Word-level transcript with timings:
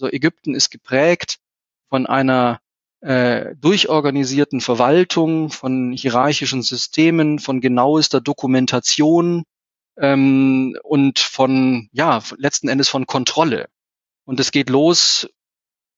Also 0.00 0.10
Ägypten 0.14 0.54
ist 0.54 0.70
geprägt 0.70 1.40
von 1.90 2.06
einer 2.06 2.60
äh, 3.02 3.54
durchorganisierten 3.56 4.62
Verwaltung, 4.62 5.50
von 5.50 5.92
hierarchischen 5.92 6.62
Systemen, 6.62 7.38
von 7.38 7.60
genauester 7.60 8.22
Dokumentation 8.22 9.44
ähm, 9.98 10.74
und 10.84 11.18
von, 11.18 11.90
ja, 11.92 12.22
letzten 12.38 12.68
Endes 12.68 12.88
von 12.88 13.06
Kontrolle. 13.06 13.68
Und 14.24 14.40
es 14.40 14.52
geht 14.52 14.70
los, 14.70 15.28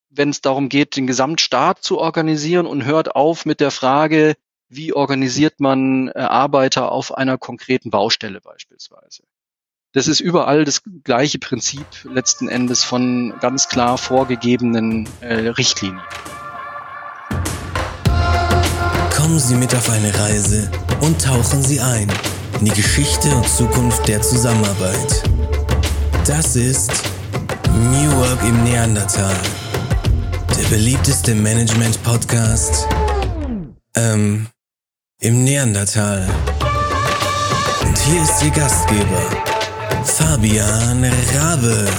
wenn 0.09 0.31
es 0.31 0.41
darum 0.41 0.67
geht, 0.67 0.97
den 0.97 1.07
Gesamtstaat 1.07 1.81
zu 1.81 1.97
organisieren 1.97 2.65
und 2.65 2.83
hört 2.83 3.15
auf 3.15 3.45
mit 3.45 3.61
der 3.61 3.71
Frage, 3.71 4.35
wie 4.67 4.91
organisiert 4.91 5.61
man 5.61 6.09
äh, 6.09 6.19
Arbeiter 6.19 6.91
auf 6.91 7.13
einer 7.13 7.37
konkreten 7.37 7.89
Baustelle 7.89 8.41
beispielsweise. 8.41 9.23
Das 9.93 10.07
ist 10.07 10.21
überall 10.21 10.65
das 10.65 10.81
gleiche 11.03 11.37
Prinzip 11.37 11.85
letzten 12.03 12.49
Endes 12.49 12.83
von 12.83 13.35
ganz 13.39 13.69
klar 13.69 13.99
vorgegebenen 13.99 15.07
äh, 15.21 15.49
Richtlinien. 15.49 16.01
Kommen 19.15 19.37
Sie 19.37 19.53
mit 19.53 19.73
auf 19.75 19.87
eine 19.91 20.11
Reise 20.17 20.71
und 21.01 21.21
tauchen 21.21 21.61
Sie 21.61 21.79
ein 21.79 22.11
in 22.59 22.65
die 22.65 22.71
Geschichte 22.71 23.29
und 23.35 23.47
Zukunft 23.47 24.07
der 24.07 24.19
Zusammenarbeit. 24.23 25.23
Das 26.25 26.55
ist 26.55 26.91
New 27.91 28.11
Work 28.17 28.41
im 28.47 28.63
Neandertal, 28.63 29.39
der 30.57 30.75
beliebteste 30.75 31.35
Management-Podcast 31.35 32.87
ähm, 33.95 34.47
im 35.19 35.43
Neandertal. 35.43 36.27
Und 37.85 37.97
hier 37.99 38.23
ist 38.23 38.43
Ihr 38.43 38.51
Gastgeber, 38.51 39.52
Fabian 40.05 41.03
Rabe. 41.33 41.89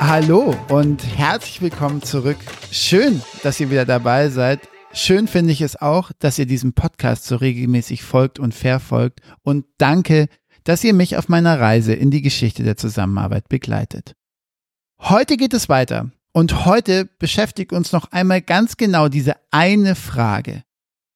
Hallo 0.00 0.56
und 0.68 1.04
herzlich 1.16 1.60
willkommen 1.60 2.02
zurück. 2.02 2.38
Schön, 2.70 3.20
dass 3.42 3.60
ihr 3.60 3.70
wieder 3.70 3.84
dabei 3.84 4.30
seid. 4.30 4.60
Schön 4.92 5.28
finde 5.28 5.52
ich 5.52 5.60
es 5.60 5.76
auch, 5.80 6.10
dass 6.18 6.38
ihr 6.38 6.46
diesem 6.46 6.72
Podcast 6.72 7.26
so 7.26 7.36
regelmäßig 7.36 8.02
folgt 8.02 8.38
und 8.38 8.54
verfolgt. 8.54 9.20
Und 9.42 9.66
danke, 9.78 10.28
dass 10.64 10.84
ihr 10.84 10.94
mich 10.94 11.16
auf 11.16 11.28
meiner 11.28 11.60
Reise 11.60 11.92
in 11.92 12.10
die 12.10 12.22
Geschichte 12.22 12.62
der 12.62 12.76
Zusammenarbeit 12.76 13.48
begleitet. 13.48 14.14
Heute 15.00 15.36
geht 15.36 15.52
es 15.52 15.68
weiter. 15.68 16.10
Und 16.32 16.64
heute 16.64 17.04
beschäftigt 17.18 17.72
uns 17.72 17.92
noch 17.92 18.10
einmal 18.10 18.40
ganz 18.40 18.76
genau 18.76 19.08
diese 19.08 19.36
eine 19.50 19.94
Frage. 19.94 20.64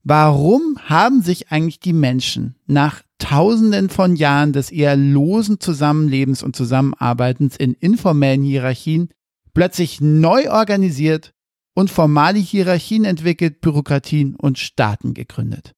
Warum 0.04 0.78
haben 0.84 1.22
sich 1.22 1.50
eigentlich 1.50 1.80
die 1.80 1.92
Menschen 1.92 2.54
nach 2.66 3.02
Tausenden 3.18 3.88
von 3.88 4.16
Jahren 4.16 4.52
des 4.52 4.70
eher 4.70 4.96
losen 4.96 5.60
Zusammenlebens 5.60 6.42
und 6.42 6.56
Zusammenarbeitens 6.56 7.56
in 7.56 7.74
informellen 7.74 8.42
Hierarchien 8.42 9.10
plötzlich 9.54 10.00
neu 10.00 10.50
organisiert 10.50 11.34
und 11.74 11.90
formale 11.90 12.38
Hierarchien 12.38 13.04
entwickelt, 13.04 13.60
Bürokratien 13.60 14.34
und 14.36 14.58
Staaten 14.58 15.14
gegründet. 15.14 15.72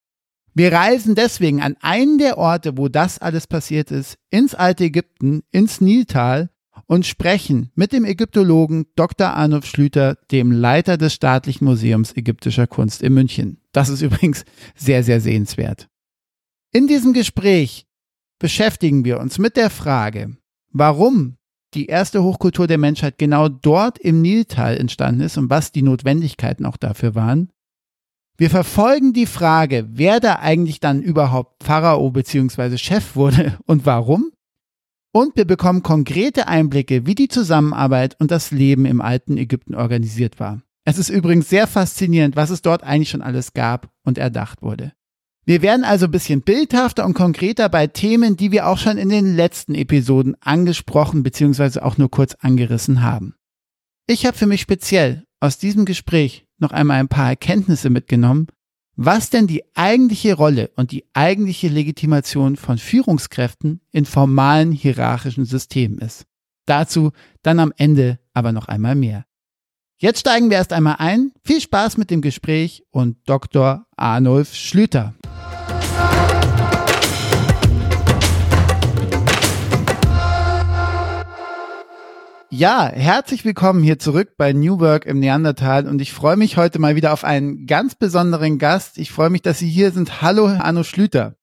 Wir 0.54 0.72
reisen 0.72 1.14
deswegen 1.14 1.62
an 1.62 1.76
einen 1.80 2.18
der 2.18 2.36
Orte, 2.36 2.76
wo 2.76 2.88
das 2.88 3.18
alles 3.18 3.46
passiert 3.46 3.90
ist, 3.90 4.18
ins 4.30 4.54
alte 4.54 4.84
Ägypten, 4.84 5.42
ins 5.50 5.80
Niltal 5.80 6.50
und 6.86 7.06
sprechen 7.06 7.70
mit 7.74 7.92
dem 7.92 8.04
Ägyptologen 8.04 8.86
Dr. 8.96 9.28
Arnulf 9.28 9.66
Schlüter, 9.66 10.16
dem 10.30 10.50
Leiter 10.50 10.96
des 10.96 11.14
Staatlichen 11.14 11.64
Museums 11.64 12.16
ägyptischer 12.16 12.66
Kunst 12.66 13.02
in 13.02 13.14
München. 13.14 13.60
Das 13.72 13.88
ist 13.88 14.02
übrigens 14.02 14.44
sehr, 14.74 15.04
sehr 15.04 15.20
sehenswert. 15.20 15.88
In 16.72 16.86
diesem 16.86 17.12
Gespräch 17.12 17.86
beschäftigen 18.38 19.04
wir 19.04 19.18
uns 19.18 19.38
mit 19.38 19.56
der 19.56 19.70
Frage, 19.70 20.36
warum 20.72 21.36
die 21.74 21.86
erste 21.86 22.22
Hochkultur 22.22 22.68
der 22.68 22.78
Menschheit 22.78 23.18
genau 23.18 23.48
dort 23.48 23.98
im 23.98 24.22
Niltal 24.22 24.76
entstanden 24.76 25.22
ist 25.22 25.36
und 25.36 25.50
was 25.50 25.72
die 25.72 25.82
Notwendigkeiten 25.82 26.64
auch 26.66 26.76
dafür 26.76 27.16
waren. 27.16 27.50
Wir 28.36 28.50
verfolgen 28.50 29.12
die 29.12 29.26
Frage, 29.26 29.88
wer 29.90 30.20
da 30.20 30.36
eigentlich 30.36 30.78
dann 30.78 31.02
überhaupt 31.02 31.62
Pharao 31.64 32.10
bzw. 32.10 32.78
Chef 32.78 33.16
wurde 33.16 33.58
und 33.66 33.84
warum. 33.84 34.30
Und 35.12 35.36
wir 35.36 35.44
bekommen 35.44 35.82
konkrete 35.82 36.46
Einblicke, 36.46 37.04
wie 37.04 37.16
die 37.16 37.28
Zusammenarbeit 37.28 38.14
und 38.20 38.30
das 38.30 38.52
Leben 38.52 38.86
im 38.86 39.00
alten 39.00 39.38
Ägypten 39.38 39.74
organisiert 39.74 40.38
war. 40.38 40.62
Es 40.84 40.98
ist 40.98 41.08
übrigens 41.08 41.48
sehr 41.48 41.66
faszinierend, 41.66 42.36
was 42.36 42.50
es 42.50 42.62
dort 42.62 42.84
eigentlich 42.84 43.10
schon 43.10 43.22
alles 43.22 43.54
gab 43.54 43.90
und 44.04 44.18
erdacht 44.18 44.62
wurde. 44.62 44.92
Wir 45.50 45.62
werden 45.62 45.82
also 45.82 46.04
ein 46.04 46.12
bisschen 46.12 46.42
bildhafter 46.42 47.04
und 47.04 47.14
konkreter 47.14 47.68
bei 47.68 47.88
Themen, 47.88 48.36
die 48.36 48.52
wir 48.52 48.68
auch 48.68 48.78
schon 48.78 48.98
in 48.98 49.08
den 49.08 49.34
letzten 49.34 49.74
Episoden 49.74 50.36
angesprochen 50.40 51.24
bzw. 51.24 51.80
auch 51.80 51.98
nur 51.98 52.08
kurz 52.08 52.36
angerissen 52.38 53.02
haben. 53.02 53.34
Ich 54.06 54.26
habe 54.26 54.38
für 54.38 54.46
mich 54.46 54.60
speziell 54.60 55.24
aus 55.40 55.58
diesem 55.58 55.86
Gespräch 55.86 56.46
noch 56.58 56.70
einmal 56.70 57.00
ein 57.00 57.08
paar 57.08 57.30
Erkenntnisse 57.30 57.90
mitgenommen, 57.90 58.46
was 58.94 59.30
denn 59.30 59.48
die 59.48 59.64
eigentliche 59.74 60.34
Rolle 60.34 60.70
und 60.76 60.92
die 60.92 61.04
eigentliche 61.14 61.66
Legitimation 61.66 62.54
von 62.54 62.78
Führungskräften 62.78 63.80
in 63.90 64.04
formalen 64.04 64.70
hierarchischen 64.70 65.46
Systemen 65.46 65.98
ist. 65.98 66.26
Dazu 66.66 67.10
dann 67.42 67.58
am 67.58 67.72
Ende 67.76 68.20
aber 68.34 68.52
noch 68.52 68.68
einmal 68.68 68.94
mehr. 68.94 69.24
Jetzt 69.98 70.20
steigen 70.20 70.48
wir 70.48 70.58
erst 70.58 70.72
einmal 70.72 70.96
ein. 71.00 71.32
Viel 71.42 71.60
Spaß 71.60 71.96
mit 71.96 72.12
dem 72.12 72.22
Gespräch 72.22 72.84
und 72.92 73.16
Dr. 73.28 73.84
Arnulf 73.96 74.54
Schlüter. 74.54 75.12
Ja, 82.52 82.90
herzlich 82.92 83.44
willkommen 83.44 83.80
hier 83.80 84.00
zurück 84.00 84.32
bei 84.36 84.52
New 84.52 84.80
Work 84.80 85.06
im 85.06 85.20
Neandertal 85.20 85.86
und 85.86 86.02
ich 86.02 86.12
freue 86.12 86.36
mich 86.36 86.56
heute 86.56 86.80
mal 86.80 86.96
wieder 86.96 87.12
auf 87.12 87.22
einen 87.22 87.64
ganz 87.66 87.94
besonderen 87.94 88.58
Gast. 88.58 88.98
Ich 88.98 89.12
freue 89.12 89.30
mich, 89.30 89.42
dass 89.42 89.60
Sie 89.60 89.68
hier 89.68 89.92
sind. 89.92 90.20
Hallo, 90.20 90.48
Arno 90.48 90.82
Schlüter. 90.82 91.36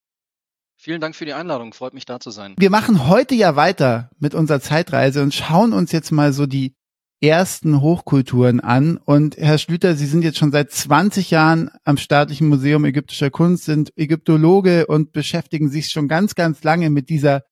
Vielen 0.75 0.99
Dank 0.99 1.15
für 1.15 1.23
die 1.23 1.31
Einladung. 1.31 1.71
Freut 1.71 1.93
mich 1.93 2.03
da 2.03 2.19
zu 2.19 2.29
sein. 2.29 2.55
Wir 2.57 2.69
machen 2.69 3.07
heute 3.07 3.35
ja 3.35 3.55
weiter 3.55 4.09
mit 4.19 4.35
unserer 4.35 4.59
Zeitreise 4.59 5.23
und 5.23 5.33
schauen 5.33 5.71
uns 5.71 5.93
jetzt 5.93 6.11
mal 6.11 6.33
so 6.33 6.45
die 6.45 6.75
ersten 7.21 7.79
Hochkulturen 7.79 8.59
an. 8.59 8.97
Und 8.97 9.37
Herr 9.37 9.59
Schlüter, 9.59 9.95
Sie 9.95 10.07
sind 10.07 10.23
jetzt 10.23 10.37
schon 10.37 10.51
seit 10.51 10.71
20 10.71 11.31
Jahren 11.31 11.71
am 11.85 11.95
Staatlichen 11.95 12.49
Museum 12.49 12.83
ägyptischer 12.83 13.29
Kunst, 13.29 13.63
sind 13.63 13.93
Ägyptologe 13.95 14.87
und 14.87 15.13
beschäftigen 15.13 15.69
sich 15.69 15.89
schon 15.89 16.09
ganz, 16.09 16.35
ganz 16.35 16.65
lange 16.65 16.89
mit 16.89 17.07
dieser 17.07 17.43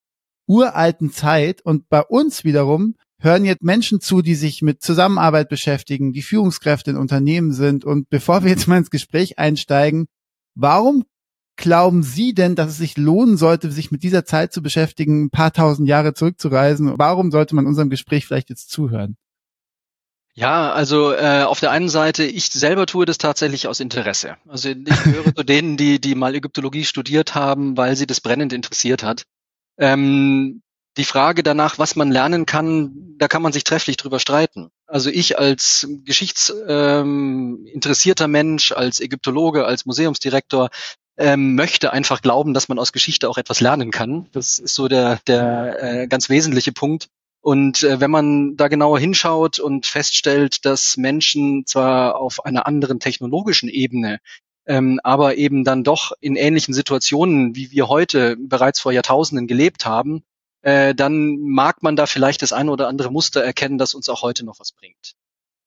uralten 0.46 1.10
Zeit. 1.10 1.62
Und 1.62 1.88
bei 1.88 2.02
uns 2.02 2.44
wiederum 2.44 2.96
hören 3.20 3.46
jetzt 3.46 3.64
Menschen 3.64 4.02
zu, 4.02 4.22
die 4.22 4.36
sich 4.36 4.62
mit 4.62 4.82
Zusammenarbeit 4.82 5.50
beschäftigen, 5.50 6.14
die 6.14 6.22
Führungskräfte 6.22 6.92
in 6.92 6.98
Unternehmen 6.98 7.54
sind. 7.54 7.86
Und 7.86 8.10
bevor 8.10 8.44
wir 8.44 8.52
jetzt 8.52 8.68
mal 8.68 8.78
ins 8.78 8.90
Gespräch 8.90 9.40
einsteigen, 9.40 10.08
warum 10.56 11.06
glauben 11.56 12.04
Sie 12.04 12.34
denn, 12.34 12.56
dass 12.56 12.70
es 12.70 12.78
sich 12.78 12.98
lohnen 12.98 13.38
sollte, 13.38 13.72
sich 13.72 13.92
mit 13.92 14.04
dieser 14.04 14.26
Zeit 14.26 14.54
zu 14.54 14.62
beschäftigen, 14.62 15.26
ein 15.26 15.30
paar 15.30 15.54
tausend 15.54 15.88
Jahre 15.88 16.14
zurückzureisen? 16.14 16.94
Warum 16.98 17.32
sollte 17.32 17.56
man 17.56 17.66
unserem 17.66 17.90
Gespräch 17.90 18.26
vielleicht 18.26 18.50
jetzt 18.50 18.70
zuhören? 18.70 19.18
Ja, 20.38 20.74
also 20.74 21.14
äh, 21.14 21.44
auf 21.44 21.62
der 21.62 21.72
einen 21.72 21.88
Seite, 21.88 22.26
ich 22.26 22.48
selber 22.48 22.86
tue 22.86 23.06
das 23.06 23.18
tatsächlich 23.18 23.70
aus 23.70 23.80
Interesse. 23.80 24.36
Also 24.48 24.70
ich 24.70 25.04
gehöre 25.04 25.34
zu 25.34 25.44
denen, 25.44 25.78
die, 25.78 26.02
die 26.02 26.14
mal 26.14 26.36
Ägyptologie 26.36 26.84
studiert 26.84 27.36
haben, 27.36 27.78
weil 27.78 27.96
sie 27.96 28.06
das 28.06 28.20
brennend 28.20 28.52
interessiert 28.52 29.02
hat. 29.02 29.24
Ähm, 29.78 30.62
die 30.98 31.06
Frage 31.06 31.44
danach, 31.44 31.78
was 31.78 31.96
man 31.96 32.12
lernen 32.12 32.46
kann, 32.46 33.16
da 33.18 33.28
kann 33.28 33.42
man 33.42 33.54
sich 33.54 33.64
trefflich 33.64 33.98
drüber 33.98 34.20
streiten. 34.20 34.70
Also 34.88 35.10
ich 35.10 35.40
als 35.40 35.88
geschichtsinteressierter 36.04 38.26
ähm, 38.26 38.32
Mensch, 38.32 38.72
als 38.72 39.00
Ägyptologe, 39.00 39.66
als 39.66 39.86
Museumsdirektor 39.86 40.70
ähm, 41.18 41.56
möchte 41.56 41.94
einfach 41.94 42.22
glauben, 42.22 42.54
dass 42.54 42.68
man 42.68 42.80
aus 42.80 42.92
Geschichte 42.92 43.30
auch 43.30 43.38
etwas 43.38 43.62
lernen 43.62 43.92
kann. 43.92 44.28
Das 44.32 44.60
ist 44.60 44.76
so 44.76 44.88
der, 44.88 45.20
der 45.28 45.82
äh, 45.82 46.08
ganz 46.08 46.30
wesentliche 46.30 46.72
Punkt. 46.72 47.08
Und 47.42 47.84
äh, 47.84 48.00
wenn 48.00 48.12
man 48.12 48.58
da 48.58 48.68
genauer 48.68 49.00
hinschaut 49.00 49.60
und 49.60 49.86
feststellt, 49.86 50.66
dass 50.66 50.98
Menschen 50.98 51.66
zwar 51.66 52.20
auf 52.20 52.44
einer 52.44 52.68
anderen 52.68 53.00
technologischen 53.00 53.70
Ebene, 53.70 54.20
ähm, 54.68 55.00
aber 55.04 55.38
eben 55.38 55.64
dann 55.64 55.84
doch 55.84 56.12
in 56.22 56.36
ähnlichen 56.36 56.74
Situationen, 56.74 57.56
wie 57.56 57.72
wir 57.72 57.88
heute 57.88 58.36
bereits 58.38 58.80
vor 58.80 58.92
Jahrtausenden 58.92 59.48
gelebt 59.48 59.86
haben, 59.86 60.24
äh, 60.66 60.96
dann 60.96 61.38
mag 61.42 61.84
man 61.84 61.96
da 61.96 62.08
vielleicht 62.08 62.42
das 62.42 62.52
eine 62.52 62.72
oder 62.72 62.88
andere 62.88 63.12
Muster 63.12 63.44
erkennen, 63.44 63.78
das 63.78 63.94
uns 63.94 64.10
auch 64.10 64.24
heute 64.24 64.44
noch 64.44 64.60
was 64.60 64.72
bringt. 64.72 65.14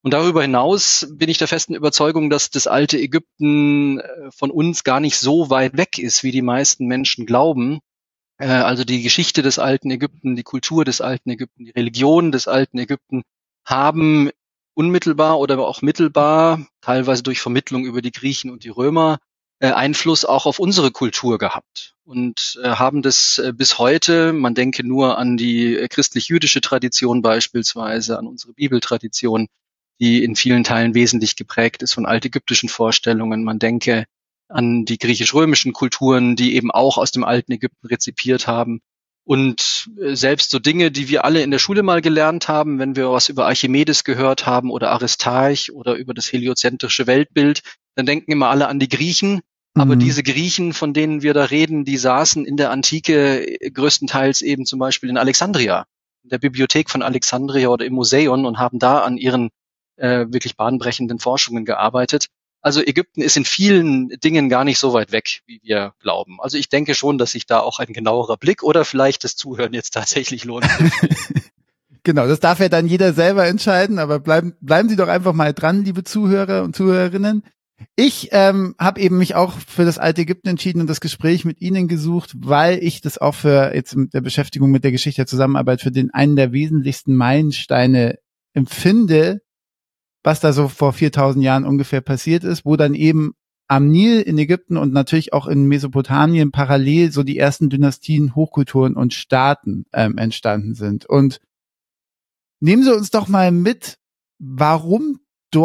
Und 0.02 0.12
darüber 0.12 0.42
hinaus 0.42 1.06
bin 1.10 1.28
ich 1.28 1.38
der 1.38 1.46
festen 1.46 1.74
Überzeugung, 1.74 2.30
dass 2.30 2.50
das 2.50 2.66
alte 2.66 2.98
Ägypten 2.98 4.00
äh, 4.00 4.30
von 4.32 4.50
uns 4.50 4.82
gar 4.82 4.98
nicht 4.98 5.16
so 5.18 5.50
weit 5.50 5.76
weg 5.76 5.98
ist, 5.98 6.24
wie 6.24 6.32
die 6.32 6.42
meisten 6.42 6.86
Menschen 6.86 7.26
glauben, 7.26 7.78
äh, 8.38 8.48
also 8.48 8.82
die 8.82 9.02
Geschichte 9.02 9.42
des 9.42 9.60
alten 9.60 9.92
Ägypten, 9.92 10.34
die 10.34 10.42
Kultur 10.42 10.84
des 10.84 11.00
alten 11.00 11.30
Ägypten, 11.30 11.66
die 11.66 11.70
Religion 11.70 12.32
des 12.32 12.48
alten 12.48 12.78
Ägypten 12.78 13.22
haben 13.64 14.30
unmittelbar 14.74 15.38
oder 15.38 15.60
auch 15.60 15.80
mittelbar, 15.80 16.66
teilweise 16.80 17.22
durch 17.22 17.40
Vermittlung 17.40 17.84
über 17.84 18.02
die 18.02 18.12
Griechen 18.12 18.50
und 18.50 18.64
die 18.64 18.68
Römer, 18.68 19.18
Einfluss 19.66 20.24
auch 20.24 20.46
auf 20.46 20.58
unsere 20.58 20.90
Kultur 20.90 21.38
gehabt 21.38 21.94
und 22.04 22.58
äh, 22.62 22.70
haben 22.70 23.02
das 23.02 23.38
äh, 23.38 23.52
bis 23.52 23.78
heute, 23.78 24.32
man 24.32 24.54
denke 24.54 24.86
nur 24.86 25.18
an 25.18 25.36
die 25.36 25.76
äh, 25.76 25.88
christlich-jüdische 25.88 26.60
Tradition 26.60 27.22
beispielsweise, 27.22 28.18
an 28.18 28.26
unsere 28.26 28.54
Bibeltradition, 28.54 29.48
die 30.00 30.24
in 30.24 30.36
vielen 30.36 30.64
Teilen 30.64 30.94
wesentlich 30.94 31.36
geprägt 31.36 31.82
ist 31.82 31.92
von 31.92 32.06
altägyptischen 32.06 32.68
Vorstellungen. 32.68 33.44
Man 33.44 33.58
denke 33.58 34.04
an 34.48 34.84
die 34.84 34.98
griechisch-römischen 34.98 35.72
Kulturen, 35.72 36.36
die 36.36 36.54
eben 36.54 36.70
auch 36.70 36.96
aus 36.96 37.10
dem 37.10 37.24
alten 37.24 37.52
Ägypten 37.52 37.86
rezipiert 37.86 38.46
haben. 38.46 38.80
Und 39.24 39.90
äh, 40.00 40.14
selbst 40.14 40.50
so 40.50 40.58
Dinge, 40.58 40.90
die 40.90 41.10
wir 41.10 41.24
alle 41.26 41.42
in 41.42 41.50
der 41.50 41.58
Schule 41.58 41.82
mal 41.82 42.00
gelernt 42.00 42.48
haben, 42.48 42.78
wenn 42.78 42.96
wir 42.96 43.10
was 43.10 43.28
über 43.28 43.46
Archimedes 43.46 44.04
gehört 44.04 44.46
haben 44.46 44.70
oder 44.70 44.90
Aristarch 44.92 45.72
oder 45.72 45.96
über 45.96 46.14
das 46.14 46.32
heliozentrische 46.32 47.06
Weltbild, 47.06 47.60
dann 47.94 48.06
denken 48.06 48.32
immer 48.32 48.48
alle 48.48 48.68
an 48.68 48.78
die 48.78 48.88
Griechen. 48.88 49.42
Aber 49.74 49.94
mhm. 49.94 50.00
diese 50.00 50.22
Griechen, 50.22 50.72
von 50.72 50.92
denen 50.92 51.22
wir 51.22 51.34
da 51.34 51.44
reden, 51.44 51.84
die 51.84 51.96
saßen 51.96 52.44
in 52.44 52.56
der 52.56 52.70
Antike 52.70 53.46
äh, 53.46 53.70
größtenteils 53.70 54.42
eben 54.42 54.66
zum 54.66 54.78
Beispiel 54.78 55.10
in 55.10 55.18
Alexandria, 55.18 55.86
in 56.24 56.30
der 56.30 56.38
Bibliothek 56.38 56.90
von 56.90 57.02
Alexandria 57.02 57.68
oder 57.68 57.84
im 57.84 57.94
Museum 57.94 58.44
und 58.44 58.58
haben 58.58 58.78
da 58.78 59.00
an 59.00 59.16
ihren 59.16 59.50
äh, 59.96 60.26
wirklich 60.28 60.56
bahnbrechenden 60.56 61.18
Forschungen 61.18 61.64
gearbeitet. 61.64 62.28
Also 62.60 62.80
Ägypten 62.82 63.22
ist 63.22 63.36
in 63.36 63.44
vielen 63.44 64.08
Dingen 64.08 64.48
gar 64.48 64.64
nicht 64.64 64.78
so 64.78 64.92
weit 64.92 65.12
weg, 65.12 65.42
wie 65.46 65.60
wir 65.62 65.94
glauben. 66.00 66.38
Also 66.40 66.58
ich 66.58 66.68
denke 66.68 66.94
schon, 66.94 67.16
dass 67.16 67.32
sich 67.32 67.46
da 67.46 67.60
auch 67.60 67.78
ein 67.78 67.92
genauerer 67.92 68.36
Blick 68.36 68.62
oder 68.64 68.84
vielleicht 68.84 69.22
das 69.22 69.36
Zuhören 69.36 69.72
jetzt 69.74 69.92
tatsächlich 69.94 70.44
lohnt. 70.44 70.66
genau, 72.02 72.26
das 72.26 72.40
darf 72.40 72.58
ja 72.58 72.68
dann 72.68 72.88
jeder 72.88 73.12
selber 73.12 73.46
entscheiden, 73.46 74.00
aber 74.00 74.18
bleiben, 74.18 74.56
bleiben 74.60 74.88
Sie 74.88 74.96
doch 74.96 75.08
einfach 75.08 75.34
mal 75.34 75.54
dran, 75.54 75.84
liebe 75.84 76.02
Zuhörer 76.02 76.64
und 76.64 76.74
Zuhörerinnen. 76.74 77.44
Ich 77.94 78.28
ähm, 78.32 78.74
habe 78.78 79.00
eben 79.00 79.18
mich 79.18 79.34
auch 79.34 79.52
für 79.52 79.84
das 79.84 79.98
alte 79.98 80.22
Ägypten 80.22 80.48
entschieden 80.48 80.80
und 80.80 80.88
das 80.88 81.00
Gespräch 81.00 81.44
mit 81.44 81.60
Ihnen 81.60 81.88
gesucht, 81.88 82.34
weil 82.38 82.82
ich 82.82 83.00
das 83.00 83.18
auch 83.18 83.34
für 83.34 83.74
jetzt 83.74 83.96
mit 83.96 84.14
der 84.14 84.20
Beschäftigung 84.20 84.70
mit 84.70 84.84
der 84.84 84.92
Geschichte 84.92 85.20
der 85.20 85.26
Zusammenarbeit 85.26 85.80
für 85.80 85.92
den 85.92 86.12
einen 86.12 86.36
der 86.36 86.52
wesentlichsten 86.52 87.14
Meilensteine 87.14 88.18
empfinde, 88.52 89.42
was 90.24 90.40
da 90.40 90.52
so 90.52 90.68
vor 90.68 90.92
4000 90.92 91.44
Jahren 91.44 91.64
ungefähr 91.64 92.00
passiert 92.00 92.44
ist, 92.44 92.64
wo 92.64 92.76
dann 92.76 92.94
eben 92.94 93.34
am 93.68 93.88
Nil 93.88 94.22
in 94.22 94.38
Ägypten 94.38 94.76
und 94.76 94.92
natürlich 94.92 95.32
auch 95.32 95.46
in 95.46 95.66
Mesopotamien 95.66 96.50
parallel 96.50 97.12
so 97.12 97.22
die 97.22 97.38
ersten 97.38 97.68
Dynastien, 97.68 98.34
Hochkulturen 98.34 98.94
und 98.94 99.12
Staaten 99.12 99.84
ähm, 99.92 100.16
entstanden 100.18 100.74
sind. 100.74 101.04
Und 101.04 101.40
nehmen 102.60 102.82
Sie 102.82 102.94
uns 102.94 103.10
doch 103.10 103.28
mal 103.28 103.52
mit, 103.52 103.98
warum 104.38 105.20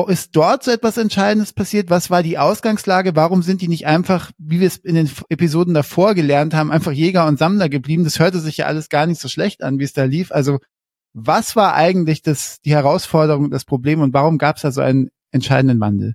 ist 0.07 0.35
dort 0.35 0.63
so 0.63 0.71
etwas 0.71 0.97
Entscheidendes 0.97 1.53
passiert? 1.53 1.89
Was 1.89 2.09
war 2.09 2.24
die 2.24 2.38
Ausgangslage? 2.38 3.15
Warum 3.15 3.41
sind 3.41 3.62
die 3.62 3.68
nicht 3.68 3.85
einfach, 3.85 4.31
wie 4.38 4.59
wir 4.59 4.68
es 4.68 4.77
in 4.77 4.95
den 4.95 5.12
Episoden 5.30 5.74
davor 5.74 6.15
gelernt 6.15 6.53
haben, 6.53 6.71
einfach 6.71 6.91
Jäger 6.91 7.27
und 7.27 7.38
Sammler 7.38 7.69
geblieben? 7.69 8.03
Das 8.03 8.19
hörte 8.19 8.39
sich 8.39 8.57
ja 8.57 8.65
alles 8.65 8.89
gar 8.89 9.06
nicht 9.06 9.19
so 9.19 9.27
schlecht 9.27 9.63
an, 9.63 9.80
wie 9.80 9.83
es 9.83 9.94
da 9.94 10.06
lief. 10.06 10.31
Also 10.31 10.59
was 11.13 11.56
war 11.56 11.75
eigentlich 11.75 12.21
das, 12.21 12.59
die 12.62 12.74
Herausforderung, 12.74 13.51
das 13.51 13.65
Problem 13.65 14.01
und 14.01 14.13
warum 14.13 14.38
gab 14.38 14.56
es 14.56 14.63
da 14.63 14.71
so 14.71 14.81
einen 14.81 15.09
entscheidenden 15.31 15.80
Wandel? 15.80 16.13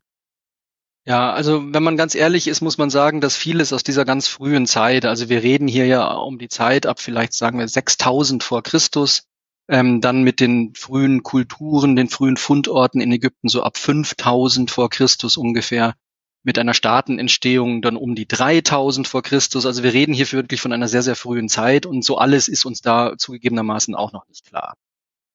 Ja, 1.05 1.33
also 1.33 1.73
wenn 1.73 1.83
man 1.83 1.97
ganz 1.97 2.15
ehrlich 2.15 2.49
ist, 2.49 2.61
muss 2.61 2.77
man 2.77 2.91
sagen, 2.91 3.21
dass 3.23 3.37
vieles 3.37 3.73
aus 3.73 3.83
dieser 3.83 4.05
ganz 4.05 4.29
frühen 4.29 4.67
Zeit, 4.67 5.07
also 5.07 5.29
wir 5.31 5.43
reden 5.43 5.67
hier 5.67 5.87
ja 5.87 6.13
um 6.13 6.39
die 6.39 6.49
Zeit 6.49 6.85
ab 6.85 7.01
vielleicht 7.01 7.33
sagen 7.33 7.59
wir 7.59 7.67
6000 7.67 8.43
vor 8.43 8.63
Christus, 8.63 9.23
ähm, 9.69 10.01
dann 10.01 10.23
mit 10.23 10.41
den 10.41 10.75
frühen 10.75 11.23
Kulturen, 11.23 11.97
den 11.97 12.09
frühen 12.09 12.37
Fundorten 12.37 13.01
in 13.01 13.13
Ägypten 13.13 13.49
so 13.49 13.63
ab 13.63 13.77
5000 13.77 14.71
vor 14.71 14.89
Christus 14.89 15.37
ungefähr, 15.37 15.95
mit 16.43 16.59
einer 16.59 16.75
Staatenentstehung 16.75 17.83
dann 17.83 17.97
um 17.97 18.15
die 18.15 18.27
3000 18.27 19.07
vor 19.07 19.23
Christus. 19.23 19.67
Also 19.67 19.83
wir 19.83 19.93
reden 19.93 20.15
hier 20.15 20.31
wirklich 20.33 20.61
von 20.61 20.73
einer 20.73 20.89
sehr, 20.89 21.03
sehr 21.03 21.17
frühen 21.17 21.49
Zeit 21.49 21.85
und 21.85 22.05
so 22.05 22.17
alles 22.17 22.49
ist 22.49 22.65
uns 22.65 22.81
da 22.81 23.19
zugegebenermaßen 23.19 23.95
auch 23.95 24.13
noch 24.13 24.27
nicht 24.29 24.47
klar. 24.47 24.75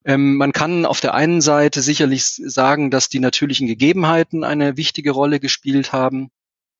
Ähm, 0.06 0.36
man 0.38 0.52
kann 0.52 0.86
auf 0.86 1.00
der 1.00 1.14
einen 1.14 1.42
Seite 1.42 1.82
sicherlich 1.82 2.26
sagen, 2.26 2.90
dass 2.90 3.10
die 3.10 3.20
natürlichen 3.20 3.68
Gegebenheiten 3.68 4.44
eine 4.44 4.76
wichtige 4.76 5.12
Rolle 5.12 5.40
gespielt 5.40 5.94
haben. 5.94 6.30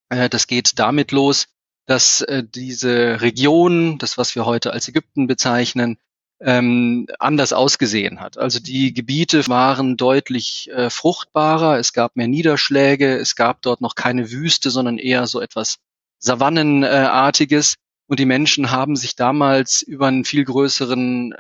Äh, 0.10 0.30
das 0.30 0.48
geht 0.48 0.80
damit 0.80 1.12
los, 1.12 1.48
dass 1.86 2.22
äh, 2.22 2.44
diese 2.44 3.22
Region, 3.22 3.98
das 3.98 4.18
was 4.18 4.36
wir 4.36 4.46
heute 4.46 4.74
als 4.74 4.88
Ägypten 4.88 5.28
bezeichnen, 5.28 5.98
ähm, 6.44 7.08
anders 7.20 7.54
ausgesehen 7.54 8.20
hat. 8.20 8.38
Also 8.38 8.60
die 8.60 8.94
Gebiete 8.94 9.48
waren 9.48 9.96
deutlich 9.96 10.70
äh, 10.72 10.90
fruchtbarer, 10.90 11.80
es 11.80 11.94
gab 11.94 12.16
mehr 12.16 12.28
Niederschläge, 12.28 13.18
es 13.18 13.36
gab 13.36 13.62
dort 13.62 13.80
noch 13.82 13.96
keine 13.96 14.30
Wüste, 14.30 14.70
sondern 14.70 14.98
eher 14.98 15.26
so 15.26 15.40
etwas 15.40 15.78
Savannenartiges. 16.20 17.76
Und 18.08 18.20
die 18.20 18.26
Menschen 18.26 18.72
haben 18.72 18.96
sich 18.96 19.16
damals 19.16 19.82
über 19.82 20.08
einen 20.08 20.26
viel 20.26 20.44
größeren 20.44 21.34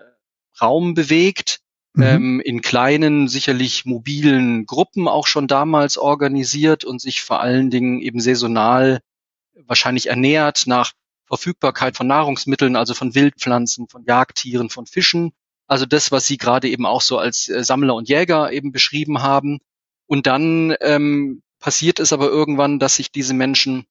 Raum 0.61 0.93
bewegt 0.93 1.59
mhm. 1.93 2.03
ähm, 2.03 2.39
in 2.39 2.61
kleinen, 2.61 3.27
sicherlich 3.27 3.85
mobilen 3.85 4.65
Gruppen 4.65 5.09
auch 5.09 5.27
schon 5.27 5.47
damals 5.47 5.97
organisiert 5.97 6.85
und 6.85 7.01
sich 7.01 7.21
vor 7.21 7.41
allen 7.41 7.69
Dingen 7.69 7.99
eben 7.99 8.21
saisonal 8.21 9.01
wahrscheinlich 9.65 10.07
ernährt 10.07 10.63
nach 10.65 10.93
Verfügbarkeit 11.33 11.97
von 11.97 12.05
Nahrungsmitteln, 12.05 12.75
also 12.75 12.93
von 12.93 13.15
Wildpflanzen, 13.15 13.87
von 13.87 14.03
Jagdtieren, 14.05 14.69
von 14.69 14.85
Fischen. 14.85 15.31
Also 15.65 15.87
das, 15.87 16.11
was 16.11 16.27
Sie 16.27 16.37
gerade 16.37 16.69
eben 16.69 16.85
auch 16.85 17.01
so 17.01 17.17
als 17.17 17.49
äh, 17.49 17.63
Sammler 17.63 17.95
und 17.95 18.07
Jäger 18.07 18.51
eben 18.51 18.71
beschrieben 18.71 19.23
haben. 19.23 19.57
Und 20.05 20.27
dann 20.27 20.75
ähm, 20.79 21.41
passiert 21.59 21.99
es 21.99 22.13
aber 22.13 22.27
irgendwann, 22.27 22.77
dass 22.77 22.97
sich 22.97 23.11
diese 23.11 23.33
Menschen 23.33 23.85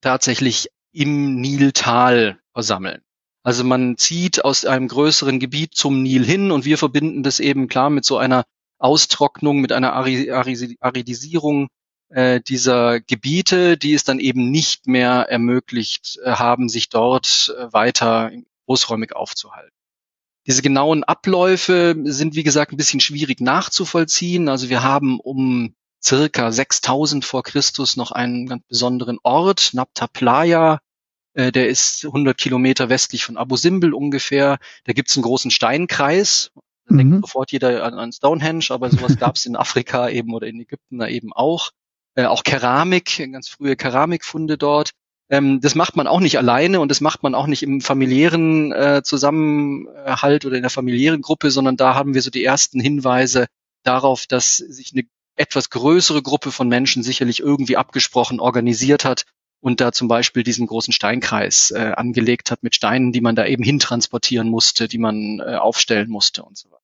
tatsächlich 0.00 0.68
im 0.92 1.40
Niltal 1.40 2.38
versammeln. 2.52 3.02
Also 3.42 3.64
man 3.64 3.96
zieht 3.96 4.44
aus 4.44 4.64
einem 4.64 4.86
größeren 4.86 5.40
Gebiet 5.40 5.74
zum 5.74 6.04
Nil 6.04 6.24
hin 6.24 6.52
und 6.52 6.64
wir 6.64 6.78
verbinden 6.78 7.24
das 7.24 7.40
eben 7.40 7.66
klar 7.66 7.90
mit 7.90 8.04
so 8.04 8.16
einer 8.16 8.44
Austrocknung, 8.78 9.60
mit 9.60 9.72
einer 9.72 9.92
Aridisierung 9.92 11.68
äh, 12.08 12.40
dieser 12.40 13.00
Gebiete, 13.00 13.76
die 13.76 13.94
es 13.94 14.04
dann 14.04 14.18
eben 14.18 14.50
nicht 14.50 14.86
mehr 14.86 15.26
ermöglicht 15.28 16.18
äh, 16.22 16.32
haben, 16.32 16.68
sich 16.68 16.88
dort 16.88 17.54
äh, 17.58 17.72
weiter 17.72 18.30
großräumig 18.66 19.14
aufzuhalten. 19.14 19.72
Diese 20.46 20.62
genauen 20.62 21.02
Abläufe 21.02 21.96
sind, 22.04 22.36
wie 22.36 22.44
gesagt, 22.44 22.72
ein 22.72 22.76
bisschen 22.76 23.00
schwierig 23.00 23.40
nachzuvollziehen. 23.40 24.48
Also 24.48 24.68
wir 24.68 24.82
haben 24.84 25.18
um 25.18 25.74
circa 26.02 26.52
6000 26.52 27.24
vor 27.24 27.42
Christus 27.42 27.96
noch 27.96 28.12
einen 28.12 28.46
ganz 28.46 28.62
besonderen 28.68 29.18
Ort, 29.24 29.70
Nabta 29.72 30.06
Playa, 30.06 30.80
äh, 31.36 31.52
der 31.52 31.68
ist 31.68 32.04
100 32.04 32.36
Kilometer 32.36 32.88
westlich 32.88 33.24
von 33.24 33.36
Abu 33.36 33.56
Simbel 33.56 33.92
ungefähr. 33.92 34.58
Da 34.84 34.92
gibt's 34.92 35.16
einen 35.16 35.24
großen 35.24 35.50
Steinkreis. 35.50 36.50
Da 36.86 36.94
mhm. 36.94 36.98
denkt 36.98 37.26
sofort 37.26 37.52
jeder 37.52 37.84
an, 37.84 37.94
an 37.94 38.12
Stonehenge, 38.12 38.66
aber 38.70 38.90
sowas 38.90 39.16
gab's 39.18 39.44
in 39.44 39.54
Afrika 39.54 40.08
eben 40.08 40.32
oder 40.34 40.46
in 40.46 40.60
Ägypten 40.60 40.98
da 40.98 41.08
eben 41.08 41.32
auch. 41.32 41.70
Äh, 42.16 42.24
auch 42.24 42.42
Keramik, 42.42 43.28
ganz 43.30 43.48
frühe 43.48 43.76
Keramikfunde 43.76 44.58
dort. 44.58 44.90
Ähm, 45.28 45.60
das 45.60 45.74
macht 45.74 45.96
man 45.96 46.06
auch 46.06 46.20
nicht 46.20 46.38
alleine 46.38 46.80
und 46.80 46.88
das 46.88 47.00
macht 47.00 47.22
man 47.22 47.34
auch 47.34 47.46
nicht 47.46 47.62
im 47.62 47.80
familiären 47.80 48.72
äh, 48.72 49.02
Zusammenhalt 49.04 50.44
oder 50.46 50.56
in 50.56 50.62
der 50.62 50.70
familiären 50.70 51.20
Gruppe, 51.20 51.50
sondern 51.50 51.76
da 51.76 51.94
haben 51.94 52.14
wir 52.14 52.22
so 52.22 52.30
die 52.30 52.44
ersten 52.44 52.80
Hinweise 52.80 53.46
darauf, 53.82 54.26
dass 54.26 54.56
sich 54.56 54.92
eine 54.92 55.04
etwas 55.36 55.68
größere 55.68 56.22
Gruppe 56.22 56.52
von 56.52 56.68
Menschen 56.68 57.02
sicherlich 57.02 57.40
irgendwie 57.40 57.76
abgesprochen 57.76 58.40
organisiert 58.40 59.04
hat 59.04 59.24
und 59.60 59.80
da 59.80 59.92
zum 59.92 60.08
Beispiel 60.08 60.42
diesen 60.42 60.66
großen 60.66 60.92
Steinkreis 60.92 61.70
äh, 61.72 61.92
angelegt 61.96 62.50
hat 62.50 62.62
mit 62.62 62.74
Steinen, 62.74 63.12
die 63.12 63.20
man 63.20 63.36
da 63.36 63.44
eben 63.46 63.62
hintransportieren 63.62 64.48
musste, 64.48 64.88
die 64.88 64.98
man 64.98 65.40
äh, 65.40 65.56
aufstellen 65.56 66.08
musste 66.08 66.44
und 66.44 66.56
so 66.56 66.70
weiter. 66.70 66.82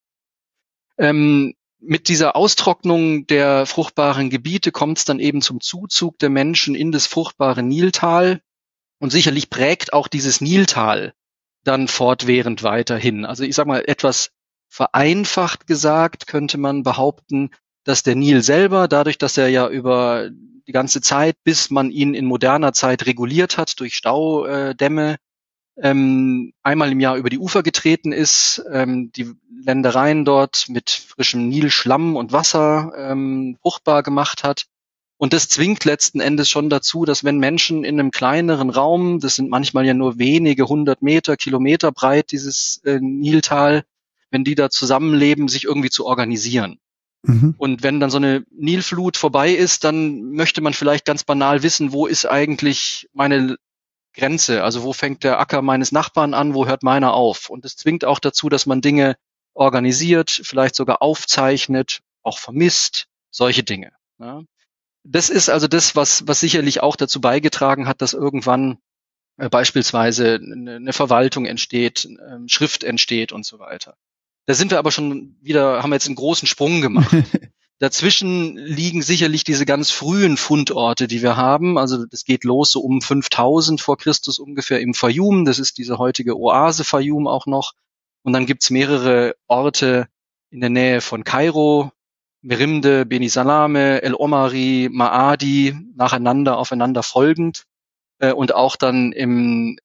Ähm, 0.98 1.54
mit 1.82 2.08
dieser 2.08 2.36
Austrocknung 2.36 3.26
der 3.26 3.66
fruchtbaren 3.66 4.30
Gebiete 4.30 4.72
kommt 4.72 4.98
es 4.98 5.04
dann 5.04 5.18
eben 5.18 5.42
zum 5.42 5.60
Zuzug 5.60 6.18
der 6.18 6.30
Menschen 6.30 6.74
in 6.74 6.92
das 6.92 7.06
fruchtbare 7.06 7.62
Niltal. 7.62 8.40
Und 8.98 9.10
sicherlich 9.10 9.50
prägt 9.50 9.92
auch 9.92 10.08
dieses 10.08 10.40
Niltal 10.40 11.12
dann 11.64 11.88
fortwährend 11.88 12.62
weiterhin. 12.62 13.24
Also 13.24 13.44
ich 13.44 13.54
sage 13.54 13.68
mal 13.68 13.84
etwas 13.86 14.30
vereinfacht 14.68 15.66
gesagt 15.66 16.26
könnte 16.26 16.56
man 16.56 16.82
behaupten, 16.82 17.50
dass 17.84 18.02
der 18.02 18.14
Nil 18.14 18.42
selber, 18.42 18.88
dadurch, 18.88 19.18
dass 19.18 19.36
er 19.36 19.48
ja 19.48 19.68
über 19.68 20.30
die 20.66 20.72
ganze 20.72 21.00
Zeit, 21.00 21.36
bis 21.44 21.70
man 21.70 21.90
ihn 21.90 22.14
in 22.14 22.24
moderner 22.24 22.72
Zeit 22.72 23.06
reguliert 23.06 23.58
hat 23.58 23.78
durch 23.80 23.94
Staudämme, 23.94 25.16
ähm, 25.76 26.52
einmal 26.62 26.92
im 26.92 27.00
Jahr 27.00 27.16
über 27.16 27.30
die 27.30 27.38
Ufer 27.38 27.62
getreten 27.62 28.12
ist, 28.12 28.62
ähm, 28.70 29.10
die 29.12 29.32
Ländereien 29.64 30.24
dort 30.24 30.66
mit 30.68 30.90
frischem 30.90 31.48
Nilschlamm 31.48 32.16
und 32.16 32.32
Wasser 32.32 32.92
ähm, 32.96 33.56
fruchtbar 33.62 34.02
gemacht 34.02 34.44
hat. 34.44 34.66
Und 35.16 35.32
das 35.32 35.48
zwingt 35.48 35.84
letzten 35.84 36.20
Endes 36.20 36.50
schon 36.50 36.68
dazu, 36.68 37.04
dass 37.04 37.22
wenn 37.22 37.38
Menschen 37.38 37.84
in 37.84 38.00
einem 38.00 38.10
kleineren 38.10 38.70
Raum, 38.70 39.20
das 39.20 39.36
sind 39.36 39.50
manchmal 39.50 39.86
ja 39.86 39.94
nur 39.94 40.18
wenige 40.18 40.66
hundert 40.66 41.00
Meter, 41.00 41.36
Kilometer 41.36 41.92
breit, 41.92 42.32
dieses 42.32 42.80
äh, 42.84 42.98
Niltal, 43.00 43.84
wenn 44.30 44.42
die 44.42 44.56
da 44.56 44.68
zusammenleben, 44.68 45.46
sich 45.46 45.64
irgendwie 45.64 45.90
zu 45.90 46.06
organisieren. 46.06 46.80
Mhm. 47.22 47.54
Und 47.56 47.84
wenn 47.84 48.00
dann 48.00 48.10
so 48.10 48.16
eine 48.16 48.44
Nilflut 48.50 49.16
vorbei 49.16 49.52
ist, 49.52 49.84
dann 49.84 50.32
möchte 50.32 50.60
man 50.60 50.74
vielleicht 50.74 51.04
ganz 51.04 51.22
banal 51.22 51.62
wissen, 51.62 51.92
wo 51.92 52.06
ist 52.06 52.26
eigentlich 52.26 53.08
meine 53.12 53.56
Grenze? 54.14 54.62
Also 54.62 54.82
wo 54.82 54.92
fängt 54.92 55.24
der 55.24 55.38
Acker 55.38 55.62
meines 55.62 55.92
Nachbarn 55.92 56.34
an, 56.34 56.54
wo 56.54 56.66
hört 56.66 56.82
meiner 56.82 57.14
auf? 57.14 57.50
Und 57.50 57.64
es 57.64 57.76
zwingt 57.76 58.04
auch 58.04 58.18
dazu, 58.18 58.48
dass 58.48 58.66
man 58.66 58.80
Dinge 58.80 59.16
organisiert, 59.54 60.30
vielleicht 60.30 60.74
sogar 60.74 61.02
aufzeichnet, 61.02 62.00
auch 62.22 62.38
vermisst, 62.38 63.08
solche 63.30 63.62
Dinge. 63.62 63.92
Ja. 64.18 64.42
Das 65.04 65.30
ist 65.30 65.48
also 65.48 65.66
das, 65.66 65.96
was, 65.96 66.26
was 66.28 66.40
sicherlich 66.40 66.82
auch 66.82 66.96
dazu 66.96 67.20
beigetragen 67.20 67.88
hat, 67.88 68.02
dass 68.02 68.12
irgendwann 68.12 68.78
äh, 69.36 69.48
beispielsweise 69.48 70.34
eine, 70.36 70.92
Verwaltung 70.92 71.46
entsteht, 71.46 72.04
äh, 72.04 72.48
Schrift 72.48 72.84
entsteht 72.84 73.32
und 73.32 73.44
so 73.44 73.58
weiter. 73.58 73.96
Da 74.46 74.54
sind 74.54 74.70
wir 74.70 74.78
aber 74.78 74.90
schon 74.90 75.36
wieder, 75.40 75.82
haben 75.82 75.92
jetzt 75.92 76.06
einen 76.06 76.16
großen 76.16 76.46
Sprung 76.46 76.80
gemacht. 76.80 77.12
Dazwischen 77.82 78.56
liegen 78.58 79.02
sicherlich 79.02 79.42
diese 79.42 79.66
ganz 79.66 79.90
frühen 79.90 80.36
Fundorte, 80.36 81.08
die 81.08 81.20
wir 81.20 81.36
haben. 81.36 81.78
Also 81.78 82.06
das 82.06 82.24
geht 82.24 82.44
los 82.44 82.70
so 82.70 82.80
um 82.80 83.00
5000 83.00 83.80
vor 83.80 83.96
Christus 83.98 84.38
ungefähr 84.38 84.80
im 84.80 84.94
Fayum. 84.94 85.44
Das 85.44 85.58
ist 85.58 85.78
diese 85.78 85.98
heutige 85.98 86.38
Oase 86.38 86.84
Fayum 86.84 87.26
auch 87.26 87.46
noch. 87.46 87.72
Und 88.22 88.34
dann 88.34 88.46
gibt's 88.46 88.70
mehrere 88.70 89.34
Orte 89.48 90.06
in 90.50 90.60
der 90.60 90.70
Nähe 90.70 91.00
von 91.00 91.24
Kairo, 91.24 91.90
Merimde, 92.40 93.04
Beni 93.04 93.28
Salame, 93.28 94.00
El 94.00 94.14
Omari, 94.14 94.88
Maadi, 94.88 95.76
nacheinander, 95.96 96.58
aufeinander 96.58 97.02
folgend. 97.02 97.64
Äh, 98.20 98.32
und 98.32 98.54
auch 98.54 98.76
dann 98.76 99.10
im 99.10 99.76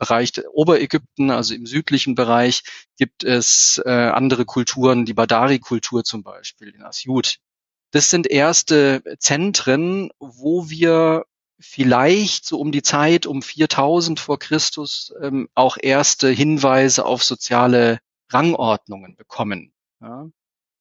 Bereich 0.00 0.32
Oberägypten, 0.52 1.30
also 1.30 1.54
im 1.54 1.66
südlichen 1.66 2.14
Bereich, 2.14 2.62
gibt 2.96 3.22
es 3.22 3.80
äh, 3.84 3.90
andere 3.90 4.46
Kulturen, 4.46 5.04
die 5.04 5.14
Badari-Kultur 5.14 6.02
zum 6.02 6.22
Beispiel 6.22 6.70
in 6.70 6.82
Asyut. 6.82 7.36
Das 7.92 8.08
sind 8.08 8.26
erste 8.26 9.02
Zentren, 9.18 10.10
wo 10.18 10.70
wir 10.70 11.26
vielleicht 11.60 12.46
so 12.46 12.58
um 12.58 12.72
die 12.72 12.82
Zeit 12.82 13.26
um 13.26 13.42
4000 13.42 14.18
vor 14.18 14.38
Christus 14.38 15.12
ähm, 15.20 15.48
auch 15.54 15.76
erste 15.80 16.30
Hinweise 16.30 17.04
auf 17.04 17.22
soziale 17.22 17.98
Rangordnungen 18.30 19.16
bekommen. 19.16 19.72
Ja? 20.00 20.30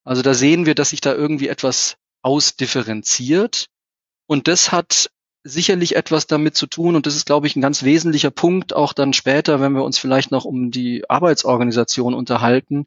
Also 0.06 0.22
da 0.22 0.34
sehen 0.34 0.66
wir, 0.66 0.76
dass 0.76 0.92
sich 0.92 1.02
da 1.02 1.14
irgendwie 1.14 1.50
etwas 1.50 1.98
ausdifferenziert. 2.22 3.68
Und 4.28 4.48
das 4.48 4.72
hat 4.72 5.10
sicherlich 5.44 5.96
etwas 5.96 6.28
damit 6.28 6.56
zu 6.56 6.68
tun 6.68 6.96
und 6.96 7.06
das 7.06 7.16
ist, 7.16 7.26
glaube 7.26 7.48
ich, 7.48 7.56
ein 7.56 7.62
ganz 7.62 7.84
wesentlicher 7.84 8.32
Punkt, 8.32 8.74
auch 8.74 8.94
dann 8.94 9.14
später, 9.14 9.62
wenn 9.62 9.74
wir 9.74 9.84
uns 9.84 9.98
vielleicht 9.98 10.32
noch 10.32 10.46
um 10.46 10.72
die 10.72 11.10
Arbeitsorganisation 11.10 12.14
unterhalten, 12.14 12.86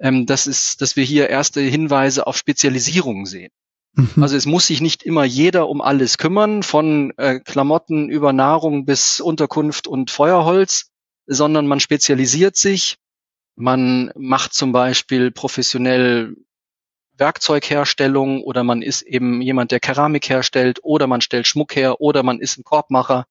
ähm, 0.00 0.26
das 0.26 0.46
ist, 0.46 0.82
dass 0.82 0.96
wir 0.96 1.04
hier 1.04 1.30
erste 1.30 1.60
Hinweise 1.60 2.26
auf 2.26 2.36
Spezialisierung 2.36 3.26
sehen. 3.26 3.52
Mhm. 3.94 4.22
Also 4.22 4.36
es 4.36 4.46
muss 4.46 4.66
sich 4.66 4.80
nicht 4.80 5.02
immer 5.02 5.24
jeder 5.24 5.68
um 5.68 5.80
alles 5.80 6.18
kümmern, 6.18 6.62
von 6.62 7.12
äh, 7.16 7.40
Klamotten 7.40 8.08
über 8.08 8.32
Nahrung 8.32 8.84
bis 8.84 9.20
Unterkunft 9.20 9.86
und 9.86 10.10
Feuerholz, 10.10 10.90
sondern 11.26 11.66
man 11.66 11.80
spezialisiert 11.80 12.56
sich. 12.56 12.96
Man 13.54 14.10
macht 14.16 14.54
zum 14.54 14.72
Beispiel 14.72 15.30
professionell 15.30 16.36
Werkzeugherstellung 17.16 18.42
oder 18.42 18.64
man 18.64 18.82
ist 18.82 19.02
eben 19.02 19.40
jemand, 19.40 19.70
der 19.70 19.80
Keramik 19.80 20.28
herstellt 20.28 20.80
oder 20.82 21.06
man 21.06 21.20
stellt 21.20 21.46
Schmuck 21.46 21.76
her 21.76 22.00
oder 22.00 22.22
man 22.22 22.40
ist 22.40 22.58
ein 22.58 22.64
Korbmacher. 22.64 23.26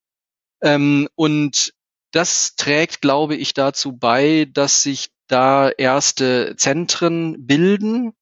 Ähm, 0.61 1.07
und 1.15 1.73
das 2.11 2.55
trägt, 2.55 3.01
glaube 3.01 3.35
ich, 3.35 3.53
dazu 3.53 3.93
bei, 3.93 4.47
dass 4.51 4.83
sich 4.83 5.09
da 5.27 5.69
erste 5.69 6.55
Zentren 6.57 7.47
bilden 7.47 8.13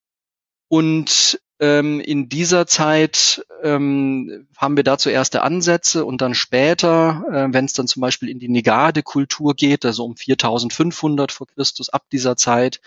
und 0.67 1.41
ähm, 1.59 1.99
in 1.99 2.29
dieser 2.29 2.67
Zeit 2.67 3.43
ähm, 3.63 4.47
haben 4.55 4.77
wir 4.77 4.83
dazu 4.83 5.09
erste 5.09 5.41
Ansätze 5.41 6.05
und 6.05 6.21
dann 6.21 6.33
später, 6.33 7.25
äh, 7.29 7.53
wenn 7.53 7.65
es 7.65 7.73
dann 7.73 7.87
zum 7.87 8.01
Beispiel 8.01 8.29
in 8.29 8.39
die 8.39 8.47
Negade-Kultur 8.47 9.55
geht, 9.55 9.83
also 9.83 10.05
um 10.05 10.15
4500 10.15 11.31
vor 11.31 11.47
Christus, 11.47 11.89
ab 11.89 12.05
dieser 12.11 12.37
Zeit, 12.37 12.79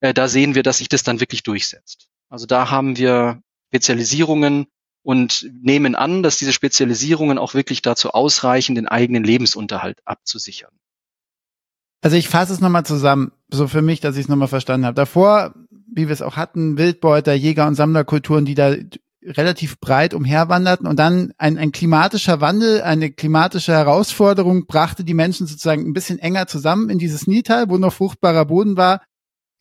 äh, 0.00 0.14
da 0.14 0.28
sehen 0.28 0.54
wir, 0.54 0.62
dass 0.62 0.78
sich 0.78 0.88
das 0.88 1.02
dann 1.02 1.20
wirklich 1.20 1.42
durchsetzt. 1.42 2.08
Also 2.32 2.46
da 2.46 2.70
haben 2.70 2.96
wir 2.96 3.42
Spezialisierungen 3.68 4.66
und 5.02 5.50
nehmen 5.52 5.94
an, 5.94 6.22
dass 6.22 6.38
diese 6.38 6.52
Spezialisierungen 6.52 7.36
auch 7.36 7.54
wirklich 7.54 7.82
dazu 7.82 8.10
ausreichen, 8.10 8.74
den 8.74 8.88
eigenen 8.88 9.24
Lebensunterhalt 9.24 9.98
abzusichern. 10.06 10.70
Also 12.00 12.16
ich 12.16 12.28
fasse 12.28 12.52
es 12.52 12.60
nochmal 12.60 12.86
zusammen, 12.86 13.32
so 13.48 13.68
für 13.68 13.82
mich, 13.82 14.00
dass 14.00 14.16
ich 14.16 14.22
es 14.22 14.28
nochmal 14.28 14.48
verstanden 14.48 14.86
habe. 14.86 14.94
Davor 14.94 15.54
wie 15.94 16.08
wir 16.08 16.12
es 16.12 16.22
auch 16.22 16.36
hatten, 16.36 16.78
Wildbeuter, 16.78 17.34
Jäger- 17.34 17.66
und 17.66 17.74
Sammlerkulturen, 17.74 18.44
die 18.44 18.54
da 18.54 18.74
relativ 19.24 19.78
breit 19.78 20.14
umherwanderten 20.14 20.86
und 20.86 20.98
dann 20.98 21.32
ein, 21.38 21.58
ein 21.58 21.70
klimatischer 21.70 22.40
Wandel, 22.40 22.82
eine 22.82 23.12
klimatische 23.12 23.72
Herausforderung 23.72 24.66
brachte 24.66 25.04
die 25.04 25.14
Menschen 25.14 25.46
sozusagen 25.46 25.86
ein 25.86 25.92
bisschen 25.92 26.18
enger 26.18 26.48
zusammen 26.48 26.90
in 26.90 26.98
dieses 26.98 27.28
Niltal, 27.28 27.68
wo 27.68 27.78
noch 27.78 27.92
fruchtbarer 27.92 28.46
Boden 28.46 28.76
war, 28.76 29.02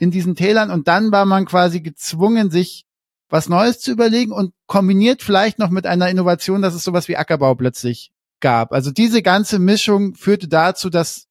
in 0.01 0.09
diesen 0.09 0.35
Tälern 0.35 0.71
und 0.71 0.87
dann 0.87 1.11
war 1.11 1.25
man 1.25 1.45
quasi 1.45 1.79
gezwungen, 1.79 2.49
sich 2.49 2.85
was 3.29 3.47
Neues 3.47 3.79
zu 3.79 3.91
überlegen 3.91 4.31
und 4.31 4.51
kombiniert 4.65 5.21
vielleicht 5.21 5.59
noch 5.59 5.69
mit 5.69 5.85
einer 5.85 6.09
Innovation, 6.09 6.63
dass 6.63 6.73
es 6.73 6.83
sowas 6.83 7.07
wie 7.07 7.17
Ackerbau 7.17 7.53
plötzlich 7.53 8.11
gab. 8.39 8.73
Also 8.73 8.89
diese 8.89 9.21
ganze 9.21 9.59
Mischung 9.59 10.15
führte 10.15 10.47
dazu, 10.47 10.89
dass 10.89 11.27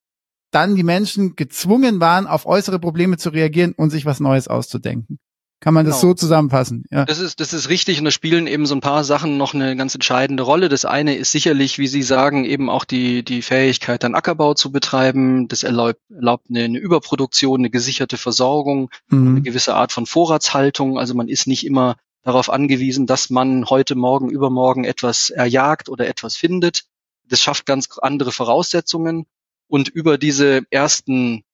dann 0.53 0.77
die 0.77 0.85
Menschen 0.85 1.35
gezwungen 1.35 2.01
waren, 2.01 2.29
auf 2.29 2.47
äußere 2.47 2.79
Probleme 2.79 3.17
zu 3.17 3.31
reagieren 3.31 3.73
und 3.73 3.91
sich 3.91 4.07
was 4.07 4.21
Neues 4.21 4.47
auszudenken. 4.47 5.19
Kann 5.61 5.75
man 5.75 5.85
das 5.85 6.01
genau. 6.01 6.13
so 6.13 6.15
zusammenfassen? 6.15 6.85
Ja. 6.91 7.05
Das 7.05 7.19
ist, 7.19 7.39
das 7.39 7.53
ist 7.53 7.69
richtig 7.69 7.99
und 7.99 8.07
da 8.07 8.11
spielen 8.11 8.47
eben 8.47 8.65
so 8.65 8.75
ein 8.75 8.81
paar 8.81 9.05
Sachen 9.05 9.37
noch 9.37 9.53
eine 9.53 9.77
ganz 9.77 9.95
entscheidende 9.95 10.43
Rolle. 10.43 10.71
Das 10.71 10.87
eine 10.87 11.15
ist 11.15 11.33
sicherlich, 11.33 11.79
wie 11.79 11.87
Sie 11.87 12.03
sagen, 12.03 12.47
eben 12.47 12.71
auch 12.71 12.87
die, 12.87 13.23
die 13.23 13.43
Fähigkeit, 13.43 14.03
dann 14.03 14.15
Ackerbau 14.15 14.55
zu 14.55 14.73
betreiben. 14.73 15.49
Das 15.49 15.63
erlaubt, 15.63 16.01
erlaubt 16.09 16.47
eine, 16.49 16.65
eine 16.65 16.79
Überproduktion, 16.79 17.61
eine 17.61 17.69
gesicherte 17.69 18.17
Versorgung, 18.17 18.89
mhm. 19.09 19.29
eine 19.29 19.43
gewisse 19.43 19.75
Art 19.75 19.93
von 19.93 20.07
Vorratshaltung. 20.07 20.99
Also 20.99 21.15
man 21.15 21.29
ist 21.29 21.47
nicht 21.47 21.67
immer 21.67 21.97
darauf 22.23 22.49
angewiesen, 22.49 23.07
dass 23.07 23.29
man 23.29 23.67
heute, 23.69 23.97
morgen, 23.97 24.31
übermorgen 24.31 24.85
etwas 24.85 25.29
erjagt 25.29 25.91
oder 25.91 26.09
etwas 26.09 26.39
findet. 26.39 26.85
Das 27.29 27.43
schafft 27.43 27.67
ganz 27.67 27.99
andere 27.99 28.33
Voraussetzungen. 28.33 29.27
Und 29.69 29.89
über 29.89 30.17
diese 30.17 30.63
ersten 30.71 31.45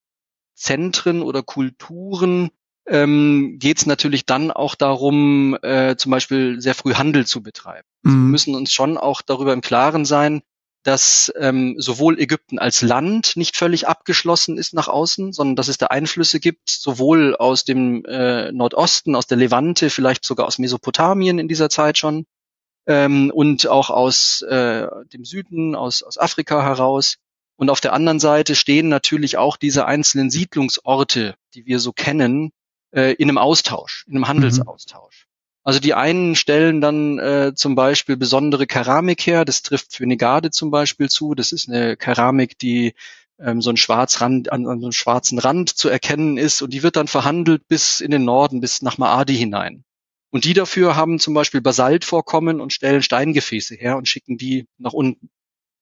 Zentren 0.55 1.23
oder 1.23 1.43
Kulturen 1.43 2.51
ähm, 2.87 3.57
geht 3.59 3.79
es 3.79 3.87
natürlich 3.87 4.27
dann 4.27 4.51
auch 4.51 4.75
darum, 4.75 5.57
äh, 5.63 5.97
zum 5.97 6.11
Beispiel 6.11 6.61
sehr 6.61 6.75
früh 6.75 6.95
Handel 6.95 7.27
zu 7.27 7.43
betreiben. 7.43 7.87
Mhm. 8.03 8.11
wir 8.11 8.31
müssen 8.31 8.55
uns 8.55 8.73
schon 8.73 8.97
auch 8.97 9.23
darüber 9.23 9.53
im 9.53 9.61
Klaren 9.61 10.05
sein, 10.05 10.43
dass 10.85 11.33
ähm, 11.37 11.75
sowohl 11.79 12.21
Ägypten 12.21 12.61
als 12.61 12.81
Land 12.81 13.33
nicht 13.35 13.57
völlig 13.57 13.89
abgeschlossen 13.89 14.57
ist 14.57 14.73
nach 14.73 14.87
außen, 14.87 15.33
sondern 15.33 15.57
dass 15.57 15.67
es 15.67 15.79
da 15.79 15.87
Einflüsse 15.87 16.39
gibt, 16.39 16.71
sowohl 16.71 17.35
aus 17.35 17.65
dem 17.65 18.05
äh, 18.05 18.53
Nordosten, 18.53 19.17
aus 19.17 19.27
der 19.27 19.37
Levante, 19.37 19.91
vielleicht 19.91 20.25
sogar 20.25 20.47
aus 20.47 20.59
Mesopotamien 20.59 21.41
in 21.41 21.49
dieser 21.49 21.71
Zeit 21.71 21.99
schon, 21.99 22.25
ähm, 22.87 23.33
und 23.35 23.67
auch 23.67 23.91
aus 23.91 24.43
äh, 24.43 24.87
dem 25.13 25.25
Süden, 25.25 25.75
aus, 25.75 26.05
aus 26.05 26.19
Afrika 26.19 26.63
heraus. 26.63 27.17
Und 27.57 27.71
auf 27.71 27.81
der 27.81 27.93
anderen 27.93 28.21
Seite 28.21 28.55
stehen 28.55 28.89
natürlich 28.89 29.39
auch 29.39 29.57
diese 29.57 29.87
einzelnen 29.87 30.31
Siedlungsorte, 30.31 31.35
die 31.55 31.67
wir 31.67 31.81
so 31.81 31.93
kennen, 31.93 32.53
äh, 32.97 33.13
in 33.13 33.29
einem 33.29 33.39
Austausch, 33.39 34.05
in 34.07 34.15
einem 34.15 34.23
mhm. 34.23 34.29
Handelsaustausch. 34.29 35.27
Mhm. 35.27 35.31
Also 35.63 35.81
die 35.81 35.95
einen 35.95 36.37
stellen 36.37 36.81
dann 36.81 37.19
äh, 37.19 37.53
zum 37.55 37.75
Beispiel 37.75 38.17
besondere 38.17 38.67
Keramik 38.67 39.27
her. 39.27 39.45
Das 39.45 39.63
trifft 39.63 39.95
für 39.95 40.07
Negade 40.07 40.51
zum 40.51 40.71
Beispiel 40.71 41.09
zu. 41.09 41.35
Das 41.35 41.51
ist 41.51 41.69
eine 41.69 41.97
Keramik, 41.97 42.57
die 42.59 42.95
ähm, 43.41 43.61
so 43.61 43.71
ein 43.71 43.77
Schwarzrand, 43.77 44.53
an, 44.53 44.67
an 44.67 44.81
so 44.81 44.87
einem 44.87 44.93
schwarzen 44.93 45.39
Rand 45.39 45.71
zu 45.71 45.89
erkennen 45.89 46.39
ist 46.39 46.63
und 46.63 46.73
die 46.73 46.83
wird 46.83 46.97
dann 46.97 47.09
verhandelt 47.09 47.67
bis 47.69 48.01
in 48.01 48.13
den 48.13 48.25
Norden, 48.25 48.61
bis 48.61 48.81
nach 48.81 48.97
Maadi 48.97 49.37
hinein. 49.37 49.85
Und 50.31 50.45
die 50.45 50.55
dafür 50.55 50.97
haben 50.97 51.19
zum 51.19 51.35
Beispiel 51.35 51.61
Basaltvorkommen 51.61 52.61
und 52.61 52.73
stellen 52.73 53.03
Steingefäße 53.03 53.75
her 53.75 53.97
und 53.97 54.09
schicken 54.09 54.39
die 54.39 54.67
nach 54.79 54.93
unten. 54.93 55.31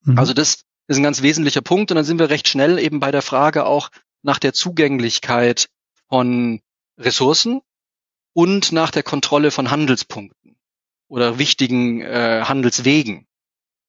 Mhm. 0.03 0.19
Also 0.19 0.33
das 0.33 0.63
ist 0.87 0.97
ein 0.97 1.03
ganz 1.03 1.23
wesentlicher 1.23 1.63
Punkt. 1.63 1.91
Und 1.91 1.97
dann 1.97 2.05
sind 2.05 2.19
wir 2.19 2.31
recht 2.31 2.49
schnell 2.49 2.79
eben 2.79 3.01
bei 3.01 3.11
der 3.11 3.23
Frage 3.23 3.67
auch 3.67 3.91
nach 4.23 4.39
der 4.39 4.53
Zugänglichkeit 4.53 5.69
von 6.09 6.61
Ressourcen 6.99 7.61
und 8.33 8.73
nach 8.73 8.91
der 8.91 9.03
Kontrolle 9.03 9.51
von 9.51 9.71
Handelspunkten 9.71 10.57
oder 11.09 11.39
wichtigen 11.39 12.01
äh, 12.01 12.43
Handelswegen. 12.45 13.27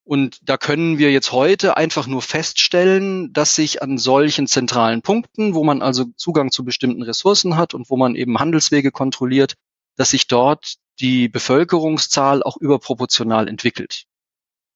Und 0.04 0.38
da 0.48 0.58
können 0.58 1.00
wir 1.00 1.12
jetzt 1.12 1.32
heute 1.32 1.78
einfach 1.78 2.06
nur 2.06 2.22
feststellen, 2.22 3.34
dass 3.34 3.56
sich 3.56 3.82
an 3.82 3.98
solchen 3.98 4.46
zentralen 4.46 5.02
Punkten, 5.02 5.56
wo 5.56 5.64
man 5.64 5.82
also 5.82 6.06
Zugang 6.16 6.52
zu 6.52 6.64
bestimmten 6.64 7.02
Ressourcen 7.02 7.58
hat 7.58 7.74
und 7.74 7.90
wo 7.90 7.98
man 7.98 8.16
eben 8.16 8.38
Handelswege 8.40 8.92
kontrolliert, 8.92 9.56
dass 9.96 10.12
sich 10.12 10.28
dort 10.28 10.76
die 11.00 11.28
Bevölkerungszahl 11.28 12.44
auch 12.44 12.58
überproportional 12.58 13.48
entwickelt. 13.48 14.06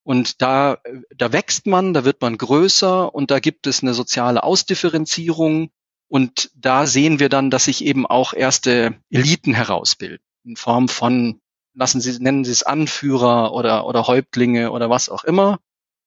Und 0.03 0.41
da, 0.41 0.79
da 1.15 1.31
wächst 1.31 1.67
man, 1.67 1.93
da 1.93 2.03
wird 2.05 2.21
man 2.21 2.37
größer 2.37 3.13
und 3.13 3.29
da 3.29 3.39
gibt 3.39 3.67
es 3.67 3.83
eine 3.83 3.93
soziale 3.93 4.43
Ausdifferenzierung. 4.43 5.69
Und 6.09 6.51
da 6.55 6.87
sehen 6.87 7.19
wir 7.19 7.29
dann, 7.29 7.51
dass 7.51 7.65
sich 7.65 7.85
eben 7.85 8.05
auch 8.05 8.33
erste 8.33 8.95
Eliten 9.11 9.53
herausbilden. 9.53 10.25
in 10.43 10.55
Form 10.55 10.89
von, 10.89 11.39
lassen 11.73 12.01
Sie, 12.01 12.19
nennen 12.19 12.43
Sie 12.43 12.51
es 12.51 12.63
Anführer 12.63 13.53
oder, 13.53 13.85
oder 13.85 14.07
Häuptlinge 14.07 14.71
oder 14.71 14.89
was 14.89 15.09
auch 15.09 15.23
immer. 15.23 15.59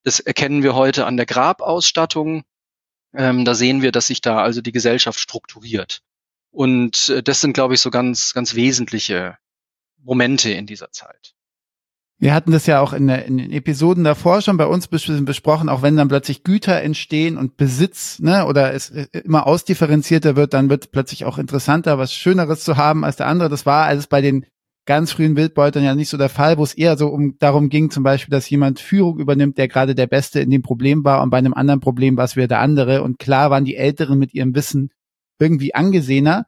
Das 0.02 0.18
erkennen 0.18 0.64
wir 0.64 0.75
heute 0.75 1.06
an 1.06 1.16
der 1.16 1.26
Grabausstattung. 1.26 2.42
Ähm, 3.14 3.44
da 3.44 3.54
sehen 3.54 3.82
wir, 3.82 3.92
dass 3.92 4.09
sich 4.09 4.21
da 4.21 4.42
also 4.42 4.61
die 4.61 4.73
Gesellschaft 4.73 5.21
strukturiert. 5.21 6.02
Und 6.50 7.09
äh, 7.09 7.23
das 7.23 7.40
sind, 7.40 7.52
glaube 7.52 7.75
ich, 7.75 7.80
so 7.80 7.90
ganz, 7.90 8.35
ganz 8.35 8.54
wesentliche 8.56 9.38
Momente 9.99 10.50
in 10.50 10.66
dieser 10.66 10.90
Zeit. 10.90 11.35
Wir 12.22 12.34
hatten 12.34 12.52
das 12.52 12.66
ja 12.66 12.78
auch 12.78 12.92
in, 12.92 13.08
der, 13.08 13.24
in, 13.24 13.36
den 13.36 13.50
Episoden 13.50 14.04
davor 14.04 14.42
schon 14.42 14.56
bei 14.56 14.66
uns 14.66 14.86
besprochen, 14.86 15.68
auch 15.68 15.82
wenn 15.82 15.96
dann 15.96 16.06
plötzlich 16.06 16.44
Güter 16.44 16.80
entstehen 16.80 17.36
und 17.36 17.56
Besitz, 17.56 18.20
ne, 18.20 18.46
oder 18.46 18.72
es 18.72 18.90
äh, 18.90 19.08
immer 19.24 19.44
ausdifferenzierter 19.44 20.36
wird, 20.36 20.54
dann 20.54 20.70
wird 20.70 20.92
plötzlich 20.92 21.24
auch 21.24 21.36
interessanter, 21.36 21.98
was 21.98 22.14
Schöneres 22.14 22.62
zu 22.62 22.76
haben 22.76 23.04
als 23.04 23.16
der 23.16 23.26
andere. 23.26 23.48
Das 23.48 23.66
war 23.66 23.86
alles 23.86 24.06
bei 24.06 24.20
den 24.20 24.46
ganz 24.86 25.10
frühen 25.10 25.34
Wildbeutern 25.34 25.82
ja 25.82 25.96
nicht 25.96 26.10
so 26.10 26.16
der 26.16 26.28
Fall, 26.28 26.58
wo 26.58 26.62
es 26.62 26.74
eher 26.74 26.96
so 26.96 27.08
um 27.08 27.38
darum 27.40 27.70
ging, 27.70 27.90
zum 27.90 28.04
Beispiel, 28.04 28.30
dass 28.30 28.48
jemand 28.48 28.78
Führung 28.78 29.18
übernimmt, 29.18 29.58
der 29.58 29.66
gerade 29.66 29.96
der 29.96 30.06
Beste 30.06 30.38
in 30.38 30.50
dem 30.50 30.62
Problem 30.62 31.02
war 31.02 31.24
und 31.24 31.30
bei 31.30 31.38
einem 31.38 31.54
anderen 31.54 31.80
Problem 31.80 32.16
war 32.16 32.26
es 32.26 32.36
wieder 32.36 32.46
der 32.46 32.60
andere. 32.60 33.02
Und 33.02 33.18
klar 33.18 33.50
waren 33.50 33.64
die 33.64 33.74
Älteren 33.74 34.20
mit 34.20 34.32
ihrem 34.32 34.54
Wissen 34.54 34.90
irgendwie 35.40 35.74
angesehener 35.74 36.46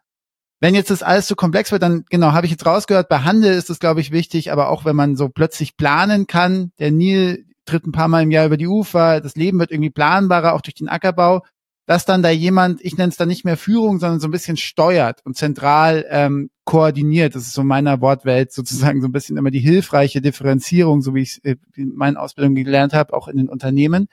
wenn 0.65 0.75
jetzt 0.75 0.91
das 0.91 1.03
alles 1.03 1.27
zu 1.27 1.37
komplex 1.37 1.73
wird, 1.73 1.83
dann 1.83 2.07
genau, 2.09 2.33
habe 2.33 2.47
ich 2.47 2.51
jetzt 2.51 2.65
rausgehört, 2.65 3.11
bei 3.11 3.19
Handel 3.19 3.53
ist 3.53 3.69
das, 3.69 3.81
glaube 3.81 4.01
ich, 4.01 4.13
wichtig, 4.13 4.51
aber 4.51 4.71
auch 4.71 4.87
wenn 4.87 4.97
man 4.97 5.15
so 5.15 5.29
plötzlich 5.29 5.77
planen 5.77 6.27
kann, 6.27 6.73
der 6.79 6.91
Nil 6.91 7.45
tritt 7.67 7.87
ein 7.87 7.93
paar 7.93 8.09
Mal 8.09 8.23
im 8.23 8.31
Jahr 8.31 8.47
über 8.47 8.57
die 8.57 8.67
Ufer, 8.67 9.21
das 9.21 9.35
Leben 9.35 9.59
wird 9.59 9.71
irgendwie 9.71 9.91
planbarer, 9.91 10.55
auch 10.55 10.63
durch 10.63 10.73
den 10.73 10.89
Ackerbau, 10.89 11.43
dass 11.85 12.07
dann 12.07 12.23
da 12.23 12.31
jemand, 12.31 12.83
ich 12.83 12.97
nenne 12.97 13.11
es 13.11 13.19
dann 13.19 13.29
nicht 13.29 13.45
mehr 13.45 13.59
Führung, 13.59 13.99
sondern 13.99 14.21
so 14.21 14.29
ein 14.29 14.31
bisschen 14.31 14.57
steuert 14.57 15.21
und 15.27 15.37
zentral 15.37 16.07
ähm, 16.09 16.49
koordiniert. 16.65 17.35
Das 17.35 17.43
ist 17.43 17.53
so 17.53 17.63
meiner 17.63 18.01
Wortwelt 18.01 18.51
sozusagen 18.51 19.03
so 19.03 19.09
ein 19.09 19.13
bisschen 19.13 19.37
immer 19.37 19.51
die 19.51 19.61
hilfreiche 19.61 20.23
Differenzierung, 20.23 21.03
so 21.03 21.15
wie 21.15 21.21
ich 21.21 21.33
es 21.33 21.45
äh, 21.45 21.57
in 21.75 21.95
meinen 21.95 22.17
Ausbildungen 22.17 22.65
gelernt 22.65 22.95
habe, 22.95 23.13
auch 23.13 23.29
in 23.29 23.37
den 23.37 23.51
Unternehmen 23.51 24.09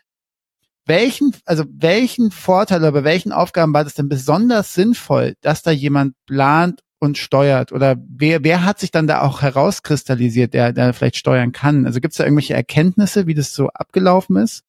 welchen, 0.86 1.36
also 1.46 1.64
welchen 1.70 2.32
Vorteil 2.32 2.80
oder 2.80 2.92
bei 2.92 3.04
welchen 3.04 3.32
Aufgaben 3.32 3.74
war 3.74 3.84
das 3.84 3.94
denn 3.94 4.10
besonders 4.10 4.74
sinnvoll, 4.74 5.36
dass 5.42 5.62
da 5.62 5.72
jemand 5.72 6.16
plant 6.26 6.82
und 7.00 7.18
steuert? 7.18 7.72
Oder 7.72 7.98
wer, 8.08 8.44
wer 8.44 8.64
hat 8.64 8.80
sich 8.80 8.92
dann 8.92 9.08
da 9.08 9.22
auch 9.22 9.42
herauskristallisiert, 9.42 10.54
der, 10.54 10.74
der 10.74 10.94
vielleicht 10.94 11.18
steuern 11.18 11.52
kann? 11.52 11.86
Also 11.86 12.00
gibt 12.00 12.14
es 12.14 12.18
da 12.18 12.24
irgendwelche 12.24 12.54
Erkenntnisse, 12.54 13.28
wie 13.28 13.34
das 13.34 13.54
so 13.54 13.70
abgelaufen 13.70 14.38
ist? 14.38 14.64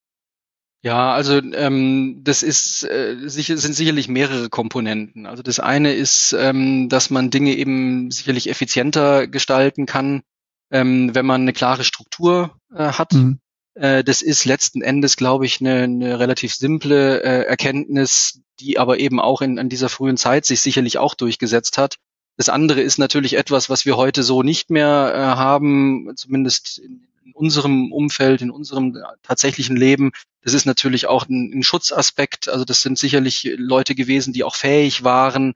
Ja, 0.81 1.13
also 1.13 1.37
ähm, 1.37 2.19
das 2.23 2.43
ist 2.43 2.83
äh, 2.83 3.15
sicher, 3.27 3.55
sind 3.55 3.73
sicherlich 3.73 4.09
mehrere 4.09 4.49
Komponenten. 4.49 5.25
Also 5.25 5.41
das 5.41 5.61
eine 5.61 5.93
ist, 5.93 6.35
ähm, 6.37 6.89
dass 6.89 7.09
man 7.09 7.29
Dinge 7.29 7.55
eben 7.55 8.11
sicherlich 8.11 8.49
effizienter 8.49 9.27
gestalten 9.27 9.85
kann, 9.85 10.23
ähm, 10.71 11.15
wenn 11.15 11.25
man 11.25 11.41
eine 11.41 11.53
klare 11.53 11.85
Struktur 11.85 12.57
äh, 12.75 12.83
hat. 12.83 13.13
Mhm. 13.13 13.39
Äh, 13.75 14.03
das 14.03 14.21
ist 14.21 14.45
letzten 14.45 14.81
Endes, 14.81 15.17
glaube 15.17 15.45
ich, 15.45 15.59
eine, 15.59 15.83
eine 15.83 16.19
relativ 16.19 16.53
simple 16.53 17.23
äh, 17.23 17.45
Erkenntnis, 17.45 18.41
die 18.59 18.77
aber 18.77 18.99
eben 18.99 19.19
auch 19.19 19.41
in, 19.41 19.57
in 19.57 19.69
dieser 19.69 19.89
frühen 19.89 20.17
Zeit 20.17 20.45
sich 20.45 20.61
sicherlich 20.61 20.97
auch 20.97 21.15
durchgesetzt 21.15 21.77
hat. 21.77 21.97
Das 22.37 22.49
andere 22.49 22.81
ist 22.81 22.97
natürlich 22.97 23.35
etwas, 23.35 23.69
was 23.69 23.85
wir 23.85 23.97
heute 23.97 24.23
so 24.23 24.43
nicht 24.43 24.69
mehr 24.69 25.13
äh, 25.15 25.19
haben, 25.19 26.11
zumindest 26.15 26.79
in, 26.79 27.07
in 27.25 27.33
unserem 27.33 27.91
Umfeld, 27.91 28.41
in 28.41 28.51
unserem 28.51 28.97
tatsächlichen 29.21 29.77
Leben. 29.77 30.11
Das 30.41 30.53
ist 30.53 30.65
natürlich 30.65 31.07
auch 31.07 31.27
ein, 31.27 31.51
ein 31.53 31.63
Schutzaspekt. 31.63 32.49
Also 32.49 32.65
das 32.65 32.81
sind 32.81 32.97
sicherlich 32.97 33.49
Leute 33.57 33.95
gewesen, 33.95 34.33
die 34.33 34.43
auch 34.43 34.55
fähig 34.55 35.03
waren, 35.03 35.53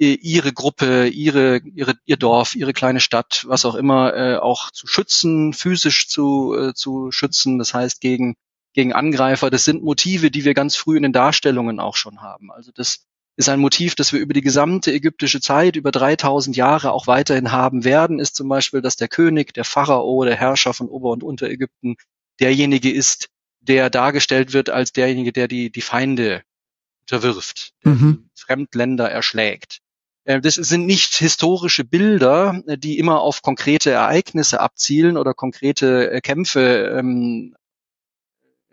ihre 0.00 0.52
Gruppe, 0.54 1.08
ihre, 1.08 1.60
ihre, 1.74 1.94
ihr 2.06 2.16
Dorf, 2.16 2.54
ihre 2.54 2.72
kleine 2.72 3.00
Stadt, 3.00 3.44
was 3.46 3.66
auch 3.66 3.74
immer, 3.74 4.14
äh, 4.14 4.36
auch 4.36 4.70
zu 4.70 4.86
schützen, 4.86 5.52
physisch 5.52 6.08
zu, 6.08 6.54
äh, 6.56 6.74
zu 6.74 7.10
schützen, 7.12 7.58
das 7.58 7.74
heißt 7.74 8.00
gegen, 8.00 8.34
gegen 8.72 8.94
Angreifer. 8.94 9.50
Das 9.50 9.66
sind 9.66 9.82
Motive, 9.82 10.30
die 10.30 10.46
wir 10.46 10.54
ganz 10.54 10.74
früh 10.74 10.96
in 10.96 11.02
den 11.02 11.12
Darstellungen 11.12 11.80
auch 11.80 11.96
schon 11.96 12.22
haben. 12.22 12.50
Also 12.50 12.70
das 12.74 13.04
ist 13.36 13.50
ein 13.50 13.60
Motiv, 13.60 13.94
das 13.94 14.14
wir 14.14 14.20
über 14.20 14.32
die 14.32 14.40
gesamte 14.40 14.90
ägyptische 14.90 15.42
Zeit, 15.42 15.76
über 15.76 15.90
3000 15.90 16.56
Jahre 16.56 16.92
auch 16.92 17.06
weiterhin 17.06 17.52
haben 17.52 17.84
werden, 17.84 18.20
ist 18.20 18.36
zum 18.36 18.48
Beispiel, 18.48 18.80
dass 18.80 18.96
der 18.96 19.08
König, 19.08 19.52
der 19.52 19.64
Pharao, 19.64 20.24
der 20.24 20.36
Herrscher 20.36 20.72
von 20.72 20.88
Ober- 20.88 21.10
und 21.10 21.22
Unterägypten 21.22 21.96
derjenige 22.40 22.90
ist, 22.90 23.28
der 23.60 23.90
dargestellt 23.90 24.54
wird 24.54 24.70
als 24.70 24.92
derjenige, 24.92 25.32
der 25.32 25.46
die, 25.46 25.70
die 25.70 25.82
Feinde 25.82 26.42
unterwirft, 27.02 27.74
der 27.84 27.92
mhm. 27.92 28.30
Fremdländer 28.34 29.10
erschlägt. 29.10 29.80
Äh, 30.24 30.40
das 30.40 30.54
sind 30.54 30.86
nicht 30.86 31.14
historische 31.14 31.84
Bilder, 31.84 32.62
äh, 32.66 32.78
die 32.78 32.98
immer 32.98 33.20
auf 33.20 33.42
konkrete 33.42 33.90
Ereignisse 33.90 34.60
abzielen 34.60 35.16
oder 35.16 35.34
konkrete 35.34 36.10
äh, 36.10 36.20
Kämpfe 36.20 36.94
ähm, 36.98 37.56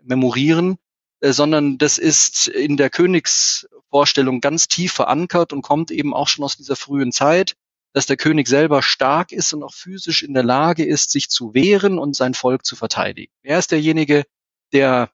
memorieren, 0.02 0.78
sondern 1.20 1.78
das 1.78 1.98
ist 1.98 2.46
in 2.46 2.76
der 2.76 2.90
Königsvorstellung 2.90 4.40
ganz 4.40 4.68
tief 4.68 4.92
verankert 4.92 5.52
und 5.52 5.62
kommt 5.62 5.90
eben 5.90 6.14
auch 6.14 6.28
schon 6.28 6.44
aus 6.44 6.56
dieser 6.56 6.76
frühen 6.76 7.12
Zeit, 7.12 7.56
dass 7.92 8.06
der 8.06 8.16
König 8.16 8.48
selber 8.48 8.82
stark 8.82 9.32
ist 9.32 9.52
und 9.52 9.64
auch 9.64 9.74
physisch 9.74 10.22
in 10.22 10.32
der 10.32 10.44
Lage 10.44 10.84
ist, 10.86 11.10
sich 11.10 11.28
zu 11.28 11.52
wehren 11.54 11.98
und 11.98 12.14
sein 12.14 12.34
Volk 12.34 12.64
zu 12.64 12.76
verteidigen. 12.76 13.32
Er 13.42 13.58
ist 13.58 13.72
derjenige, 13.72 14.24
der 14.72 15.10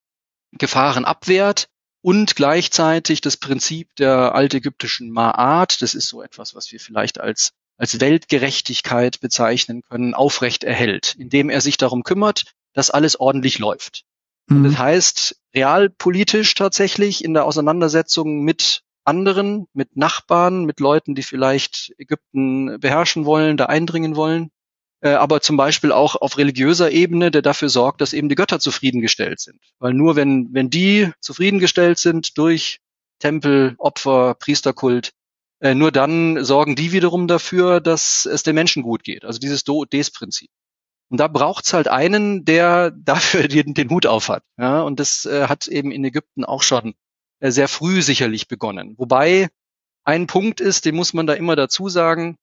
Gefahren 0.52 1.04
abwehrt, 1.04 1.68
und 2.04 2.36
gleichzeitig 2.36 3.22
das 3.22 3.38
Prinzip 3.38 3.96
der 3.96 4.34
altägyptischen 4.34 5.10
Ma'at, 5.10 5.80
das 5.80 5.94
ist 5.94 6.06
so 6.08 6.20
etwas, 6.20 6.54
was 6.54 6.70
wir 6.70 6.78
vielleicht 6.78 7.18
als, 7.18 7.52
als 7.78 7.98
Weltgerechtigkeit 7.98 9.20
bezeichnen 9.20 9.80
können, 9.80 10.12
aufrecht 10.12 10.64
erhält, 10.64 11.16
indem 11.18 11.48
er 11.48 11.62
sich 11.62 11.78
darum 11.78 12.02
kümmert, 12.02 12.44
dass 12.74 12.90
alles 12.90 13.18
ordentlich 13.18 13.58
läuft. 13.58 14.04
Mhm. 14.48 14.64
Das 14.64 14.76
heißt, 14.76 15.40
realpolitisch 15.54 16.54
tatsächlich 16.54 17.24
in 17.24 17.32
der 17.32 17.46
Auseinandersetzung 17.46 18.42
mit 18.42 18.82
anderen, 19.04 19.66
mit 19.72 19.96
Nachbarn, 19.96 20.66
mit 20.66 20.80
Leuten, 20.80 21.14
die 21.14 21.22
vielleicht 21.22 21.94
Ägypten 21.96 22.80
beherrschen 22.80 23.24
wollen, 23.24 23.56
da 23.56 23.64
eindringen 23.64 24.14
wollen, 24.14 24.50
aber 25.10 25.40
zum 25.40 25.56
Beispiel 25.56 25.92
auch 25.92 26.16
auf 26.16 26.38
religiöser 26.38 26.90
Ebene, 26.90 27.30
der 27.30 27.42
dafür 27.42 27.68
sorgt, 27.68 28.00
dass 28.00 28.12
eben 28.12 28.28
die 28.28 28.34
Götter 28.36 28.58
zufriedengestellt 28.58 29.40
sind. 29.40 29.60
Weil 29.78 29.92
nur 29.92 30.16
wenn, 30.16 30.48
wenn 30.52 30.70
die 30.70 31.10
zufriedengestellt 31.20 31.98
sind 31.98 32.38
durch 32.38 32.80
Tempel, 33.18 33.74
Opfer, 33.78 34.34
Priesterkult, 34.34 35.12
äh, 35.60 35.74
nur 35.74 35.92
dann 35.92 36.44
sorgen 36.44 36.76
die 36.76 36.92
wiederum 36.92 37.28
dafür, 37.28 37.80
dass 37.80 38.26
es 38.26 38.42
den 38.42 38.54
Menschen 38.54 38.82
gut 38.82 39.04
geht. 39.04 39.24
Also 39.24 39.38
dieses 39.38 39.64
Do-Des-Prinzip. 39.64 40.50
Und 41.10 41.18
da 41.18 41.28
braucht's 41.28 41.72
halt 41.72 41.88
einen, 41.88 42.44
der 42.44 42.90
dafür 42.96 43.48
den, 43.48 43.74
den 43.74 43.90
Hut 43.90 44.06
auf 44.06 44.28
hat. 44.28 44.42
Ja, 44.58 44.82
und 44.82 45.00
das 45.00 45.26
äh, 45.26 45.48
hat 45.48 45.66
eben 45.68 45.90
in 45.90 46.04
Ägypten 46.04 46.44
auch 46.44 46.62
schon 46.62 46.94
äh, 47.40 47.50
sehr 47.50 47.68
früh 47.68 48.02
sicherlich 48.02 48.48
begonnen. 48.48 48.94
Wobei 48.98 49.48
ein 50.04 50.26
Punkt 50.26 50.60
ist, 50.60 50.84
den 50.84 50.94
muss 50.94 51.14
man 51.14 51.26
da 51.26 51.34
immer 51.34 51.56
dazu 51.56 51.88
sagen, 51.88 52.36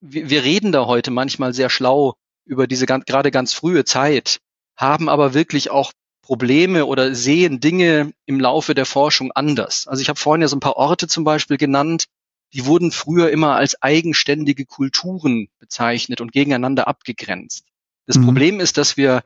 wir, 0.00 0.30
wir 0.30 0.44
reden 0.44 0.72
da 0.72 0.86
heute 0.86 1.10
manchmal 1.10 1.52
sehr 1.54 1.70
schlau 1.70 2.14
über 2.44 2.66
diese 2.66 2.86
ganz, 2.86 3.04
gerade 3.04 3.30
ganz 3.30 3.52
frühe 3.52 3.84
Zeit, 3.84 4.40
haben 4.76 5.08
aber 5.08 5.34
wirklich 5.34 5.70
auch 5.70 5.92
Probleme 6.22 6.86
oder 6.86 7.14
sehen 7.14 7.60
Dinge 7.60 8.12
im 8.26 8.40
Laufe 8.40 8.74
der 8.74 8.86
Forschung 8.86 9.32
anders. 9.32 9.86
Also 9.86 10.02
ich 10.02 10.08
habe 10.08 10.18
vorhin 10.18 10.42
ja 10.42 10.48
so 10.48 10.56
ein 10.56 10.60
paar 10.60 10.76
Orte 10.76 11.08
zum 11.08 11.24
Beispiel 11.24 11.56
genannt, 11.56 12.06
die 12.52 12.66
wurden 12.66 12.92
früher 12.92 13.30
immer 13.30 13.56
als 13.56 13.80
eigenständige 13.82 14.66
Kulturen 14.66 15.48
bezeichnet 15.58 16.20
und 16.20 16.32
gegeneinander 16.32 16.88
abgegrenzt. 16.88 17.64
Das 18.06 18.18
mhm. 18.18 18.24
Problem 18.24 18.60
ist, 18.60 18.76
dass 18.76 18.96
wir 18.96 19.22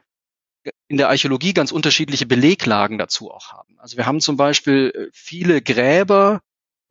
in 0.88 0.96
der 0.96 1.08
Archäologie 1.08 1.52
ganz 1.52 1.72
unterschiedliche 1.72 2.26
Beleglagen 2.26 2.98
dazu 2.98 3.30
auch 3.30 3.52
haben. 3.52 3.78
Also 3.78 3.96
wir 3.96 4.06
haben 4.06 4.20
zum 4.20 4.36
Beispiel 4.36 4.92
äh, 4.94 5.10
viele 5.12 5.62
Gräber 5.62 6.40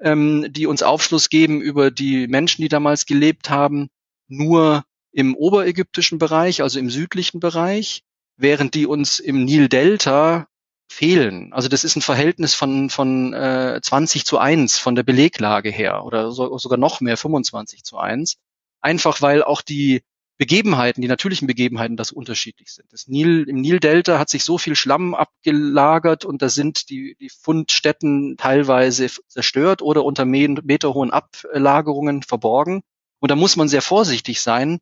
ähm, 0.03 0.47
die 0.51 0.67
uns 0.67 0.83
Aufschluss 0.83 1.29
geben 1.29 1.61
über 1.61 1.89
die 1.89 2.27
Menschen, 2.27 2.61
die 2.61 2.69
damals 2.69 3.05
gelebt 3.05 3.49
haben, 3.49 3.89
nur 4.27 4.83
im 5.11 5.35
oberägyptischen 5.35 6.17
Bereich, 6.19 6.61
also 6.61 6.79
im 6.79 6.89
südlichen 6.89 7.39
Bereich, 7.39 8.03
während 8.35 8.75
die 8.75 8.85
uns 8.85 9.19
im 9.19 9.45
Nil-Delta 9.45 10.47
fehlen. 10.91 11.53
Also 11.53 11.69
das 11.69 11.83
ist 11.83 11.95
ein 11.95 12.01
Verhältnis 12.01 12.53
von, 12.53 12.89
von 12.89 13.33
äh, 13.33 13.79
20 13.81 14.25
zu 14.25 14.37
1 14.37 14.77
von 14.77 14.95
der 14.95 15.03
Beleglage 15.03 15.69
her 15.69 16.03
oder 16.03 16.31
so, 16.31 16.57
sogar 16.57 16.77
noch 16.77 17.01
mehr, 17.01 17.17
25 17.17 17.83
zu 17.83 17.97
1. 17.97 18.35
Einfach 18.81 19.21
weil 19.21 19.43
auch 19.43 19.61
die 19.61 20.01
Begebenheiten, 20.37 21.01
die 21.01 21.07
natürlichen 21.07 21.47
Begebenheiten, 21.47 21.95
das 21.95 22.11
unterschiedlich 22.11 22.73
sind. 22.73 22.91
Das 22.91 23.07
Nil, 23.07 23.45
Im 23.47 23.61
Nildelta 23.61 24.17
hat 24.17 24.29
sich 24.29 24.43
so 24.43 24.57
viel 24.57 24.75
Schlamm 24.75 25.13
abgelagert 25.13 26.25
und 26.25 26.41
da 26.41 26.49
sind 26.49 26.89
die, 26.89 27.15
die 27.19 27.29
Fundstätten 27.29 28.35
teilweise 28.37 29.07
zerstört 29.27 29.81
oder 29.81 30.03
unter 30.03 30.25
meterhohen 30.25 31.11
Ablagerungen 31.11 32.23
verborgen. 32.23 32.81
Und 33.19 33.29
da 33.29 33.35
muss 33.35 33.55
man 33.55 33.69
sehr 33.69 33.81
vorsichtig 33.81 34.41
sein, 34.41 34.79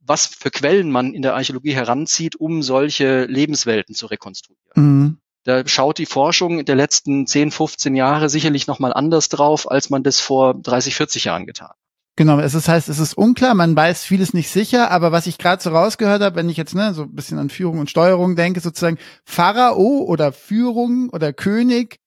was 0.00 0.26
für 0.26 0.50
Quellen 0.50 0.90
man 0.90 1.14
in 1.14 1.22
der 1.22 1.34
Archäologie 1.34 1.74
heranzieht, 1.74 2.36
um 2.36 2.62
solche 2.62 3.24
Lebenswelten 3.24 3.94
zu 3.94 4.06
rekonstruieren. 4.06 4.72
Mhm. 4.74 5.18
Da 5.44 5.66
schaut 5.66 5.98
die 5.98 6.06
Forschung 6.06 6.64
der 6.64 6.76
letzten 6.76 7.26
10, 7.26 7.50
15 7.50 7.96
Jahre 7.96 8.28
sicherlich 8.28 8.68
nochmal 8.68 8.92
anders 8.92 9.28
drauf, 9.28 9.68
als 9.68 9.90
man 9.90 10.04
das 10.04 10.20
vor 10.20 10.54
30, 10.54 10.94
40 10.94 11.24
Jahren 11.24 11.46
getan 11.46 11.68
hat. 11.68 11.76
Genau, 12.16 12.38
es 12.40 12.54
ist, 12.54 12.68
heißt, 12.68 12.90
es 12.90 12.98
ist 12.98 13.14
unklar, 13.14 13.54
man 13.54 13.74
weiß 13.74 14.04
vieles 14.04 14.34
nicht 14.34 14.50
sicher, 14.50 14.90
aber 14.90 15.12
was 15.12 15.26
ich 15.26 15.38
gerade 15.38 15.62
so 15.62 15.70
rausgehört 15.70 16.20
habe, 16.20 16.36
wenn 16.36 16.50
ich 16.50 16.58
jetzt 16.58 16.74
ne, 16.74 16.92
so 16.92 17.04
ein 17.04 17.14
bisschen 17.14 17.38
an 17.38 17.48
Führung 17.48 17.78
und 17.78 17.88
Steuerung 17.88 18.36
denke, 18.36 18.60
sozusagen 18.60 18.98
Pharao 19.24 20.04
oder 20.04 20.32
Führung 20.32 21.08
oder 21.08 21.32
König 21.32 22.00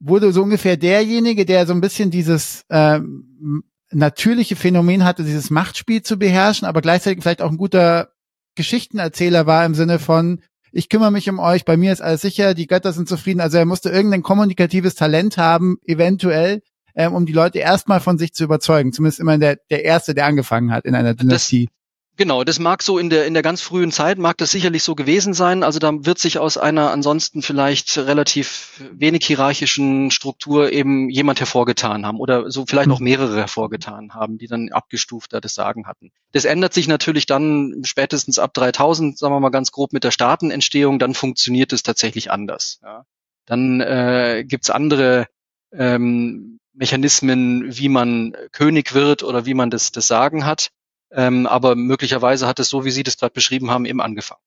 wurde 0.00 0.32
so 0.32 0.42
ungefähr 0.42 0.76
derjenige, 0.76 1.46
der 1.46 1.66
so 1.66 1.72
ein 1.72 1.80
bisschen 1.80 2.10
dieses 2.10 2.64
ähm, 2.68 3.62
natürliche 3.92 4.56
Phänomen 4.56 5.04
hatte, 5.04 5.22
dieses 5.22 5.50
Machtspiel 5.50 6.02
zu 6.02 6.18
beherrschen, 6.18 6.66
aber 6.66 6.80
gleichzeitig 6.80 7.22
vielleicht 7.22 7.40
auch 7.42 7.50
ein 7.50 7.56
guter 7.56 8.08
Geschichtenerzähler 8.56 9.46
war 9.46 9.64
im 9.64 9.74
Sinne 9.74 10.00
von, 10.00 10.40
ich 10.72 10.88
kümmere 10.88 11.12
mich 11.12 11.30
um 11.30 11.38
euch, 11.38 11.64
bei 11.64 11.76
mir 11.76 11.92
ist 11.92 12.02
alles 12.02 12.22
sicher, 12.22 12.54
die 12.54 12.66
Götter 12.66 12.92
sind 12.92 13.08
zufrieden. 13.08 13.40
Also 13.40 13.58
er 13.58 13.64
musste 13.64 13.90
irgendein 13.90 14.22
kommunikatives 14.24 14.96
Talent 14.96 15.38
haben, 15.38 15.78
eventuell, 15.86 16.62
ähm, 16.94 17.14
um 17.14 17.26
die 17.26 17.32
Leute 17.32 17.58
erstmal 17.58 18.00
von 18.00 18.18
sich 18.18 18.32
zu 18.32 18.44
überzeugen. 18.44 18.92
Zumindest 18.92 19.20
immer 19.20 19.38
der, 19.38 19.58
der 19.70 19.84
Erste, 19.84 20.14
der 20.14 20.26
angefangen 20.26 20.72
hat 20.72 20.84
in 20.84 20.94
einer 20.94 21.14
Dynastie. 21.14 21.68
Genau, 22.16 22.44
das 22.44 22.60
mag 22.60 22.80
so 22.84 22.96
in 22.96 23.10
der, 23.10 23.26
in 23.26 23.34
der 23.34 23.42
ganz 23.42 23.60
frühen 23.60 23.90
Zeit, 23.90 24.18
mag 24.18 24.38
das 24.38 24.52
sicherlich 24.52 24.84
so 24.84 24.94
gewesen 24.94 25.34
sein. 25.34 25.64
Also 25.64 25.80
da 25.80 25.90
wird 25.92 26.20
sich 26.20 26.38
aus 26.38 26.56
einer 26.56 26.92
ansonsten 26.92 27.42
vielleicht 27.42 27.98
relativ 27.98 28.80
wenig 28.92 29.26
hierarchischen 29.26 30.12
Struktur 30.12 30.70
eben 30.70 31.10
jemand 31.10 31.40
hervorgetan 31.40 32.06
haben 32.06 32.20
oder 32.20 32.52
so 32.52 32.66
vielleicht 32.66 32.86
noch 32.86 33.00
mehrere 33.00 33.36
hervorgetan 33.36 34.14
haben, 34.14 34.38
die 34.38 34.46
dann 34.46 34.70
abgestufter 34.70 35.40
das 35.40 35.54
Sagen 35.54 35.88
hatten. 35.88 36.12
Das 36.30 36.44
ändert 36.44 36.72
sich 36.72 36.86
natürlich 36.86 37.26
dann 37.26 37.82
spätestens 37.82 38.38
ab 38.38 38.54
3000, 38.54 39.18
sagen 39.18 39.34
wir 39.34 39.40
mal 39.40 39.48
ganz 39.48 39.72
grob 39.72 39.92
mit 39.92 40.04
der 40.04 40.12
Staatenentstehung, 40.12 41.00
dann 41.00 41.14
funktioniert 41.14 41.72
es 41.72 41.82
tatsächlich 41.82 42.30
anders. 42.30 42.78
Ja. 42.84 43.06
Dann 43.44 43.80
äh, 43.80 44.44
gibt's 44.46 44.70
andere 44.70 45.26
ähm, 45.72 46.60
Mechanismen, 46.74 47.76
wie 47.76 47.88
man 47.88 48.36
König 48.52 48.94
wird 48.94 49.22
oder 49.22 49.46
wie 49.46 49.54
man 49.54 49.70
das, 49.70 49.92
das 49.92 50.06
Sagen 50.06 50.44
hat. 50.44 50.70
Ähm, 51.10 51.46
aber 51.46 51.76
möglicherweise 51.76 52.46
hat 52.46 52.58
es 52.58 52.68
so, 52.68 52.84
wie 52.84 52.90
Sie 52.90 53.04
das 53.04 53.16
gerade 53.16 53.32
beschrieben 53.32 53.70
haben, 53.70 53.84
eben 53.86 54.00
angefangen. 54.00 54.40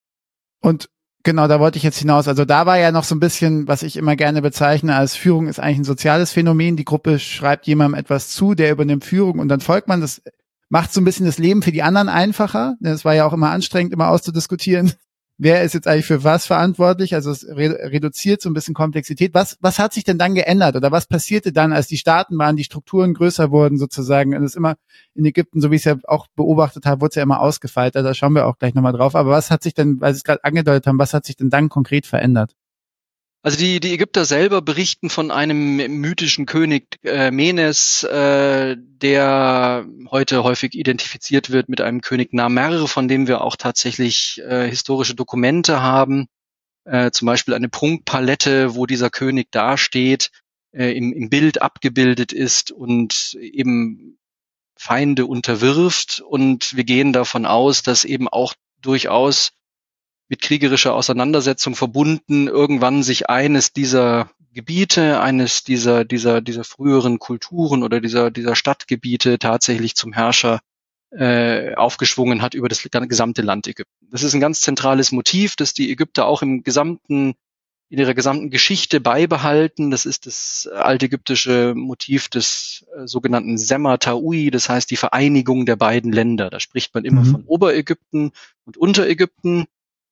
Und 0.62 0.90
Genau, 1.24 1.50
da 1.50 1.60
wollte 1.60 1.78
ich 1.78 1.84
jetzt 1.84 1.98
hinaus. 1.98 2.30
Also 2.30 2.46
da 2.46 2.66
war 2.66 2.78
ja 2.78 2.94
noch 2.94 3.04
so 3.04 3.14
ein 3.14 3.20
bisschen, 3.20 3.68
was 3.68 3.84
ich 3.84 3.98
immer 3.98 4.16
gerne 4.16 4.42
bezeichne 4.42 4.96
als 4.96 5.18
Führung 5.18 5.50
ist 5.50 5.60
eigentlich 5.60 5.80
ein 5.80 5.84
soziales 5.84 6.32
Phänomen. 6.32 6.78
Die 6.78 6.86
Gruppe 6.86 7.20
schreibt 7.20 7.68
jemandem 7.68 8.00
etwas 8.00 8.30
zu, 8.30 8.54
der 8.54 8.72
übernimmt 8.72 9.04
Führung 9.04 9.40
und 9.40 9.50
dann 9.50 9.60
folgt 9.60 9.90
man. 9.90 10.00
Das 10.00 10.22
macht 10.70 10.94
so 10.94 11.02
ein 11.02 11.04
bisschen 11.04 11.26
das 11.26 11.38
Leben 11.38 11.64
für 11.64 11.74
die 11.74 11.84
anderen 11.84 12.08
einfacher. 12.08 12.78
Das 12.80 13.04
war 13.04 13.14
ja 13.14 13.26
auch 13.26 13.34
immer 13.34 13.50
anstrengend, 13.50 13.92
immer 13.92 14.08
auszudiskutieren 14.08 14.94
wer 15.38 15.64
ist 15.64 15.74
jetzt 15.74 15.88
eigentlich 15.88 16.06
für 16.06 16.24
was 16.24 16.46
verantwortlich? 16.46 17.14
Also 17.14 17.32
es 17.32 17.48
re 17.48 17.92
reduziert 17.92 18.42
so 18.42 18.50
ein 18.50 18.54
bisschen 18.54 18.74
Komplexität. 18.74 19.34
Was, 19.34 19.58
was 19.62 19.80
hat 19.80 19.94
sich 19.94 20.04
denn 20.04 20.18
dann 20.18 20.36
geändert 20.36 20.76
oder 20.76 20.92
was 20.92 21.08
passierte 21.08 21.52
dann, 21.52 21.74
als 21.74 21.88
die 21.88 21.98
Staaten 21.98 22.38
waren, 22.38 22.56
die 22.56 22.64
Strukturen 22.64 23.14
größer 23.14 23.52
wurden 23.52 23.78
sozusagen? 23.78 24.36
Und 24.36 24.44
es 24.44 24.52
ist 24.52 24.58
immer 24.58 24.76
in 25.14 25.26
Ägypten, 25.26 25.62
so 25.62 25.72
wie 25.72 25.76
ich 25.76 25.82
es 25.82 25.86
ja 25.86 25.96
auch 26.08 26.28
beobachtet 26.36 26.86
habe, 26.86 27.02
wurde 27.02 27.10
es 27.10 27.16
ja 27.16 27.24
immer 27.24 27.40
ausgefeilt. 27.40 27.96
Da 27.96 28.14
schauen 28.14 28.34
wir 28.34 28.48
auch 28.48 28.58
gleich 28.58 28.74
nochmal 28.74 28.94
drauf. 28.94 29.16
Aber 29.16 29.32
was 29.32 29.52
hat 29.52 29.64
sich 29.64 29.74
denn, 29.74 30.02
weil 30.02 30.14
Sie 30.14 30.18
es 30.18 30.24
gerade 30.24 30.44
angedeutet 30.44 30.88
haben, 30.88 31.00
was 31.00 31.14
hat 31.14 31.26
sich 31.26 31.36
denn 31.36 31.50
dann 31.50 31.70
konkret 31.70 32.06
verändert? 32.08 32.54
Also 33.44 33.58
die, 33.58 33.80
die 33.80 33.94
Ägypter 33.94 34.26
selber 34.26 34.62
berichten 34.62 35.10
von 35.10 35.32
einem 35.32 35.78
mythischen 36.02 36.46
König 36.46 36.98
äh, 37.04 37.32
Menes, 37.32 38.04
äh, 38.04 38.76
der 38.78 39.86
heute 40.10 40.44
häufig 40.44 40.74
identifiziert 40.74 41.52
wird 41.52 41.70
mit 41.70 41.80
einem 41.80 42.02
König 42.02 42.34
Namer, 42.34 42.88
von 42.88 43.08
dem 43.08 43.28
wir 43.28 43.42
auch 43.42 43.56
tatsächlich 43.56 44.42
äh, 44.42 44.68
historische 44.68 45.16
Dokumente 45.16 45.82
haben. 45.82 46.28
Äh, 46.84 47.12
zum 47.12 47.26
Beispiel 47.28 47.54
eine 47.54 47.70
Prunkpalette, 47.70 48.76
wo 48.76 48.86
dieser 48.86 49.10
König 49.10 49.52
dasteht, 49.52 50.32
äh, 50.72 50.92
im, 50.98 51.14
im 51.14 51.30
Bild 51.30 51.62
abgebildet 51.62 52.34
ist 52.34 52.72
und 52.72 53.38
eben 53.40 54.18
Feinde 54.76 55.26
unterwirft. 55.26 56.22
Und 56.22 56.76
wir 56.76 56.84
gehen 56.84 57.14
davon 57.14 57.46
aus, 57.46 57.84
dass 57.84 58.04
eben 58.04 58.28
auch 58.28 58.56
durchaus 58.82 59.52
mit 60.30 60.42
kriegerischer 60.42 60.94
Auseinandersetzung 60.94 61.76
verbunden, 61.76 62.48
irgendwann 62.48 63.04
sich 63.04 63.30
eines 63.30 63.74
dieser 63.74 64.30
Gebiete, 64.54 65.22
eines 65.22 65.64
dieser, 65.64 66.04
dieser, 66.04 66.42
dieser 66.42 66.64
früheren 66.64 67.20
Kulturen 67.20 67.84
oder 67.84 68.02
dieser, 68.02 68.32
dieser 68.32 68.56
Stadtgebiete 68.56 69.40
tatsächlich 69.40 69.96
zum 69.96 70.14
Herrscher 70.14 70.60
äh, 71.12 71.76
aufgeschwungen 71.76 72.42
hat 72.42 72.54
über 72.54 72.68
das 72.68 72.82
gesamte 72.82 73.42
Land 73.42 73.68
Ägypten. 73.68 74.08
Das 74.12 74.24
ist 74.24 74.34
ein 74.34 74.42
ganz 74.42 74.62
zentrales 74.62 75.12
Motiv, 75.12 75.56
das 75.56 75.74
die 75.74 75.92
Ägypter 75.92 76.26
auch 76.26 76.42
im 76.42 76.64
gesamten, 76.64 77.36
in 77.90 78.00
ihrer 78.00 78.14
gesamten 78.14 78.50
Geschichte 78.50 79.00
beibehalten. 79.00 79.92
Das 79.92 80.06
ist 80.06 80.26
das 80.26 80.68
altägyptische 80.74 81.74
Motiv 81.76 82.28
des 82.28 82.86
äh, 82.98 83.08
sogenannten 83.08 83.58
Sema 83.58 83.98
Taui, 83.98 84.52
das 84.52 84.68
heißt 84.70 84.92
die 84.92 84.98
Vereinigung 84.98 85.66
der 85.66 85.76
beiden 85.76 86.12
Länder. 86.12 86.50
Da 86.50 86.60
spricht 86.60 86.94
man 86.94 87.06
immer 87.06 87.22
mhm. 87.22 87.32
von 87.32 87.44
Oberägypten 87.46 88.32
und 88.66 88.76
Unterägypten 88.76 89.68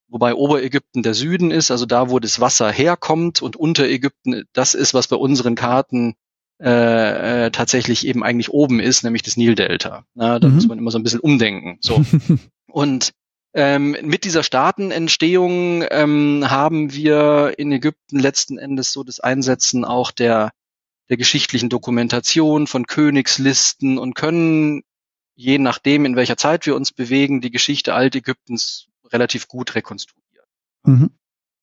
wobei 0.07 0.35
Oberägypten 0.35 1.03
der 1.03 1.13
Süden 1.13 1.51
ist, 1.51 1.71
also 1.71 1.85
da, 1.85 2.09
wo 2.09 2.19
das 2.19 2.39
Wasser 2.39 2.71
herkommt 2.71 3.41
und 3.41 3.55
Unterägypten 3.55 4.45
das 4.53 4.73
ist, 4.73 4.93
was 4.93 5.07
bei 5.07 5.15
unseren 5.15 5.55
Karten 5.55 6.15
äh, 6.61 7.45
äh, 7.45 7.51
tatsächlich 7.51 8.07
eben 8.07 8.23
eigentlich 8.23 8.49
oben 8.49 8.79
ist, 8.79 9.03
nämlich 9.03 9.23
das 9.23 9.35
Nildelta. 9.35 10.05
Na, 10.13 10.39
da 10.39 10.47
mhm. 10.47 10.55
muss 10.55 10.67
man 10.67 10.77
immer 10.77 10.91
so 10.91 10.97
ein 10.97 11.03
bisschen 11.03 11.19
umdenken. 11.19 11.77
So. 11.81 12.05
und 12.67 13.11
ähm, 13.53 13.97
mit 14.01 14.23
dieser 14.23 14.43
Staatenentstehung 14.43 15.83
ähm, 15.89 16.45
haben 16.49 16.93
wir 16.93 17.53
in 17.57 17.71
Ägypten 17.71 18.19
letzten 18.19 18.57
Endes 18.57 18.91
so 18.91 19.03
das 19.03 19.19
Einsetzen 19.19 19.83
auch 19.85 20.11
der, 20.11 20.51
der 21.09 21.17
geschichtlichen 21.17 21.69
Dokumentation 21.69 22.67
von 22.67 22.87
Königslisten 22.87 23.97
und 23.97 24.13
können, 24.13 24.83
je 25.35 25.57
nachdem, 25.57 26.05
in 26.05 26.15
welcher 26.15 26.37
Zeit 26.37 26.65
wir 26.65 26.75
uns 26.75 26.91
bewegen, 26.91 27.41
die 27.41 27.51
Geschichte 27.51 27.93
Altägyptens 27.93 28.87
relativ 29.11 29.47
gut 29.47 29.75
rekonstruiert. 29.75 30.47
Mhm. 30.83 31.11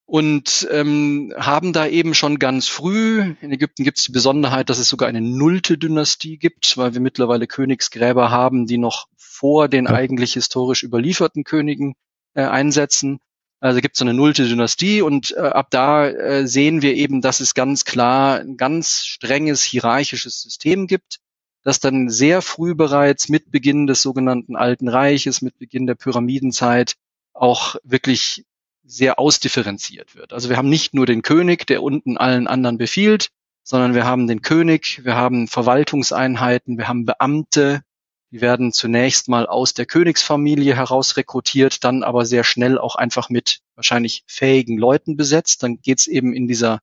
Und 0.05 0.69
ähm, 0.71 1.33
haben 1.39 1.73
da 1.73 1.87
eben 1.87 2.13
schon 2.13 2.39
ganz 2.39 2.69
früh, 2.69 3.35
in 3.41 3.53
Ägypten 3.53 3.85
gibt 3.85 3.99
es 3.99 4.05
die 4.05 4.13
Besonderheit, 4.13 4.69
dass 4.69 4.79
es 4.79 4.89
sogar 4.89 5.09
eine 5.09 5.23
nullte 5.23 5.79
Dynastie 5.79 6.37
gibt, 6.37 6.77
weil 6.77 6.93
wir 6.93 7.01
mittlerweile 7.01 7.47
Königsgräber 7.47 8.31
haben, 8.31 8.67
die 8.67 8.79
noch 8.79 9.07
vor 9.17 9.69
den 9.69 9.87
ja. 9.87 9.93
eigentlich 9.93 10.35
historisch 10.35 10.83
überlieferten 10.83 11.45
Königen 11.45 11.95
äh, 12.35 12.43
einsetzen. 12.43 13.21
Also 13.61 13.81
gibt 13.81 13.95
es 13.95 14.01
so 14.01 14.05
eine 14.05 14.13
nullte 14.13 14.47
Dynastie 14.47 15.03
und 15.03 15.35
äh, 15.37 15.41
ab 15.41 15.69
da 15.71 16.09
äh, 16.09 16.47
sehen 16.47 16.83
wir 16.83 16.95
eben, 16.95 17.21
dass 17.21 17.41
es 17.41 17.55
ganz 17.55 17.85
klar 17.85 18.41
ein 18.41 18.57
ganz 18.57 19.05
strenges 19.07 19.63
hierarchisches 19.63 20.43
System 20.43 20.89
gibt, 20.89 21.21
das 21.63 21.79
dann 21.79 22.11
sehr 22.11 22.43
früh 22.43 22.75
bereits 22.75 23.29
mit 23.29 23.53
Beginn 23.53 23.87
des 23.87 24.03
sogenannten 24.03 24.57
Alten 24.57 24.89
Reiches, 24.89 25.43
mit 25.43 25.59
Beginn 25.59 25.87
der 25.87 25.95
Pyramidenzeit 25.95 26.97
auch 27.43 27.75
wirklich 27.83 28.47
sehr 28.85 29.19
ausdifferenziert 29.19 30.15
wird. 30.15 30.33
Also 30.33 30.49
wir 30.49 30.57
haben 30.57 30.69
nicht 30.69 30.95
nur 30.95 31.07
den 31.07 31.23
König, 31.23 31.67
der 31.67 31.83
unten 31.83 32.17
allen 32.17 32.47
anderen 32.47 32.79
befiehlt, 32.79 33.31
sondern 33.65 33.95
wir 33.95 34.07
haben 34.07 34.29
den 34.29 34.43
König, 34.43 35.05
wir 35.05 35.17
haben 35.17 35.49
Verwaltungseinheiten, 35.49 36.79
wir 36.79 36.87
haben 36.87 37.05
Beamte, 37.05 37.83
die 38.31 38.41
werden 38.41 38.73
zunächst 38.73 39.29
mal 39.29 39.47
aus 39.47 39.75
der 39.75 39.87
Königsfamilie 39.87 40.77
heraus 40.77 41.17
rekrutiert, 41.17 41.83
dann 41.83 42.05
aber 42.05 42.25
sehr 42.27 42.45
schnell 42.45 42.79
auch 42.79 42.95
einfach 42.95 43.29
mit 43.29 43.61
wahrscheinlich 43.75 44.23
fähigen 44.27 44.79
Leuten 44.79 45.17
besetzt. 45.17 45.65
Dann 45.65 45.81
geht's 45.81 46.07
eben 46.07 46.33
in 46.33 46.47
dieser 46.47 46.79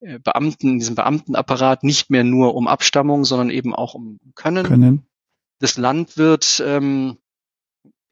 äh, 0.00 0.18
Beamten, 0.18 0.70
in 0.70 0.78
diesem 0.80 0.96
Beamtenapparat 0.96 1.84
nicht 1.84 2.10
mehr 2.10 2.24
nur 2.24 2.56
um 2.56 2.66
Abstammung, 2.66 3.24
sondern 3.24 3.50
eben 3.50 3.74
auch 3.74 3.94
um 3.94 4.18
Können. 4.34 4.66
Können. 4.66 5.06
Das 5.60 5.78
Land 5.78 6.16
wird 6.16 6.62
ähm, 6.66 7.18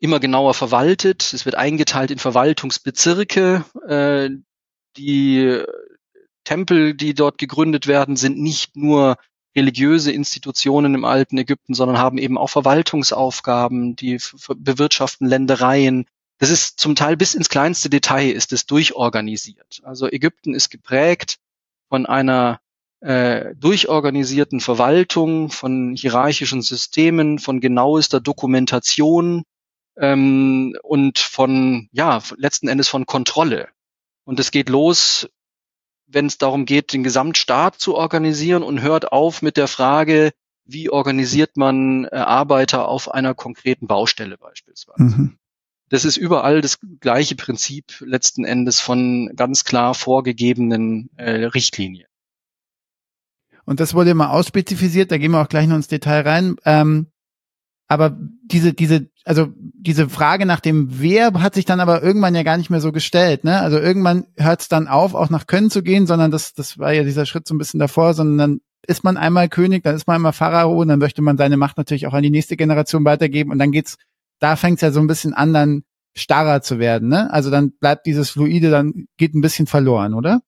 immer 0.03 0.19
genauer 0.19 0.53
verwaltet. 0.53 1.33
Es 1.33 1.45
wird 1.45 1.55
eingeteilt 1.55 2.11
in 2.11 2.19
Verwaltungsbezirke. 2.19 3.65
Äh, 3.87 4.31
die 4.97 5.63
Tempel, 6.43 6.95
die 6.95 7.15
dort 7.15 7.39
gegründet 7.39 7.87
werden, 7.87 8.17
sind 8.17 8.37
nicht 8.37 8.75
nur 8.77 9.17
religiöse 9.55 10.11
Institutionen 10.11 10.97
im 10.97 11.05
alten 11.05 11.39
Ägypten, 11.39 11.75
sondern 11.75 11.99
haben 11.99 12.19
eben 12.19 12.37
auch 12.37 12.51
Verwaltungsaufgaben, 12.51 13.95
die 13.95 14.19
bewirtschaften 14.57 15.29
Ländereien. 15.29 16.07
Das 16.39 16.51
ist 16.51 16.81
zum 16.81 16.97
Teil 16.97 17.17
bis 17.17 17.35
ins 17.35 17.49
kleinste 17.49 17.89
Detail 17.89 18.33
ist 18.33 18.53
es 18.53 18.67
durchorganisiert. 18.67 19.83
Also 19.85 20.11
Ägypten 20.11 20.53
ist 20.53 20.71
geprägt 20.71 21.37
von 21.89 22.07
einer 22.07 22.59
äh, 23.03 23.55
durchorganisierten 23.55 24.59
Verwaltung, 24.59 25.51
von 25.51 25.95
hierarchischen 25.95 26.61
Systemen, 26.61 27.39
von 27.39 27.61
genauester 27.61 28.21
Dokumentation, 28.21 29.45
ähm, 29.97 30.75
und 30.83 31.19
von, 31.19 31.89
ja, 31.93 32.23
letzten 32.37 32.69
Endes 32.69 32.89
von 32.89 33.07
Kontrolle. 33.07 33.69
Und 34.25 34.41
es 34.41 34.51
geht 34.51 34.69
los, 34.69 35.29
wenn 36.07 36.27
es 36.27 36.39
darum 36.39 36.65
geht, 36.65 36.93
den 36.93 37.03
Gesamtstaat 37.03 37.77
zu 37.77 37.95
organisieren 37.95 38.63
und 38.63 38.83
hört 38.83 39.13
auf 39.13 39.43
mit 39.43 39.57
der 39.57 39.69
Frage, 39.69 40.33
wie 40.65 40.91
organisiert 40.91 41.57
man 41.57 42.05
äh, 42.05 42.17
Arbeiter 42.17 42.89
auf 42.89 43.11
einer 43.11 43.35
konkreten 43.35 43.87
Baustelle 43.87 44.39
beispielsweise. 44.39 45.03
Mhm. 45.03 45.39
Das 45.89 46.05
ist 46.05 46.17
überall 46.17 46.63
das 46.63 46.79
gleiche 47.01 47.37
Prinzip 47.37 48.01
letzten 48.01 48.45
Endes 48.45 48.81
von 48.81 49.31
ganz 49.37 49.65
klar 49.65 49.95
vorgegebenen 49.95 51.11
äh, 51.17 51.45
Richtlinien. 51.45 52.07
Und 53.65 53.79
das 53.79 53.95
wurde 53.95 54.11
immer 54.11 54.31
ausspezifiziert, 54.31 55.11
da 55.11 55.19
gehen 55.19 55.33
wir 55.33 55.43
auch 55.43 55.49
gleich 55.49 55.67
noch 55.67 55.77
ins 55.77 55.89
Detail 55.89 56.23
rein. 56.23 56.57
Ähm, 56.65 57.12
aber 57.93 58.17
diese, 58.45 58.73
diese, 58.73 59.11
also 59.27 59.49
diese 59.59 60.09
Frage 60.09 60.47
nach 60.47 60.61
dem 60.61 60.89
Wer 61.01 61.31
hat 61.35 61.55
sich 61.55 61.67
dann 61.67 61.79
aber 61.79 62.03
irgendwann 62.03 62.35
ja 62.35 62.43
gar 62.43 62.57
nicht 62.57 62.71
mehr 62.71 62.81
so 62.81 62.91
gestellt, 62.91 63.45
ne? 63.45 63.61
Also 63.61 63.79
irgendwann 63.79 64.25
hört 64.39 64.63
es 64.63 64.69
dann 64.69 64.89
auf, 64.89 65.15
auch 65.15 65.29
nach 65.29 65.47
Können 65.47 65.71
zu 65.71 65.83
gehen, 65.83 66.07
sondern 66.07 66.31
das, 66.31 66.55
das 66.55 66.79
war 66.79 66.95
ja 66.95 67.05
dieser 67.05 67.27
Schritt 67.27 67.47
so 67.47 67.55
ein 67.55 67.59
bisschen 67.59 67.81
davor, 67.81 68.15
sondern 68.15 68.39
dann 68.39 68.61
ist 68.87 69.05
man 69.05 69.19
einmal 69.19 69.51
König, 69.51 69.85
dann 69.85 69.95
ist 69.95 70.07
man 70.07 70.17
einmal 70.17 70.33
Pharao 70.33 70.81
und 70.81 70.89
dann 70.89 71.01
möchte 71.01 71.21
man 71.21 71.37
seine 71.37 71.59
Macht 71.59 71.77
natürlich 71.77 72.07
auch 72.07 72.15
an 72.15 72.23
die 72.23 72.31
nächste 72.31 72.57
Generation 72.57 73.05
weitergeben 73.05 73.53
und 73.53 73.59
dann 73.59 73.73
geht's, 73.73 73.99
da 74.41 74.57
fängt's 74.57 74.81
ja 74.81 74.91
so 74.91 75.01
ein 75.01 75.07
bisschen 75.07 75.35
an, 75.35 75.53
dann 75.53 75.83
starrer 76.15 76.63
zu 76.63 76.79
werden, 76.79 77.11
ne? 77.11 77.31
Also 77.31 77.51
dann 77.51 77.73
bleibt 77.73 78.07
dieses 78.07 78.31
Fluide, 78.31 78.71
dann 78.71 79.07
geht 79.19 79.35
ein 79.35 79.43
bisschen 79.43 79.67
verloren, 79.67 80.15
oder? 80.15 80.41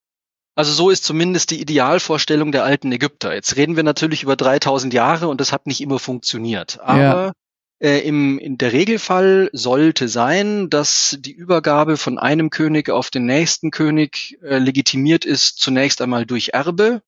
Also 0.56 0.72
so 0.72 0.90
ist 0.90 1.04
zumindest 1.04 1.50
die 1.50 1.60
Idealvorstellung 1.60 2.52
der 2.52 2.64
alten 2.64 2.92
Ägypter. 2.92 3.34
Jetzt 3.34 3.56
reden 3.56 3.74
wir 3.76 3.82
natürlich 3.82 4.22
über 4.22 4.36
3000 4.36 4.94
Jahre 4.94 5.28
und 5.28 5.40
das 5.40 5.52
hat 5.52 5.66
nicht 5.66 5.80
immer 5.80 5.98
funktioniert. 5.98 6.78
Aber 6.80 7.00
ja. 7.00 7.32
äh, 7.80 8.06
im, 8.06 8.38
in 8.38 8.56
der 8.56 8.72
Regelfall 8.72 9.50
sollte 9.52 10.08
sein, 10.08 10.70
dass 10.70 11.16
die 11.18 11.32
Übergabe 11.32 11.96
von 11.96 12.18
einem 12.18 12.50
König 12.50 12.88
auf 12.88 13.10
den 13.10 13.26
nächsten 13.26 13.72
König 13.72 14.38
äh, 14.42 14.58
legitimiert 14.58 15.24
ist, 15.24 15.58
zunächst 15.58 16.00
einmal 16.00 16.24
durch 16.24 16.50
Erbe 16.50 17.02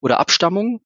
oder 0.00 0.20
Abstammung. 0.20 0.82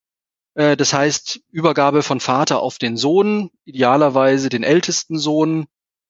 Äh, 0.54 0.76
das 0.76 0.92
heißt, 0.92 1.40
Übergabe 1.50 2.04
von 2.04 2.20
Vater 2.20 2.60
auf 2.60 2.78
den 2.78 2.96
Sohn, 2.96 3.50
idealerweise 3.64 4.50
den 4.50 4.62
ältesten 4.62 5.18
Sohn, 5.18 5.66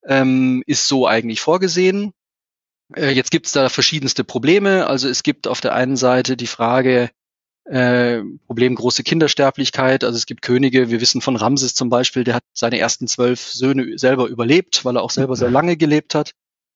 ähm, 0.06 0.62
ist 0.66 0.86
so 0.86 1.06
eigentlich 1.06 1.40
vorgesehen. 1.40 2.12
Äh, 2.96 3.10
jetzt 3.10 3.30
gibt 3.30 3.46
es 3.46 3.52
da 3.52 3.68
verschiedenste 3.68 4.24
Probleme. 4.24 4.86
Also 4.86 5.08
es 5.08 5.22
gibt 5.22 5.46
auf 5.46 5.60
der 5.60 5.74
einen 5.74 5.96
Seite 5.96 6.36
die 6.36 6.46
Frage, 6.46 7.10
äh, 7.64 8.20
Problem 8.46 8.74
große 8.74 9.02
Kindersterblichkeit. 9.02 10.04
Also 10.04 10.16
es 10.16 10.26
gibt 10.26 10.42
Könige, 10.42 10.90
wir 10.90 11.00
wissen 11.00 11.20
von 11.20 11.36
Ramses 11.36 11.74
zum 11.74 11.88
Beispiel, 11.88 12.24
der 12.24 12.34
hat 12.34 12.44
seine 12.52 12.78
ersten 12.78 13.08
zwölf 13.08 13.40
Söhne 13.40 13.98
selber 13.98 14.26
überlebt, 14.26 14.84
weil 14.84 14.96
er 14.96 15.02
auch 15.02 15.10
selber 15.10 15.36
sehr 15.36 15.50
lange 15.50 15.76
gelebt 15.76 16.14
hat. 16.14 16.32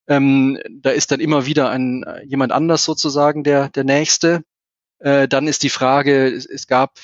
Ähm, 0.07 0.59
da 0.71 0.91
ist 0.91 1.11
dann 1.11 1.21
immer 1.21 1.45
wieder 1.45 1.71
ein 1.71 2.05
jemand 2.25 2.53
anders 2.53 2.85
sozusagen 2.85 3.45
der 3.45 3.69
der 3.69 3.85
nächste. 3.85 4.43
Äh, 5.01 5.29
dann 5.29 5.47
ist 5.47 5.63
die 5.63 5.69
Frage, 5.69 6.27
es, 6.29 6.47
es 6.47 6.67
gab 6.67 6.99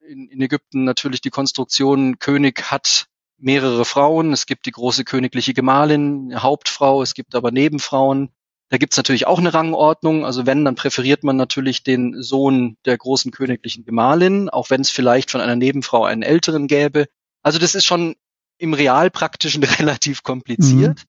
in, 0.00 0.28
in 0.28 0.40
Ägypten 0.40 0.84
natürlich 0.84 1.20
die 1.20 1.30
Konstruktion, 1.30 2.18
König 2.18 2.70
hat 2.70 3.06
mehrere 3.38 3.84
Frauen, 3.84 4.32
es 4.32 4.46
gibt 4.46 4.64
die 4.64 4.70
große 4.70 5.04
königliche 5.04 5.52
Gemahlin, 5.52 6.42
Hauptfrau, 6.42 7.02
es 7.02 7.12
gibt 7.12 7.34
aber 7.34 7.50
Nebenfrauen. 7.50 8.30
Da 8.68 8.78
gibt's 8.78 8.96
natürlich 8.96 9.26
auch 9.26 9.38
eine 9.38 9.54
Rangordnung. 9.54 10.24
Also 10.24 10.46
wenn, 10.46 10.64
dann 10.64 10.74
präferiert 10.74 11.22
man 11.22 11.36
natürlich 11.36 11.84
den 11.84 12.22
Sohn 12.22 12.76
der 12.84 12.98
großen 12.98 13.30
königlichen 13.30 13.84
Gemahlin, 13.84 14.48
auch 14.48 14.70
wenn 14.70 14.80
es 14.80 14.90
vielleicht 14.90 15.30
von 15.30 15.40
einer 15.40 15.56
Nebenfrau 15.56 16.04
einen 16.04 16.22
älteren 16.22 16.66
gäbe. 16.66 17.06
Also 17.42 17.58
das 17.58 17.74
ist 17.74 17.84
schon 17.84 18.16
im 18.58 18.74
Realpraktischen 18.74 19.62
relativ 19.78 20.22
kompliziert. 20.22 20.98
Mhm. 20.98 21.08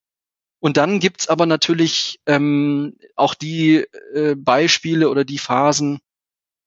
Und 0.60 0.78
dann 0.78 1.00
gibt's 1.00 1.28
aber 1.28 1.46
natürlich 1.46 2.20
ähm, 2.26 2.98
auch 3.16 3.34
die 3.34 3.86
äh, 4.14 4.36
Beispiele 4.36 5.10
oder 5.10 5.24
die 5.24 5.38
Phasen, 5.38 6.00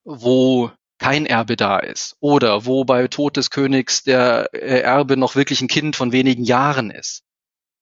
wo 0.05 0.71
kein 0.99 1.27
Erbe 1.27 1.57
da 1.57 1.79
ist 1.79 2.17
oder 2.21 2.67
wo 2.67 2.85
bei 2.85 3.09
Tod 3.09 3.37
des 3.37 3.51
Königs 3.51 4.03
der 4.03 4.51
äh, 4.53 4.81
Erbe 4.81 5.17
noch 5.17 5.35
wirklich 5.35 5.61
ein 5.61 5.69
Kind 5.69 5.97
von 5.97 6.13
wenigen 6.13 6.45
Jahren 6.45 6.91
ist. 6.91 7.23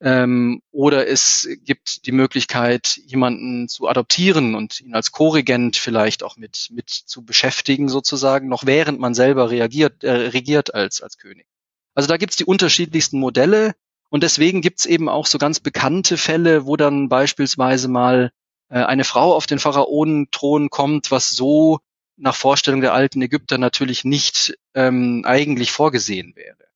Ähm, 0.01 0.63
oder 0.71 1.09
es 1.09 1.49
gibt 1.65 2.07
die 2.07 2.13
Möglichkeit, 2.13 3.01
jemanden 3.05 3.69
zu 3.69 3.89
adoptieren 3.89 4.55
und 4.55 4.81
ihn 4.81 4.95
als 4.95 5.11
Co-Regent 5.11 5.77
vielleicht 5.77 6.23
auch 6.23 6.37
mit, 6.37 6.69
mit 6.71 6.89
zu 6.91 7.25
beschäftigen, 7.25 7.89
sozusagen, 7.89 8.49
noch 8.49 8.65
während 8.65 9.01
man 9.01 9.15
selber 9.15 9.51
reagiert, 9.51 10.05
äh, 10.05 10.11
regiert 10.11 10.73
als, 10.73 11.03
als 11.03 11.19
König. 11.19 11.47
Also 11.95 12.07
da 12.07 12.17
gibt's 12.17 12.37
die 12.37 12.45
unterschiedlichsten 12.45 13.19
Modelle 13.19 13.75
und 14.09 14.23
deswegen 14.23 14.61
gibt's 14.61 14.87
eben 14.87 15.09
auch 15.09 15.27
so 15.27 15.39
ganz 15.39 15.59
bekannte 15.59 16.17
Fälle, 16.17 16.65
wo 16.65 16.77
dann 16.77 17.09
beispielsweise 17.09 17.89
mal 17.89 18.31
äh, 18.69 18.79
eine 18.79 19.03
Frau 19.03 19.35
auf 19.35 19.47
den 19.47 19.59
Pharaonenthron 19.59 20.71
kommt, 20.71 21.11
was 21.11 21.31
so 21.31 21.81
nach 22.17 22.37
Vorstellung 22.37 22.81
der 22.83 22.95
alten 22.95 23.21
Ägypter 23.21 23.59
natürlich 23.59 24.05
nicht 24.05 24.57
ähm, 24.75 25.25
eigentlich 25.25 25.73
vorgesehen 25.73 26.35
wäre. 26.37 26.68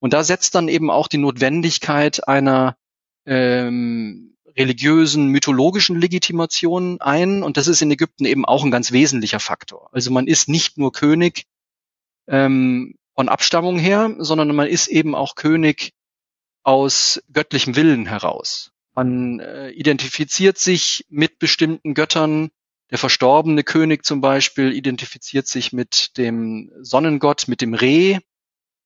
Und 0.00 0.12
da 0.12 0.22
setzt 0.24 0.54
dann 0.54 0.68
eben 0.68 0.90
auch 0.90 1.08
die 1.08 1.18
Notwendigkeit 1.18 2.28
einer 2.28 2.76
ähm, 3.26 4.36
religiösen, 4.56 5.28
mythologischen 5.28 6.00
Legitimation 6.00 7.00
ein. 7.00 7.42
Und 7.42 7.56
das 7.56 7.68
ist 7.68 7.82
in 7.82 7.90
Ägypten 7.90 8.24
eben 8.24 8.44
auch 8.44 8.64
ein 8.64 8.70
ganz 8.70 8.92
wesentlicher 8.92 9.40
Faktor. 9.40 9.88
Also 9.92 10.10
man 10.10 10.26
ist 10.26 10.48
nicht 10.48 10.78
nur 10.78 10.92
König 10.92 11.46
ähm, 12.26 12.94
von 13.14 13.28
Abstammung 13.28 13.78
her, 13.78 14.14
sondern 14.18 14.54
man 14.54 14.68
ist 14.68 14.88
eben 14.88 15.14
auch 15.14 15.34
König 15.34 15.92
aus 16.62 17.22
göttlichem 17.32 17.76
Willen 17.76 18.06
heraus. 18.06 18.72
Man 18.94 19.40
äh, 19.40 19.70
identifiziert 19.70 20.58
sich 20.58 21.06
mit 21.08 21.38
bestimmten 21.38 21.94
Göttern. 21.94 22.50
Der 22.90 22.98
verstorbene 22.98 23.62
König 23.62 24.04
zum 24.04 24.20
Beispiel 24.20 24.72
identifiziert 24.72 25.46
sich 25.46 25.72
mit 25.72 26.16
dem 26.18 26.72
Sonnengott, 26.80 27.46
mit 27.46 27.60
dem 27.60 27.74
Reh. 27.74 28.18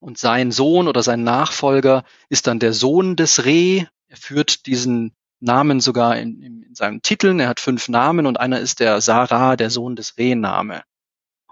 Und 0.03 0.19
sein 0.19 0.51
Sohn 0.51 0.89
oder 0.89 1.05
sein 1.05 1.23
Nachfolger 1.23 2.03
ist 2.29 2.49
dann 2.49 2.59
der 2.59 2.73
Sohn 2.73 3.15
des 3.15 3.45
Reh. 3.45 3.85
Er 4.09 4.17
führt 4.17 4.67
diesen 4.67 5.15
Namen 5.39 5.79
sogar 5.79 6.19
in, 6.19 6.43
in 6.43 6.75
seinen 6.75 7.03
Titeln. 7.03 7.39
Er 7.39 7.49
hat 7.49 7.61
fünf 7.61 7.89
Namen 7.89 8.27
und 8.27 8.41
einer 8.41 8.59
ist 8.59 8.81
der 8.81 9.01
Sarah, 9.01 9.55
der 9.55 9.71
Sohn 9.71 9.95
des 9.95 10.19
Reh-Name. 10.19 10.83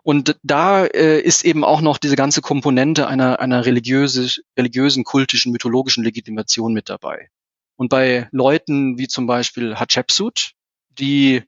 Und 0.02 0.36
da 0.42 0.84
äh, 0.84 1.20
ist 1.20 1.44
eben 1.44 1.62
auch 1.62 1.80
noch 1.80 1.96
diese 1.96 2.16
ganze 2.16 2.40
Komponente 2.40 3.06
einer, 3.06 3.38
einer 3.38 3.66
religiöse, 3.66 4.42
religiösen, 4.58 5.04
kultischen, 5.04 5.52
mythologischen 5.52 6.02
Legitimation 6.02 6.72
mit 6.72 6.88
dabei. 6.88 7.30
Und 7.76 7.88
bei 7.88 8.28
Leuten 8.32 8.98
wie 8.98 9.06
zum 9.06 9.28
Beispiel 9.28 9.76
Hatshepsut, 9.76 10.54
die 10.88 11.44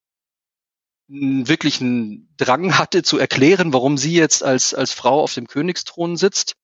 einen 1.10 2.28
Drang 2.36 2.78
hatte 2.78 3.02
zu 3.02 3.18
erklären, 3.18 3.72
warum 3.72 3.98
sie 3.98 4.14
jetzt 4.14 4.44
als, 4.44 4.72
als 4.72 4.92
Frau 4.92 5.20
auf 5.20 5.34
dem 5.34 5.48
Königsthron 5.48 6.16
sitzt, 6.16 6.54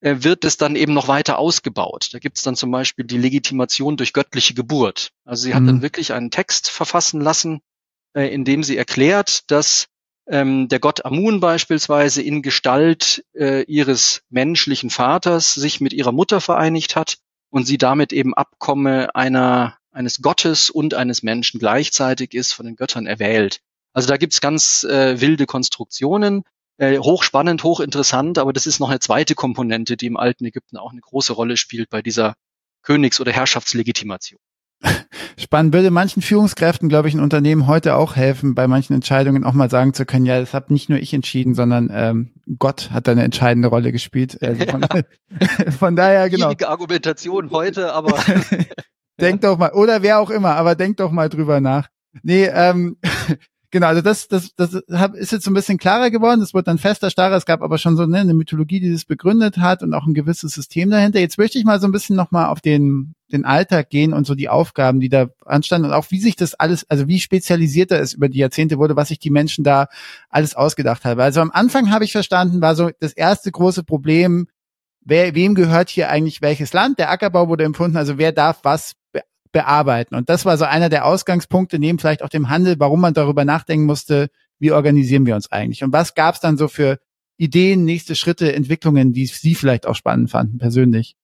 wird 0.00 0.44
es 0.44 0.56
dann 0.56 0.76
eben 0.76 0.94
noch 0.94 1.08
weiter 1.08 1.38
ausgebaut. 1.38 2.10
Da 2.12 2.18
gibt 2.18 2.36
es 2.36 2.44
dann 2.44 2.56
zum 2.56 2.70
Beispiel 2.70 3.04
die 3.04 3.18
Legitimation 3.18 3.96
durch 3.96 4.12
göttliche 4.12 4.54
Geburt. 4.54 5.10
Also 5.24 5.42
sie 5.44 5.54
hat 5.54 5.62
mhm. 5.62 5.66
dann 5.66 5.82
wirklich 5.82 6.12
einen 6.12 6.30
Text 6.30 6.70
verfassen 6.70 7.20
lassen, 7.20 7.60
äh, 8.14 8.32
in 8.32 8.44
dem 8.44 8.62
sie 8.62 8.76
erklärt, 8.76 9.50
dass 9.50 9.88
ähm, 10.28 10.68
der 10.68 10.78
Gott 10.78 11.04
Amun 11.04 11.40
beispielsweise 11.40 12.22
in 12.22 12.42
Gestalt 12.42 13.24
äh, 13.34 13.62
ihres 13.64 14.22
menschlichen 14.30 14.90
Vaters 14.90 15.54
sich 15.54 15.80
mit 15.80 15.92
ihrer 15.92 16.12
Mutter 16.12 16.40
vereinigt 16.40 16.96
hat 16.96 17.18
und 17.50 17.66
sie 17.66 17.78
damit 17.78 18.12
eben 18.12 18.34
Abkomme 18.34 19.14
einer 19.14 19.78
eines 19.90 20.22
Gottes 20.22 20.70
und 20.70 20.94
eines 20.94 21.22
Menschen 21.24 21.58
gleichzeitig 21.58 22.34
ist, 22.34 22.52
von 22.52 22.66
den 22.66 22.76
Göttern 22.76 23.06
erwählt. 23.06 23.60
Also 23.92 24.06
da 24.06 24.16
gibt's 24.16 24.40
ganz 24.40 24.84
äh, 24.84 25.20
wilde 25.20 25.46
Konstruktionen, 25.46 26.44
äh, 26.78 26.98
hochspannend, 26.98 27.62
hochinteressant, 27.64 28.38
aber 28.38 28.52
das 28.52 28.66
ist 28.66 28.80
noch 28.80 28.88
eine 28.88 29.00
zweite 29.00 29.34
Komponente, 29.34 29.96
die 29.96 30.06
im 30.06 30.16
alten 30.16 30.44
Ägypten 30.44 30.76
auch 30.76 30.92
eine 30.92 31.00
große 31.00 31.32
Rolle 31.32 31.56
spielt 31.56 31.90
bei 31.90 32.02
dieser 32.02 32.34
Königs- 32.82 33.20
oder 33.20 33.32
Herrschaftslegitimation. 33.32 34.40
Spannend 35.36 35.74
würde 35.74 35.90
manchen 35.90 36.22
Führungskräften, 36.22 36.88
glaube 36.88 37.08
ich, 37.08 37.14
in 37.14 37.20
Unternehmen 37.20 37.66
heute 37.66 37.96
auch 37.96 38.14
helfen, 38.14 38.54
bei 38.54 38.68
manchen 38.68 38.94
Entscheidungen 38.94 39.44
auch 39.44 39.52
mal 39.52 39.70
sagen 39.70 39.92
zu 39.92 40.06
können, 40.06 40.24
ja, 40.24 40.38
das 40.38 40.54
habe 40.54 40.72
nicht 40.72 40.88
nur 40.88 40.98
ich 40.98 41.12
entschieden, 41.12 41.54
sondern 41.54 41.90
ähm, 41.92 42.32
Gott 42.58 42.90
hat 42.92 43.08
da 43.08 43.12
eine 43.12 43.24
entscheidende 43.24 43.68
Rolle 43.68 43.92
gespielt. 43.92 44.38
Also 44.48 44.64
von, 44.66 44.86
von, 45.78 45.96
daher, 45.96 46.30
genau. 46.30 46.46
Schwierige 46.46 46.68
Argumentation 46.68 47.50
heute, 47.50 47.92
aber. 47.92 48.22
denk 49.20 49.40
doch 49.40 49.58
mal, 49.58 49.72
oder 49.72 50.02
wer 50.02 50.20
auch 50.20 50.30
immer, 50.30 50.54
aber 50.54 50.76
denk 50.76 50.96
doch 50.98 51.10
mal 51.10 51.28
drüber 51.28 51.60
nach. 51.60 51.88
Nee, 52.22 52.46
ähm, 52.46 52.96
Genau, 53.70 53.88
also 53.88 54.00
das, 54.00 54.28
das, 54.28 54.54
das 54.54 54.72
ist 55.14 55.32
jetzt 55.32 55.44
so 55.44 55.50
ein 55.50 55.54
bisschen 55.54 55.76
klarer 55.76 56.10
geworden. 56.10 56.40
Es 56.40 56.54
wird 56.54 56.66
dann 56.66 56.78
fester, 56.78 57.10
starrer. 57.10 57.36
Es 57.36 57.44
gab 57.44 57.60
aber 57.60 57.76
schon 57.76 57.98
so 57.98 58.06
ne, 58.06 58.20
eine 58.20 58.32
Mythologie, 58.32 58.80
die 58.80 58.90
das 58.90 59.04
begründet 59.04 59.58
hat 59.58 59.82
und 59.82 59.92
auch 59.92 60.06
ein 60.06 60.14
gewisses 60.14 60.52
System 60.52 60.88
dahinter. 60.88 61.20
Jetzt 61.20 61.36
möchte 61.36 61.58
ich 61.58 61.66
mal 61.66 61.78
so 61.78 61.86
ein 61.86 61.92
bisschen 61.92 62.16
nochmal 62.16 62.46
auf 62.46 62.62
den, 62.62 63.14
den 63.30 63.44
Alltag 63.44 63.90
gehen 63.90 64.14
und 64.14 64.26
so 64.26 64.34
die 64.34 64.48
Aufgaben, 64.48 65.00
die 65.00 65.10
da 65.10 65.28
anstanden 65.44 65.88
und 65.88 65.92
auch 65.92 66.10
wie 66.10 66.18
sich 66.18 66.34
das 66.34 66.54
alles, 66.54 66.88
also 66.88 67.08
wie 67.08 67.20
spezialisierter 67.20 68.00
es 68.00 68.14
über 68.14 68.30
die 68.30 68.38
Jahrzehnte 68.38 68.78
wurde, 68.78 68.96
was 68.96 69.08
sich 69.08 69.18
die 69.18 69.30
Menschen 69.30 69.64
da 69.64 69.88
alles 70.30 70.54
ausgedacht 70.54 71.04
haben. 71.04 71.20
Also 71.20 71.42
am 71.42 71.50
Anfang 71.50 71.90
habe 71.90 72.06
ich 72.06 72.12
verstanden, 72.12 72.62
war 72.62 72.74
so 72.74 72.88
das 73.00 73.12
erste 73.12 73.52
große 73.52 73.84
Problem, 73.84 74.48
wer, 75.02 75.34
wem 75.34 75.54
gehört 75.54 75.90
hier 75.90 76.08
eigentlich 76.08 76.40
welches 76.40 76.72
Land? 76.72 76.98
Der 76.98 77.10
Ackerbau 77.10 77.48
wurde 77.48 77.64
empfunden, 77.64 77.98
also 77.98 78.16
wer 78.16 78.32
darf 78.32 78.60
was 78.62 78.94
bearbeiten. 79.52 80.14
Und 80.14 80.28
das 80.28 80.44
war 80.44 80.56
so 80.56 80.64
einer 80.64 80.88
der 80.88 81.04
Ausgangspunkte, 81.04 81.78
neben 81.78 81.98
vielleicht 81.98 82.22
auch 82.22 82.28
dem 82.28 82.48
Handel, 82.48 82.76
warum 82.78 83.00
man 83.00 83.14
darüber 83.14 83.44
nachdenken 83.44 83.86
musste, 83.86 84.28
wie 84.58 84.72
organisieren 84.72 85.26
wir 85.26 85.34
uns 85.34 85.50
eigentlich? 85.50 85.84
Und 85.84 85.92
was 85.92 86.14
gab 86.14 86.34
es 86.34 86.40
dann 86.40 86.56
so 86.56 86.68
für 86.68 86.98
Ideen, 87.36 87.84
nächste 87.84 88.16
Schritte, 88.16 88.52
Entwicklungen, 88.52 89.12
die 89.12 89.26
Sie 89.26 89.54
vielleicht 89.54 89.86
auch 89.86 89.94
spannend 89.94 90.30
fanden, 90.30 90.58
persönlich? 90.58 91.16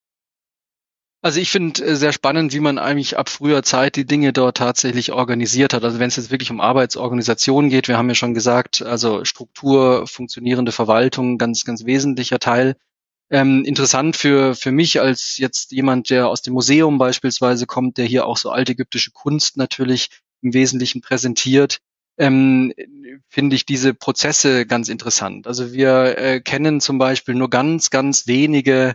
Also 1.24 1.40
ich 1.40 1.50
finde 1.50 1.82
äh, 1.82 1.96
sehr 1.96 2.12
spannend, 2.12 2.52
wie 2.52 2.60
man 2.60 2.76
eigentlich 2.76 3.16
ab 3.16 3.30
früher 3.30 3.62
Zeit 3.62 3.96
die 3.96 4.04
Dinge 4.04 4.34
dort 4.34 4.58
tatsächlich 4.58 5.10
organisiert 5.10 5.72
hat. 5.72 5.82
Also 5.82 5.98
wenn 5.98 6.08
es 6.08 6.16
jetzt 6.16 6.30
wirklich 6.30 6.50
um 6.50 6.60
Arbeitsorganisation 6.60 7.70
geht, 7.70 7.88
wir 7.88 7.96
haben 7.96 8.10
ja 8.10 8.14
schon 8.14 8.34
gesagt, 8.34 8.82
also 8.82 9.24
Struktur, 9.24 10.06
funktionierende 10.06 10.70
Verwaltung, 10.70 11.38
ganz, 11.38 11.64
ganz 11.64 11.86
wesentlicher 11.86 12.38
Teil. 12.38 12.76
Ähm, 13.30 13.64
interessant 13.64 14.16
für, 14.16 14.54
für 14.54 14.70
mich 14.70 15.00
als 15.00 15.38
jetzt 15.38 15.72
jemand, 15.72 16.10
der 16.10 16.28
aus 16.28 16.42
dem 16.42 16.54
Museum 16.54 16.98
beispielsweise 16.98 17.66
kommt, 17.66 17.96
der 17.96 18.04
hier 18.04 18.26
auch 18.26 18.36
so 18.36 18.50
altägyptische 18.50 19.12
Kunst 19.12 19.56
natürlich 19.56 20.10
im 20.42 20.52
Wesentlichen 20.52 21.00
präsentiert, 21.00 21.78
ähm, 22.18 22.72
finde 23.28 23.56
ich 23.56 23.66
diese 23.66 23.94
Prozesse 23.94 24.66
ganz 24.66 24.88
interessant. 24.88 25.46
Also 25.46 25.72
wir 25.72 26.18
äh, 26.18 26.40
kennen 26.40 26.80
zum 26.80 26.98
Beispiel 26.98 27.34
nur 27.34 27.50
ganz, 27.50 27.90
ganz 27.90 28.26
wenige 28.26 28.94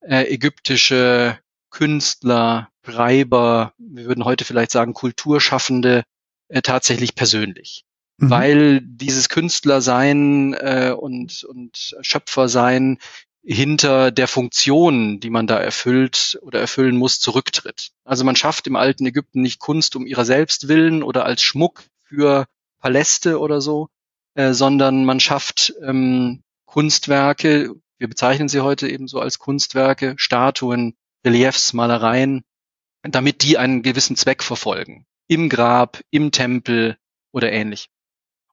äh, 0.00 0.32
ägyptische 0.32 1.38
Künstler, 1.70 2.70
Schreiber, 2.84 3.72
wir 3.78 4.04
würden 4.04 4.24
heute 4.24 4.44
vielleicht 4.44 4.70
sagen 4.70 4.94
Kulturschaffende, 4.94 6.04
äh, 6.48 6.62
tatsächlich 6.62 7.14
persönlich. 7.14 7.84
Mhm. 8.18 8.30
Weil 8.30 8.80
dieses 8.82 9.28
Künstlersein 9.28 10.54
äh, 10.54 10.94
und, 10.96 11.44
und 11.44 11.96
Schöpfersein 12.00 12.98
hinter 13.44 14.10
der 14.10 14.26
Funktion, 14.26 15.20
die 15.20 15.30
man 15.30 15.46
da 15.46 15.58
erfüllt 15.58 16.38
oder 16.42 16.60
erfüllen 16.60 16.96
muss, 16.96 17.20
zurücktritt. 17.20 17.90
Also 18.04 18.24
man 18.24 18.36
schafft 18.36 18.66
im 18.66 18.76
alten 18.76 19.04
Ägypten 19.06 19.42
nicht 19.42 19.60
Kunst 19.60 19.96
um 19.96 20.06
ihrer 20.06 20.24
selbst 20.24 20.68
willen 20.68 21.02
oder 21.02 21.26
als 21.26 21.42
Schmuck 21.42 21.84
für 22.02 22.46
Paläste 22.80 23.38
oder 23.38 23.60
so, 23.60 23.88
äh, 24.34 24.52
sondern 24.52 25.04
man 25.04 25.20
schafft 25.20 25.74
ähm, 25.82 26.42
Kunstwerke, 26.64 27.74
wir 27.98 28.08
bezeichnen 28.08 28.48
sie 28.48 28.60
heute 28.60 28.88
eben 28.88 29.08
so 29.08 29.20
als 29.20 29.38
Kunstwerke, 29.38 30.14
Statuen, 30.16 30.94
Reliefs, 31.24 31.72
Malereien, 31.74 32.44
damit 33.02 33.42
die 33.42 33.58
einen 33.58 33.82
gewissen 33.82 34.16
Zweck 34.16 34.42
verfolgen. 34.42 35.06
Im 35.28 35.48
Grab, 35.48 36.00
im 36.10 36.32
Tempel 36.32 36.96
oder 37.32 37.52
ähnlich. 37.52 37.88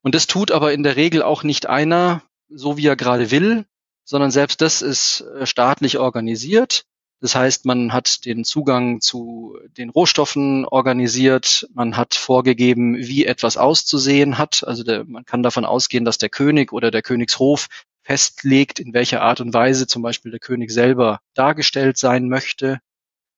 Und 0.01 0.15
das 0.15 0.27
tut 0.27 0.51
aber 0.51 0.73
in 0.73 0.83
der 0.83 0.97
Regel 0.97 1.23
auch 1.23 1.43
nicht 1.43 1.67
einer, 1.67 2.23
so 2.49 2.77
wie 2.77 2.87
er 2.87 2.95
gerade 2.95 3.31
will, 3.31 3.65
sondern 4.11 4.29
selbst 4.29 4.59
das 4.59 4.81
ist 4.81 5.21
äh, 5.21 5.45
staatlich 5.45 5.97
organisiert. 5.97 6.83
Das 7.21 7.33
heißt, 7.33 7.65
man 7.65 7.93
hat 7.93 8.25
den 8.25 8.43
Zugang 8.43 8.99
zu 8.99 9.57
den 9.77 9.89
Rohstoffen 9.89 10.65
organisiert, 10.65 11.69
man 11.73 11.95
hat 11.95 12.13
vorgegeben, 12.13 12.97
wie 12.97 13.25
etwas 13.25 13.55
auszusehen 13.55 14.37
hat. 14.37 14.65
Also 14.67 14.83
der, 14.83 15.05
man 15.05 15.23
kann 15.23 15.43
davon 15.43 15.63
ausgehen, 15.63 16.03
dass 16.03 16.17
der 16.17 16.27
König 16.27 16.73
oder 16.73 16.91
der 16.91 17.03
Königshof 17.03 17.67
festlegt, 18.03 18.79
in 18.81 18.93
welcher 18.93 19.21
Art 19.21 19.39
und 19.39 19.53
Weise 19.53 19.87
zum 19.87 20.01
Beispiel 20.01 20.31
der 20.31 20.41
König 20.41 20.71
selber 20.71 21.21
dargestellt 21.33 21.97
sein 21.97 22.27
möchte. 22.27 22.79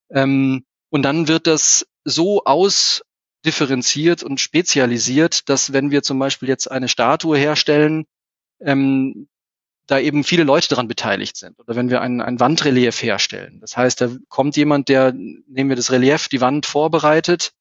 Ähm, 0.09 0.65
und 0.89 1.03
dann 1.03 1.27
wird 1.27 1.45
das 1.45 1.85
so 2.03 2.45
ausdifferenziert 2.45 4.23
und 4.23 4.39
spezialisiert, 4.39 5.49
dass 5.49 5.71
wenn 5.71 5.91
wir 5.91 6.01
zum 6.01 6.17
Beispiel 6.17 6.49
jetzt 6.49 6.71
eine 6.71 6.87
Statue 6.87 7.37
herstellen, 7.37 8.05
ähm, 8.59 9.27
da 9.87 9.99
eben 9.99 10.23
viele 10.23 10.43
Leute 10.43 10.69
daran 10.69 10.87
beteiligt 10.87 11.37
sind. 11.37 11.59
Oder 11.59 11.75
wenn 11.75 11.89
wir 11.89 12.01
ein, 12.01 12.21
ein 12.21 12.39
Wandrelief 12.39 13.01
herstellen. 13.01 13.59
Das 13.59 13.75
heißt, 13.75 14.01
da 14.01 14.09
kommt 14.29 14.55
jemand, 14.55 14.89
der, 14.89 15.13
nehmen 15.13 15.69
wir 15.69 15.75
das 15.75 15.91
Relief, 15.91 16.29
die 16.29 16.41
Wand 16.41 16.65
vorbereitet, 16.65 17.53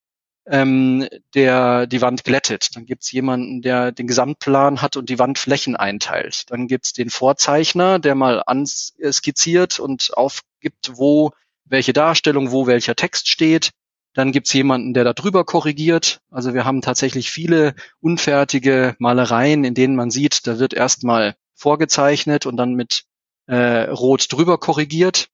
ähm, 0.46 1.08
der 1.34 1.86
die 1.86 2.00
Wand 2.00 2.24
glättet. 2.24 2.74
Dann 2.76 2.86
gibt 2.86 3.02
es 3.02 3.12
jemanden, 3.12 3.62
der 3.62 3.92
den 3.92 4.06
Gesamtplan 4.06 4.82
hat 4.82 4.96
und 4.96 5.08
die 5.08 5.18
Wandflächen 5.18 5.76
einteilt. 5.76 6.50
Dann 6.50 6.68
gibt 6.68 6.86
es 6.86 6.92
den 6.92 7.10
Vorzeichner, 7.10 7.98
der 7.98 8.14
mal 8.14 8.42
anskizziert 8.46 9.78
und 9.78 10.16
aufgibt, 10.16 10.92
wo 10.94 11.30
welche 11.64 11.92
Darstellung, 11.92 12.50
wo 12.50 12.66
welcher 12.66 12.96
Text 12.96 13.28
steht. 13.28 13.70
Dann 14.14 14.32
gibt 14.32 14.46
es 14.46 14.52
jemanden, 14.52 14.94
der 14.94 15.04
da 15.04 15.14
drüber 15.14 15.44
korrigiert. 15.44 16.20
Also 16.30 16.54
wir 16.54 16.64
haben 16.64 16.82
tatsächlich 16.82 17.30
viele 17.30 17.74
unfertige 18.00 18.94
Malereien, 18.98 19.64
in 19.64 19.74
denen 19.74 19.96
man 19.96 20.10
sieht, 20.10 20.46
da 20.46 20.58
wird 20.58 20.74
erstmal 20.74 21.34
vorgezeichnet 21.54 22.46
und 22.46 22.56
dann 22.56 22.74
mit 22.74 23.04
äh, 23.46 23.90
Rot 23.90 24.32
drüber 24.32 24.58
korrigiert. 24.58 25.28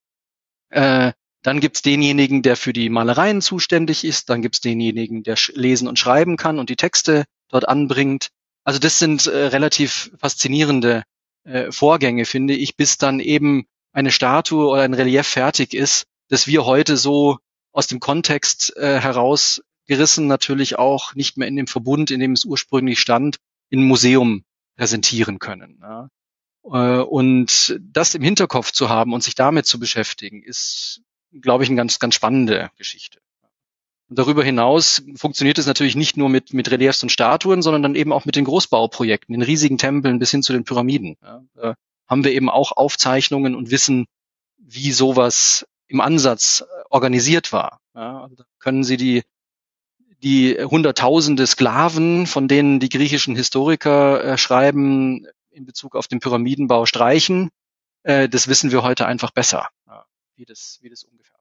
Äh, 0.70 1.12
dann 1.42 1.60
gibt's 1.60 1.82
denjenigen, 1.82 2.42
der 2.42 2.56
für 2.56 2.72
die 2.72 2.88
Malereien 2.88 3.40
zuständig 3.40 4.04
ist. 4.04 4.28
Dann 4.28 4.42
gibt's 4.42 4.60
denjenigen, 4.60 5.22
der 5.22 5.36
lesen 5.52 5.88
und 5.88 5.98
schreiben 5.98 6.36
kann 6.36 6.58
und 6.58 6.68
die 6.68 6.76
Texte 6.76 7.24
dort 7.48 7.68
anbringt. 7.68 8.30
Also 8.64 8.78
das 8.78 8.98
sind 8.98 9.26
äh, 9.26 9.46
relativ 9.46 10.10
faszinierende 10.18 11.04
äh, 11.44 11.70
Vorgänge, 11.72 12.24
finde 12.24 12.54
ich, 12.54 12.76
bis 12.76 12.98
dann 12.98 13.20
eben 13.20 13.66
eine 13.92 14.10
Statue 14.10 14.68
oder 14.68 14.82
ein 14.82 14.94
Relief 14.94 15.26
fertig 15.26 15.74
ist, 15.74 16.06
dass 16.28 16.46
wir 16.46 16.66
heute 16.66 16.96
so 16.96 17.38
aus 17.72 17.86
dem 17.86 18.00
Kontext 18.00 18.76
äh, 18.76 19.00
herausgerissen 19.00 20.26
natürlich 20.26 20.78
auch 20.78 21.14
nicht 21.14 21.38
mehr 21.38 21.48
in 21.48 21.56
dem 21.56 21.66
Verbund, 21.66 22.10
in 22.10 22.20
dem 22.20 22.32
es 22.32 22.44
ursprünglich 22.44 22.98
stand, 22.98 23.38
in 23.70 23.80
einem 23.80 23.88
Museum 23.88 24.44
präsentieren 24.78 25.38
können. 25.38 25.82
Ja. 25.82 26.08
Äh, 26.64 27.02
und 27.02 27.78
das 27.80 28.14
im 28.14 28.22
Hinterkopf 28.22 28.72
zu 28.72 28.88
haben 28.88 29.12
und 29.12 29.22
sich 29.22 29.34
damit 29.34 29.66
zu 29.66 29.78
beschäftigen, 29.78 30.42
ist, 30.42 31.02
glaube 31.32 31.64
ich, 31.64 31.68
eine 31.68 31.76
ganz, 31.76 31.98
ganz 31.98 32.14
spannende 32.14 32.70
Geschichte. 32.78 33.20
Und 34.08 34.18
darüber 34.18 34.42
hinaus 34.42 35.02
funktioniert 35.16 35.58
es 35.58 35.66
natürlich 35.66 35.96
nicht 35.96 36.16
nur 36.16 36.30
mit, 36.30 36.54
mit 36.54 36.70
Reliefs 36.70 37.02
und 37.02 37.12
Statuen, 37.12 37.60
sondern 37.60 37.82
dann 37.82 37.94
eben 37.94 38.12
auch 38.12 38.24
mit 38.24 38.36
den 38.36 38.46
Großbauprojekten, 38.46 39.34
den 39.34 39.42
riesigen 39.42 39.76
Tempeln 39.76 40.18
bis 40.18 40.30
hin 40.30 40.42
zu 40.42 40.54
den 40.54 40.64
Pyramiden. 40.64 41.18
Ja, 41.22 41.42
da 41.54 41.74
haben 42.06 42.24
wir 42.24 42.32
eben 42.32 42.48
auch 42.48 42.72
Aufzeichnungen 42.72 43.54
und 43.54 43.70
wissen, 43.70 44.06
wie 44.56 44.92
sowas 44.92 45.66
im 45.88 46.00
Ansatz 46.00 46.62
äh, 46.62 46.82
organisiert 46.88 47.52
war. 47.52 47.80
Ja, 47.94 48.22
also 48.22 48.44
können 48.60 48.84
Sie 48.84 48.96
die, 48.96 49.24
die 50.22 50.58
Hunderttausende 50.58 51.46
Sklaven, 51.46 52.26
von 52.26 52.48
denen 52.48 52.80
die 52.80 52.88
griechischen 52.88 53.36
Historiker 53.36 54.24
äh, 54.24 54.38
schreiben, 54.38 55.26
in 55.50 55.64
Bezug 55.64 55.96
auf 55.96 56.08
den 56.08 56.20
Pyramidenbau 56.20 56.86
streichen. 56.86 57.50
Äh, 58.02 58.28
das 58.28 58.48
wissen 58.48 58.70
wir 58.70 58.82
heute 58.82 59.06
einfach 59.06 59.30
besser, 59.30 59.68
wie, 60.36 60.44
das, 60.44 60.78
wie 60.82 60.88
das 60.88 61.04
ungefähr. 61.04 61.37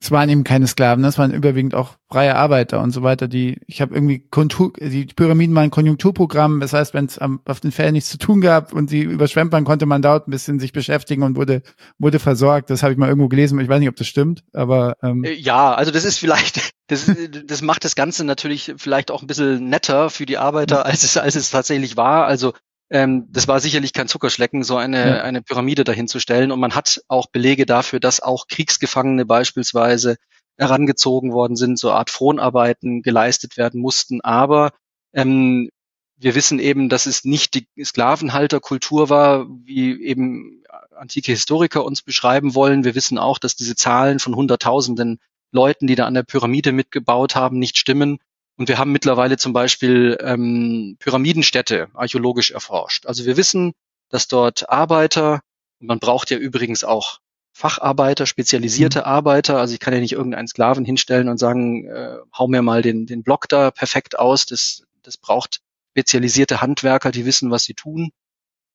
Es 0.00 0.10
waren 0.10 0.28
eben 0.28 0.44
keine 0.44 0.66
Sklaven, 0.66 1.02
das 1.02 1.16
waren 1.16 1.32
überwiegend 1.32 1.74
auch 1.74 1.96
freie 2.10 2.36
Arbeiter 2.36 2.82
und 2.82 2.90
so 2.90 3.02
weiter. 3.02 3.26
Die, 3.26 3.58
ich 3.66 3.80
habe 3.80 3.94
irgendwie 3.94 4.20
Kontur, 4.28 4.72
die 4.78 5.06
Pyramiden 5.06 5.56
waren 5.56 5.70
Konjunkturprogramm. 5.70 6.60
Das 6.60 6.74
heißt, 6.74 6.92
wenn 6.92 7.06
es 7.06 7.18
auf 7.18 7.60
den 7.60 7.72
Fällen 7.72 7.94
nichts 7.94 8.10
zu 8.10 8.18
tun 8.18 8.40
gab 8.40 8.72
und 8.72 8.90
sie 8.90 9.00
überschwemmt 9.00 9.52
waren, 9.52 9.64
konnte 9.64 9.86
man 9.86 10.02
dort 10.02 10.28
ein 10.28 10.30
bisschen 10.30 10.60
sich 10.60 10.72
beschäftigen 10.72 11.22
und 11.22 11.36
wurde 11.36 11.62
wurde 11.98 12.18
versorgt. 12.18 12.68
Das 12.68 12.82
habe 12.82 12.92
ich 12.92 12.98
mal 12.98 13.08
irgendwo 13.08 13.28
gelesen. 13.28 13.58
Ich 13.60 13.68
weiß 13.68 13.80
nicht, 13.80 13.88
ob 13.88 13.96
das 13.96 14.06
stimmt, 14.06 14.44
aber 14.52 14.96
ähm, 15.02 15.24
äh, 15.24 15.32
ja, 15.32 15.74
also 15.74 15.90
das 15.90 16.04
ist 16.04 16.18
vielleicht 16.18 16.74
das, 16.88 17.10
das 17.46 17.62
macht 17.62 17.84
das 17.84 17.94
Ganze 17.94 18.24
natürlich 18.24 18.74
vielleicht 18.76 19.10
auch 19.10 19.22
ein 19.22 19.26
bisschen 19.26 19.70
netter 19.70 20.10
für 20.10 20.26
die 20.26 20.36
Arbeiter, 20.36 20.84
als 20.84 21.02
es 21.02 21.16
als 21.16 21.34
es 21.34 21.50
tatsächlich 21.50 21.96
war. 21.96 22.26
Also 22.26 22.52
ähm, 22.94 23.26
das 23.28 23.48
war 23.48 23.58
sicherlich 23.58 23.92
kein 23.92 24.06
Zuckerschlecken, 24.06 24.62
so 24.62 24.76
eine, 24.76 25.16
ja. 25.16 25.22
eine 25.24 25.42
Pyramide 25.42 25.82
dahinzustellen. 25.82 26.52
Und 26.52 26.60
man 26.60 26.76
hat 26.76 27.02
auch 27.08 27.26
Belege 27.26 27.66
dafür, 27.66 27.98
dass 27.98 28.20
auch 28.20 28.46
Kriegsgefangene 28.46 29.26
beispielsweise 29.26 30.16
herangezogen 30.56 31.32
worden 31.32 31.56
sind, 31.56 31.76
so 31.76 31.90
Art 31.90 32.08
Fronarbeiten 32.08 33.02
geleistet 33.02 33.56
werden 33.56 33.80
mussten. 33.80 34.20
Aber 34.20 34.70
ähm, 35.12 35.70
wir 36.16 36.36
wissen 36.36 36.60
eben, 36.60 36.88
dass 36.88 37.06
es 37.06 37.24
nicht 37.24 37.54
die 37.54 37.66
Sklavenhalterkultur 37.82 39.10
war, 39.10 39.48
wie 39.64 40.00
eben 40.00 40.62
antike 40.96 41.32
Historiker 41.32 41.84
uns 41.84 42.00
beschreiben 42.00 42.54
wollen. 42.54 42.84
Wir 42.84 42.94
wissen 42.94 43.18
auch, 43.18 43.40
dass 43.40 43.56
diese 43.56 43.74
Zahlen 43.74 44.20
von 44.20 44.36
Hunderttausenden 44.36 45.18
Leuten, 45.50 45.88
die 45.88 45.96
da 45.96 46.06
an 46.06 46.14
der 46.14 46.22
Pyramide 46.22 46.70
mitgebaut 46.70 47.34
haben, 47.34 47.58
nicht 47.58 47.76
stimmen. 47.76 48.18
Und 48.56 48.68
wir 48.68 48.78
haben 48.78 48.92
mittlerweile 48.92 49.36
zum 49.36 49.52
Beispiel 49.52 50.16
ähm, 50.20 50.96
Pyramidenstädte 51.00 51.88
archäologisch 51.94 52.52
erforscht. 52.52 53.06
Also 53.06 53.24
wir 53.26 53.36
wissen, 53.36 53.72
dass 54.10 54.28
dort 54.28 54.68
Arbeiter, 54.68 55.40
und 55.80 55.88
man 55.88 55.98
braucht 55.98 56.30
ja 56.30 56.36
übrigens 56.36 56.84
auch 56.84 57.18
Facharbeiter, 57.52 58.26
spezialisierte 58.26 59.00
mhm. 59.00 59.04
Arbeiter, 59.04 59.58
also 59.58 59.74
ich 59.74 59.80
kann 59.80 59.94
ja 59.94 60.00
nicht 60.00 60.12
irgendeinen 60.12 60.48
Sklaven 60.48 60.84
hinstellen 60.84 61.28
und 61.28 61.38
sagen, 61.38 61.86
äh, 61.86 62.16
hau 62.36 62.48
mir 62.48 62.62
mal 62.62 62.82
den, 62.82 63.06
den 63.06 63.22
Block 63.22 63.48
da 63.48 63.70
perfekt 63.70 64.18
aus. 64.18 64.46
Das, 64.46 64.84
das 65.02 65.16
braucht 65.16 65.60
spezialisierte 65.92 66.60
Handwerker, 66.60 67.12
die 67.12 67.24
wissen, 67.24 67.50
was 67.50 67.64
sie 67.64 67.74
tun. 67.74 68.10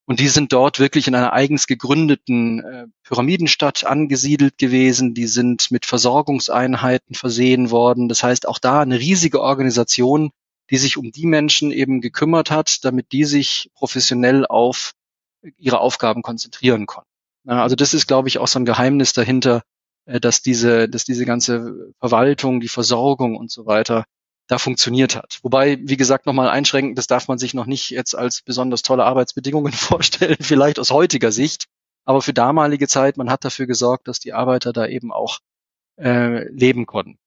Und 0.10 0.19
die 0.19 0.28
sind 0.28 0.54
dort 0.54 0.80
wirklich 0.80 1.08
in 1.08 1.13
einer 1.13 1.34
eigens 1.34 1.67
gegründeten 1.67 2.65
äh, 2.65 2.88
Pyramidenstadt 3.04 3.86
angesiedelt 3.86 4.58
gewesen. 4.58 5.13
Die 5.13 5.28
sind 5.28 5.69
mit 5.69 5.86
Versorgungseinheiten 5.86 7.13
versehen 7.13 7.69
worden. 7.69 8.10
Das 8.10 8.24
heißt, 8.24 8.48
auch 8.48 8.58
da 8.58 8.82
eine 8.82 9.00
riesige 9.00 9.39
Organisation, 9.39 10.32
die 10.72 10.80
sich 10.80 10.98
um 10.98 11.12
die 11.12 11.28
Menschen 11.28 11.72
eben 11.72 12.02
gekümmert 12.02 12.50
hat, 12.50 12.84
damit 12.86 13.12
die 13.12 13.24
sich 13.24 13.69
professionell 13.76 14.48
auf 14.48 14.93
ihre 15.57 15.80
Aufgaben 15.80 16.24
konzentrieren 16.24 16.88
konnten. 16.88 17.07
Also 17.45 17.76
das 17.76 17.93
ist, 17.93 18.07
glaube 18.07 18.30
ich, 18.30 18.39
auch 18.39 18.47
so 18.47 18.57
ein 18.57 18.66
Geheimnis 18.66 19.14
dahinter, 19.14 19.62
äh, 20.05 20.20
dass 20.20 20.41
diese, 20.41 20.89
dass 20.89 21.03
diese 21.03 21.26
ganze 21.26 21.93
Verwaltung, 21.99 22.62
die 22.62 22.68
Versorgung 22.68 23.36
und 23.36 23.51
so 23.51 23.68
weiter 23.68 24.05
da 24.50 24.58
funktioniert 24.58 25.16
hat. 25.16 25.39
Wobei, 25.43 25.78
wie 25.84 25.95
gesagt, 25.95 26.26
nochmal 26.26 26.50
einschränken, 26.50 26.95
das 26.95 27.06
darf 27.06 27.28
man 27.28 27.38
sich 27.38 27.54
noch 27.54 27.68
nicht 27.68 27.91
jetzt 27.91 28.16
als 28.16 28.41
besonders 28.41 28.82
tolle 28.82 29.06
Arbeitsbedingungen 29.06 29.72
vorstellen, 29.74 30.38
vielleicht 30.41 30.80
aus 30.80 30.91
heutiger 30.91 31.32
Sicht. 31.32 31.66
Aber 32.04 32.22
für 32.22 32.34
damalige 32.34 32.88
Zeit, 32.88 33.18
man 33.18 33.30
hat 33.30 33.45
dafür 33.45 33.68
gesorgt, 33.68 34.08
dass 34.08 34.20
die 34.20 34.34
Arbeiter 34.34 34.74
da 34.74 34.88
eben 34.88 35.12
auch 35.14 35.39
äh, 36.02 36.50
leben 36.50 36.88
konnten. 36.88 37.20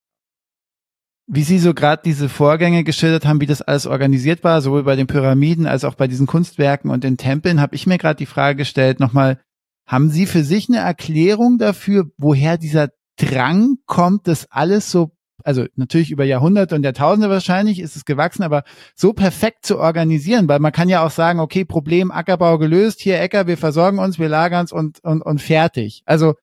Wie 1.28 1.44
Sie 1.44 1.60
so 1.60 1.72
gerade 1.72 2.02
diese 2.04 2.28
Vorgänge 2.28 2.82
geschildert 2.82 3.24
haben, 3.24 3.40
wie 3.40 3.46
das 3.46 3.62
alles 3.62 3.86
organisiert 3.86 4.42
war, 4.42 4.60
sowohl 4.60 4.82
bei 4.82 4.96
den 4.96 5.06
Pyramiden 5.06 5.68
als 5.68 5.84
auch 5.84 5.94
bei 5.94 6.08
diesen 6.08 6.26
Kunstwerken 6.26 6.90
und 6.90 7.04
den 7.04 7.16
Tempeln, 7.16 7.60
habe 7.60 7.76
ich 7.76 7.86
mir 7.86 7.98
gerade 7.98 8.18
die 8.18 8.26
Frage 8.26 8.56
gestellt, 8.56 8.98
nochmal 8.98 9.40
Haben 9.86 10.10
Sie 10.10 10.26
für 10.26 10.42
sich 10.42 10.68
eine 10.68 10.78
Erklärung 10.78 11.58
dafür, 11.58 12.10
woher 12.16 12.58
dieser 12.58 12.88
Drang 13.16 13.76
kommt, 13.86 14.26
das 14.26 14.50
alles 14.50 14.90
so, 14.90 15.12
also 15.44 15.66
natürlich 15.76 16.10
über 16.10 16.24
Jahrhunderte 16.24 16.74
und 16.74 16.82
Jahrtausende 16.82 17.30
wahrscheinlich 17.30 17.78
ist 17.80 17.96
es 17.96 18.04
gewachsen, 18.04 18.42
aber 18.42 18.64
so 18.94 19.12
perfekt 19.12 19.66
zu 19.66 19.78
organisieren, 19.78 20.48
weil 20.48 20.58
man 20.58 20.72
kann 20.72 20.88
ja 20.88 21.04
auch 21.04 21.10
sagen, 21.10 21.40
okay, 21.40 21.64
Problem 21.64 22.10
Ackerbau 22.10 22.58
gelöst, 22.58 23.00
hier 23.00 23.20
Äcker, 23.20 23.46
wir 23.46 23.58
versorgen 23.58 23.98
uns, 23.98 24.18
wir 24.18 24.28
lagern 24.28 24.64
es 24.64 24.72
und, 24.72 25.02
und, 25.04 25.22
und 25.22 25.40
fertig. 25.40 26.02
Also 26.06 26.34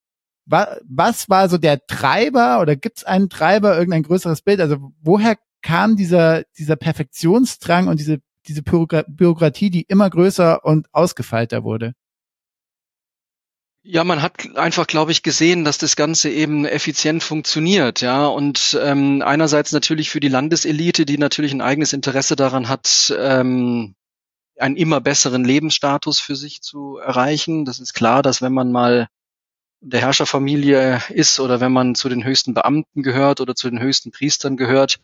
was 0.46 1.28
war 1.28 1.48
so 1.48 1.58
der 1.58 1.86
Treiber 1.86 2.60
oder 2.60 2.74
gibt 2.74 2.98
es 2.98 3.04
einen 3.04 3.28
Treiber, 3.28 3.76
irgendein 3.76 4.02
größeres 4.02 4.42
Bild? 4.42 4.60
Also 4.60 4.92
woher 5.00 5.36
kam 5.62 5.96
dieser, 5.96 6.42
dieser 6.58 6.76
Perfektionsdrang 6.76 7.86
und 7.86 8.00
diese, 8.00 8.18
diese 8.48 8.62
Bürokratie, 8.62 9.70
die 9.70 9.82
immer 9.82 10.10
größer 10.10 10.64
und 10.64 10.88
ausgefeilter 10.92 11.62
wurde? 11.62 11.94
Ja, 13.82 14.04
man 14.04 14.20
hat 14.20 14.56
einfach, 14.56 14.86
glaube 14.86 15.10
ich, 15.10 15.22
gesehen, 15.22 15.64
dass 15.64 15.78
das 15.78 15.96
Ganze 15.96 16.28
eben 16.28 16.66
effizient 16.66 17.22
funktioniert, 17.22 18.02
ja. 18.02 18.26
Und 18.26 18.78
ähm, 18.82 19.22
einerseits 19.22 19.72
natürlich 19.72 20.10
für 20.10 20.20
die 20.20 20.28
Landeselite, 20.28 21.06
die 21.06 21.16
natürlich 21.16 21.52
ein 21.52 21.62
eigenes 21.62 21.94
Interesse 21.94 22.36
daran 22.36 22.68
hat, 22.68 23.12
ähm, 23.18 23.94
einen 24.58 24.76
immer 24.76 25.00
besseren 25.00 25.44
Lebensstatus 25.44 26.20
für 26.20 26.36
sich 26.36 26.60
zu 26.60 26.98
erreichen. 26.98 27.64
Das 27.64 27.78
ist 27.80 27.94
klar, 27.94 28.22
dass 28.22 28.42
wenn 28.42 28.52
man 28.52 28.70
mal 28.70 29.08
der 29.80 30.00
Herrscherfamilie 30.02 31.00
ist 31.08 31.40
oder 31.40 31.60
wenn 31.60 31.72
man 31.72 31.94
zu 31.94 32.10
den 32.10 32.24
höchsten 32.24 32.52
Beamten 32.52 33.02
gehört 33.02 33.40
oder 33.40 33.54
zu 33.54 33.70
den 33.70 33.80
höchsten 33.80 34.10
Priestern 34.10 34.58
gehört, 34.58 35.00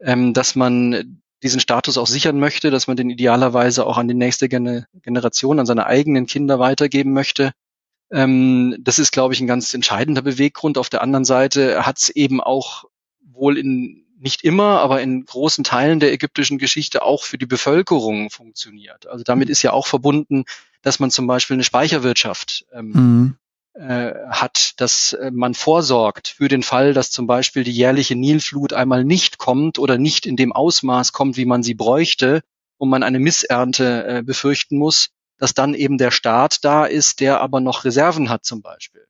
ähm, 0.00 0.34
dass 0.34 0.54
man 0.54 1.22
diesen 1.42 1.60
Status 1.60 1.96
auch 1.96 2.06
sichern 2.06 2.38
möchte, 2.38 2.70
dass 2.70 2.88
man 2.88 2.96
den 2.98 3.08
idealerweise 3.08 3.86
auch 3.86 3.96
an 3.96 4.08
die 4.08 4.14
nächste 4.14 4.48
Generation, 4.48 5.60
an 5.60 5.66
seine 5.66 5.86
eigenen 5.86 6.26
Kinder 6.26 6.58
weitergeben 6.58 7.12
möchte. 7.12 7.52
Ähm, 8.10 8.76
das 8.80 8.98
ist, 8.98 9.12
glaube 9.12 9.34
ich, 9.34 9.40
ein 9.40 9.46
ganz 9.46 9.74
entscheidender 9.74 10.22
Beweggrund. 10.22 10.78
Auf 10.78 10.88
der 10.88 11.02
anderen 11.02 11.24
Seite 11.24 11.86
hat 11.86 11.98
es 11.98 12.08
eben 12.10 12.40
auch 12.40 12.84
wohl 13.20 13.58
in 13.58 14.04
nicht 14.20 14.42
immer, 14.42 14.80
aber 14.80 15.00
in 15.00 15.24
großen 15.24 15.62
Teilen 15.62 16.00
der 16.00 16.12
ägyptischen 16.12 16.58
Geschichte 16.58 17.02
auch 17.02 17.22
für 17.22 17.38
die 17.38 17.46
Bevölkerung 17.46 18.30
funktioniert. 18.30 19.06
Also 19.06 19.22
damit 19.22 19.48
ist 19.48 19.62
ja 19.62 19.72
auch 19.72 19.86
verbunden, 19.86 20.44
dass 20.82 20.98
man 20.98 21.10
zum 21.10 21.26
Beispiel 21.26 21.54
eine 21.54 21.64
Speicherwirtschaft 21.64 22.66
ähm, 22.72 22.90
mhm. 22.92 23.36
äh, 23.74 24.12
hat, 24.28 24.80
dass 24.80 25.12
äh, 25.12 25.30
man 25.32 25.54
vorsorgt 25.54 26.28
für 26.28 26.48
den 26.48 26.64
Fall, 26.64 26.94
dass 26.94 27.12
zum 27.12 27.28
Beispiel 27.28 27.62
die 27.62 27.70
jährliche 27.70 28.16
Nilflut 28.16 28.72
einmal 28.72 29.04
nicht 29.04 29.38
kommt 29.38 29.78
oder 29.78 29.98
nicht 29.98 30.26
in 30.26 30.36
dem 30.36 30.52
Ausmaß 30.52 31.12
kommt, 31.12 31.36
wie 31.36 31.46
man 31.46 31.62
sie 31.62 31.74
bräuchte, 31.74 32.42
und 32.78 32.88
man 32.88 33.02
eine 33.02 33.18
Missernte 33.18 34.06
äh, 34.06 34.22
befürchten 34.22 34.78
muss, 34.78 35.10
dass 35.38 35.54
dann 35.54 35.74
eben 35.74 35.98
der 35.98 36.10
Staat 36.10 36.64
da 36.64 36.84
ist, 36.84 37.20
der 37.20 37.40
aber 37.40 37.60
noch 37.60 37.84
Reserven 37.84 38.28
hat 38.28 38.44
zum 38.44 38.62
Beispiel. 38.62 39.06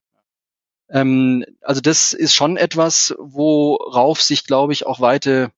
Ähm, 0.91 1.45
also 1.61 1.81
das 1.81 2.12
ist 2.12 2.35
schon 2.35 2.57
etwas, 2.57 3.14
worauf 3.18 4.22
sich, 4.22 4.45
glaube 4.45 4.72
ich, 4.72 4.87
auch 4.87 5.01
weite 5.01 5.51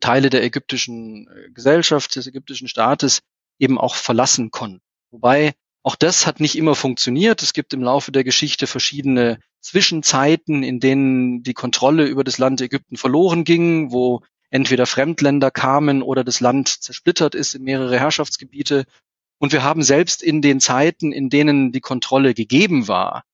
Teile 0.00 0.30
der 0.30 0.42
ägyptischen 0.42 1.28
äh, 1.28 1.50
Gesellschaft, 1.50 2.16
des 2.16 2.26
ägyptischen 2.26 2.68
Staates 2.68 3.20
eben 3.58 3.78
auch 3.78 3.94
verlassen 3.94 4.50
konnten. 4.50 4.80
Wobei 5.10 5.52
auch 5.82 5.96
das 5.96 6.26
hat 6.26 6.40
nicht 6.40 6.56
immer 6.56 6.74
funktioniert. 6.74 7.42
Es 7.42 7.52
gibt 7.52 7.74
im 7.74 7.82
Laufe 7.82 8.12
der 8.12 8.24
Geschichte 8.24 8.66
verschiedene 8.66 9.38
Zwischenzeiten, 9.60 10.62
in 10.62 10.80
denen 10.80 11.42
die 11.42 11.54
Kontrolle 11.54 12.06
über 12.06 12.24
das 12.24 12.38
Land 12.38 12.60
Ägypten 12.60 12.96
verloren 12.96 13.44
ging, 13.44 13.92
wo 13.92 14.22
entweder 14.50 14.86
Fremdländer 14.86 15.50
kamen 15.50 16.02
oder 16.02 16.24
das 16.24 16.40
Land 16.40 16.68
zersplittert 16.68 17.34
ist 17.34 17.54
in 17.54 17.62
mehrere 17.62 17.98
Herrschaftsgebiete 17.98 18.84
und 19.42 19.52
wir 19.52 19.64
haben 19.64 19.82
selbst 19.82 20.22
in 20.22 20.40
den 20.40 20.60
Zeiten, 20.60 21.10
in 21.10 21.28
denen 21.28 21.72
die 21.72 21.80
Kontrolle 21.80 22.32
gegeben 22.32 22.86
war, 22.86 23.24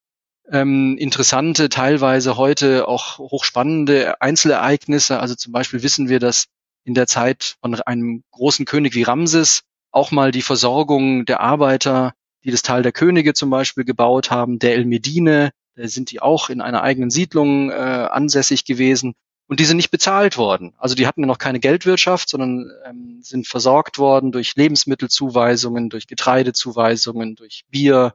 ähm, 0.51 0.97
interessante, 0.97 1.69
teilweise 1.69 2.39
heute 2.39 2.89
auch 2.89 3.19
hochspannende 3.19 4.19
Einzelereignisse. 4.23 5.21
Also 5.21 5.35
zum 5.35 5.53
Beispiel 5.53 5.83
wissen 5.83 6.09
wir, 6.09 6.19
dass 6.19 6.47
in 6.85 6.95
der 6.95 7.07
Zeit 7.07 7.57
von 7.61 7.75
einem 7.83 8.25
großen 8.31 8.65
König 8.65 8.95
wie 8.95 9.03
Ramses 9.03 9.65
auch 9.91 10.11
mal 10.11 10.31
die 10.31 10.41
Versorgung 10.41 11.27
der 11.27 11.41
Arbeiter, 11.41 12.15
die 12.43 12.53
das 12.53 12.63
Tal 12.63 12.83
der 12.83 12.93
Könige 12.93 13.35
zum 13.35 13.51
Beispiel 13.51 13.85
gebaut 13.85 14.31
haben, 14.31 14.59
der 14.59 14.77
El 14.77 14.87
Medine, 14.87 15.51
da 15.75 15.89
sind 15.89 16.11
die 16.11 16.23
auch 16.23 16.49
in 16.49 16.63
einer 16.63 16.83
eigenen 16.83 17.11
Siedlung 17.11 17.71
äh, 17.71 17.75
ansässig 17.75 18.65
gewesen. 18.65 19.13
Und 19.49 19.61
die 19.61 19.65
sind 19.65 19.79
nicht 19.79 19.91
bezahlt 19.91 20.37
worden. 20.37 20.75
Also 20.79 20.95
die 20.95 21.07
hatten 21.07 21.23
noch 21.23 21.39
keine 21.39 21.59
Geldwirtschaft, 21.59 22.29
sondern 22.29 22.71
ähm, 22.85 23.21
sind 23.23 23.49
versorgt 23.49 23.99
worden 23.99 24.31
durch 24.31 24.55
Lebensmittelzuweisungen, 24.55 25.89
durch 25.89 26.07
Getreidezuweisungen, 26.07 27.35
durch 27.35 27.65
Bier 27.71 28.15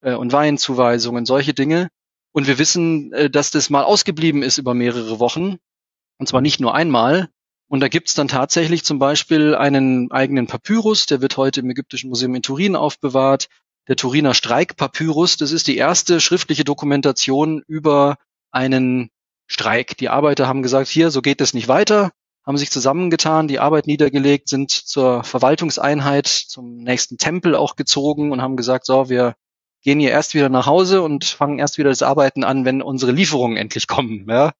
äh, 0.00 0.14
und 0.14 0.32
Weinzuweisungen, 0.32 1.26
solche 1.26 1.52
Dinge. 1.52 1.90
Und 2.32 2.46
wir 2.46 2.58
wissen, 2.58 3.12
äh, 3.12 3.28
dass 3.28 3.50
das 3.50 3.68
mal 3.68 3.84
ausgeblieben 3.84 4.42
ist 4.42 4.56
über 4.56 4.72
mehrere 4.72 5.20
Wochen. 5.20 5.58
Und 6.18 6.28
zwar 6.28 6.40
nicht 6.40 6.60
nur 6.60 6.74
einmal. 6.74 7.28
Und 7.68 7.80
da 7.80 7.88
gibt's 7.88 8.14
dann 8.14 8.28
tatsächlich 8.28 8.82
zum 8.82 8.98
Beispiel 8.98 9.54
einen 9.54 10.10
eigenen 10.10 10.46
Papyrus, 10.46 11.04
der 11.04 11.20
wird 11.20 11.36
heute 11.36 11.60
im 11.60 11.70
Ägyptischen 11.70 12.08
Museum 12.08 12.34
in 12.34 12.42
Turin 12.42 12.74
aufbewahrt. 12.74 13.48
Der 13.86 13.96
Turiner 13.96 14.32
Streikpapyrus, 14.32 15.36
das 15.36 15.52
ist 15.52 15.66
die 15.66 15.76
erste 15.76 16.20
schriftliche 16.20 16.64
Dokumentation 16.64 17.62
über 17.66 18.16
einen 18.50 19.10
Streik. 19.50 19.96
Die 19.96 20.08
Arbeiter 20.08 20.46
haben 20.46 20.62
gesagt, 20.62 20.88
hier, 20.88 21.10
so 21.10 21.22
geht 21.22 21.40
es 21.40 21.54
nicht 21.54 21.66
weiter, 21.66 22.12
haben 22.46 22.56
sich 22.56 22.70
zusammengetan, 22.70 23.48
die 23.48 23.58
Arbeit 23.58 23.88
niedergelegt, 23.88 24.48
sind 24.48 24.70
zur 24.70 25.24
Verwaltungseinheit, 25.24 26.28
zum 26.28 26.76
nächsten 26.76 27.18
Tempel 27.18 27.56
auch 27.56 27.74
gezogen 27.74 28.30
und 28.30 28.42
haben 28.42 28.56
gesagt, 28.56 28.86
so, 28.86 29.10
wir 29.10 29.34
gehen 29.82 29.98
hier 29.98 30.12
erst 30.12 30.34
wieder 30.34 30.48
nach 30.50 30.66
Hause 30.66 31.02
und 31.02 31.24
fangen 31.24 31.58
erst 31.58 31.78
wieder 31.78 31.88
das 31.88 32.02
Arbeiten 32.02 32.44
an, 32.44 32.64
wenn 32.64 32.80
unsere 32.80 33.10
Lieferungen 33.10 33.56
endlich 33.56 33.88
kommen. 33.88 34.24
Ja? 34.28 34.52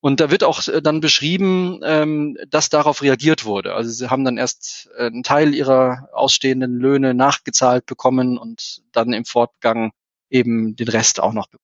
Und 0.00 0.20
da 0.20 0.30
wird 0.30 0.44
auch 0.44 0.68
äh, 0.68 0.82
dann 0.82 1.00
beschrieben, 1.00 1.80
ähm, 1.82 2.36
dass 2.50 2.68
darauf 2.68 3.00
reagiert 3.00 3.46
wurde. 3.46 3.72
Also 3.72 3.90
sie 3.90 4.10
haben 4.10 4.26
dann 4.26 4.36
erst 4.36 4.90
äh, 4.98 5.06
einen 5.06 5.22
Teil 5.22 5.54
ihrer 5.54 6.10
ausstehenden 6.12 6.78
Löhne 6.78 7.14
nachgezahlt 7.14 7.86
bekommen 7.86 8.36
und 8.36 8.82
dann 8.92 9.14
im 9.14 9.24
Fortgang 9.24 9.92
eben 10.28 10.76
den 10.76 10.88
Rest 10.88 11.18
auch 11.22 11.32
noch 11.32 11.46
bekommen 11.46 11.63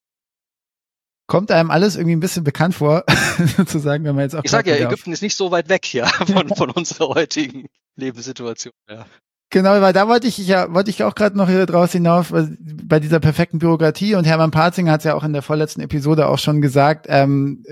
kommt 1.30 1.52
einem 1.52 1.70
alles 1.70 1.94
irgendwie 1.94 2.16
ein 2.16 2.20
bisschen 2.20 2.42
bekannt 2.42 2.74
vor, 2.74 3.04
sozusagen, 3.56 4.04
wenn 4.04 4.16
man 4.16 4.24
jetzt 4.24 4.34
auch. 4.34 4.42
Ich 4.42 4.50
sage 4.50 4.76
ja, 4.76 4.84
Ägypten 4.84 5.12
ist 5.12 5.22
nicht 5.22 5.36
so 5.36 5.52
weit 5.52 5.68
weg 5.68 5.94
ja 5.94 6.06
von, 6.26 6.48
von 6.56 6.70
unserer 6.70 7.08
heutigen 7.08 7.66
Lebenssituation. 7.96 8.72
Ja. 8.90 9.06
Genau, 9.52 9.80
weil 9.80 9.92
da 9.92 10.06
wollte 10.06 10.28
ich 10.28 10.38
ja, 10.38 10.72
wollte 10.72 10.90
ich 10.90 11.02
auch 11.02 11.14
gerade 11.14 11.36
noch 11.36 11.48
hier 11.48 11.66
draus 11.66 11.92
hinauf, 11.92 12.32
bei 12.60 13.00
dieser 13.00 13.18
perfekten 13.18 13.58
Bürokratie 13.58 14.14
und 14.14 14.24
Hermann 14.24 14.52
Parzinger 14.52 14.92
hat 14.92 15.00
es 15.00 15.04
ja 15.04 15.14
auch 15.14 15.24
in 15.24 15.32
der 15.32 15.42
vorletzten 15.42 15.80
Episode 15.80 16.28
auch 16.28 16.38
schon 16.38 16.60
gesagt, 16.60 17.06
ähm, 17.08 17.64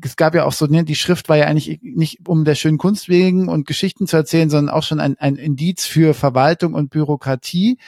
es 0.00 0.14
gab 0.16 0.36
ja 0.36 0.44
auch 0.44 0.52
so, 0.52 0.66
ne, 0.66 0.84
die 0.84 0.94
Schrift 0.94 1.28
war 1.28 1.36
ja 1.36 1.46
eigentlich 1.46 1.80
nicht 1.82 2.28
um 2.28 2.44
der 2.44 2.54
schönen 2.54 2.78
Kunst 2.78 3.08
wegen 3.08 3.48
und 3.48 3.66
Geschichten 3.66 4.06
zu 4.06 4.16
erzählen, 4.16 4.48
sondern 4.48 4.74
auch 4.74 4.84
schon 4.84 5.00
ein, 5.00 5.16
ein 5.18 5.34
Indiz 5.34 5.86
für 5.86 6.14
Verwaltung 6.14 6.74
und 6.74 6.90
Bürokratie 6.90 7.78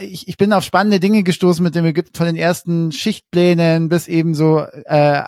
ich, 0.00 0.28
ich 0.28 0.36
bin 0.36 0.52
auf 0.52 0.64
spannende 0.64 1.00
Dinge 1.00 1.22
gestoßen 1.22 1.62
mit 1.62 1.74
dem 1.74 1.84
Ägypten 1.84 2.16
von 2.16 2.26
den 2.26 2.36
ersten 2.36 2.92
Schichtplänen 2.92 3.88
bis 3.88 4.08
eben 4.08 4.34
so 4.34 4.60
äh, 4.84 5.22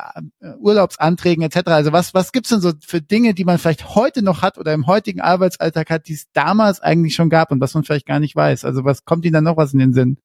Urlaubsanträgen 0.59 1.43
etc. 1.45 1.69
Also 1.69 1.93
was 1.93 2.15
was 2.15 2.33
gibt's 2.33 2.51
denn 2.51 2.61
so 2.61 2.73
für 2.85 3.01
Dinge, 3.01 3.35
die 3.35 3.45
man 3.45 3.59
vielleicht 3.59 3.95
heute 3.95 4.23
noch 4.23 4.43
hat 4.43 4.59
oder 4.59 4.73
im 4.73 4.87
heutigen 4.87 5.21
Arbeitsalltag 5.21 5.91
hat, 5.91 6.09
die 6.09 6.15
es 6.15 6.27
damals 6.33 6.81
eigentlich 6.81 7.15
schon 7.15 7.31
gab 7.31 7.53
und 7.53 7.61
was 7.61 7.75
man 7.75 7.85
vielleicht 7.85 8.07
gar 8.07 8.21
nicht 8.21 8.37
weiß? 8.37 8.65
Also 8.65 8.85
was 8.85 9.05
kommt 9.05 9.25
Ihnen 9.25 9.35
dann 9.35 9.45
noch 9.45 9.57
was 9.57 9.73
in 9.73 9.79
den 9.79 9.93
Sinn? 9.93 10.19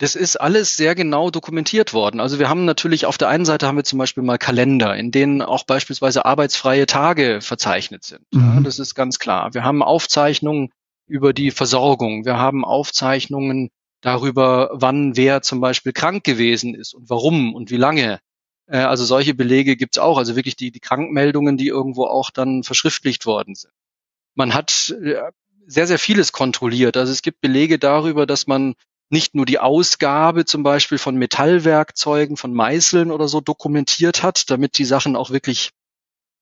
Das 0.00 0.14
ist 0.14 0.36
alles 0.36 0.76
sehr 0.76 0.94
genau 0.94 1.30
dokumentiert 1.30 1.92
worden. 1.92 2.20
Also 2.20 2.38
wir 2.38 2.48
haben 2.48 2.64
natürlich 2.64 3.04
auf 3.04 3.18
der 3.18 3.28
einen 3.28 3.44
Seite 3.44 3.66
haben 3.66 3.76
wir 3.76 3.84
zum 3.84 3.98
Beispiel 3.98 4.22
mal 4.22 4.38
Kalender, 4.38 4.96
in 4.96 5.10
denen 5.10 5.42
auch 5.42 5.64
beispielsweise 5.66 6.24
arbeitsfreie 6.24 6.86
Tage 6.86 7.40
verzeichnet 7.42 8.04
sind. 8.04 8.22
Mhm. 8.32 8.54
Ja, 8.54 8.60
das 8.62 8.78
ist 8.78 8.94
ganz 8.94 9.18
klar. 9.18 9.52
Wir 9.52 9.62
haben 9.62 9.82
Aufzeichnungen 9.82 10.70
über 11.10 11.32
die 11.32 11.50
Versorgung. 11.50 12.24
Wir 12.24 12.38
haben 12.38 12.64
Aufzeichnungen 12.64 13.70
darüber, 14.00 14.70
wann 14.72 15.16
wer 15.16 15.42
zum 15.42 15.60
Beispiel 15.60 15.92
krank 15.92 16.24
gewesen 16.24 16.74
ist 16.74 16.94
und 16.94 17.10
warum 17.10 17.54
und 17.54 17.70
wie 17.70 17.76
lange. 17.76 18.20
Äh, 18.66 18.78
also 18.78 19.04
solche 19.04 19.34
Belege 19.34 19.76
gibt's 19.76 19.98
auch, 19.98 20.16
also 20.16 20.36
wirklich 20.36 20.56
die, 20.56 20.70
die 20.70 20.80
Krankmeldungen, 20.80 21.56
die 21.56 21.68
irgendwo 21.68 22.04
auch 22.04 22.30
dann 22.30 22.62
verschriftlicht 22.62 23.26
worden 23.26 23.54
sind. 23.54 23.72
Man 24.34 24.54
hat 24.54 24.94
äh, 25.02 25.16
sehr, 25.66 25.86
sehr 25.86 25.98
vieles 25.98 26.32
kontrolliert. 26.32 26.96
Also 26.96 27.12
es 27.12 27.22
gibt 27.22 27.40
Belege 27.40 27.78
darüber, 27.78 28.24
dass 28.26 28.46
man 28.46 28.74
nicht 29.10 29.34
nur 29.34 29.44
die 29.44 29.58
Ausgabe 29.58 30.44
zum 30.44 30.62
Beispiel 30.62 30.98
von 30.98 31.16
Metallwerkzeugen, 31.16 32.36
von 32.36 32.54
Meißeln 32.54 33.10
oder 33.10 33.26
so 33.26 33.40
dokumentiert 33.40 34.22
hat, 34.22 34.48
damit 34.50 34.78
die 34.78 34.84
Sachen 34.84 35.16
auch 35.16 35.30
wirklich 35.30 35.70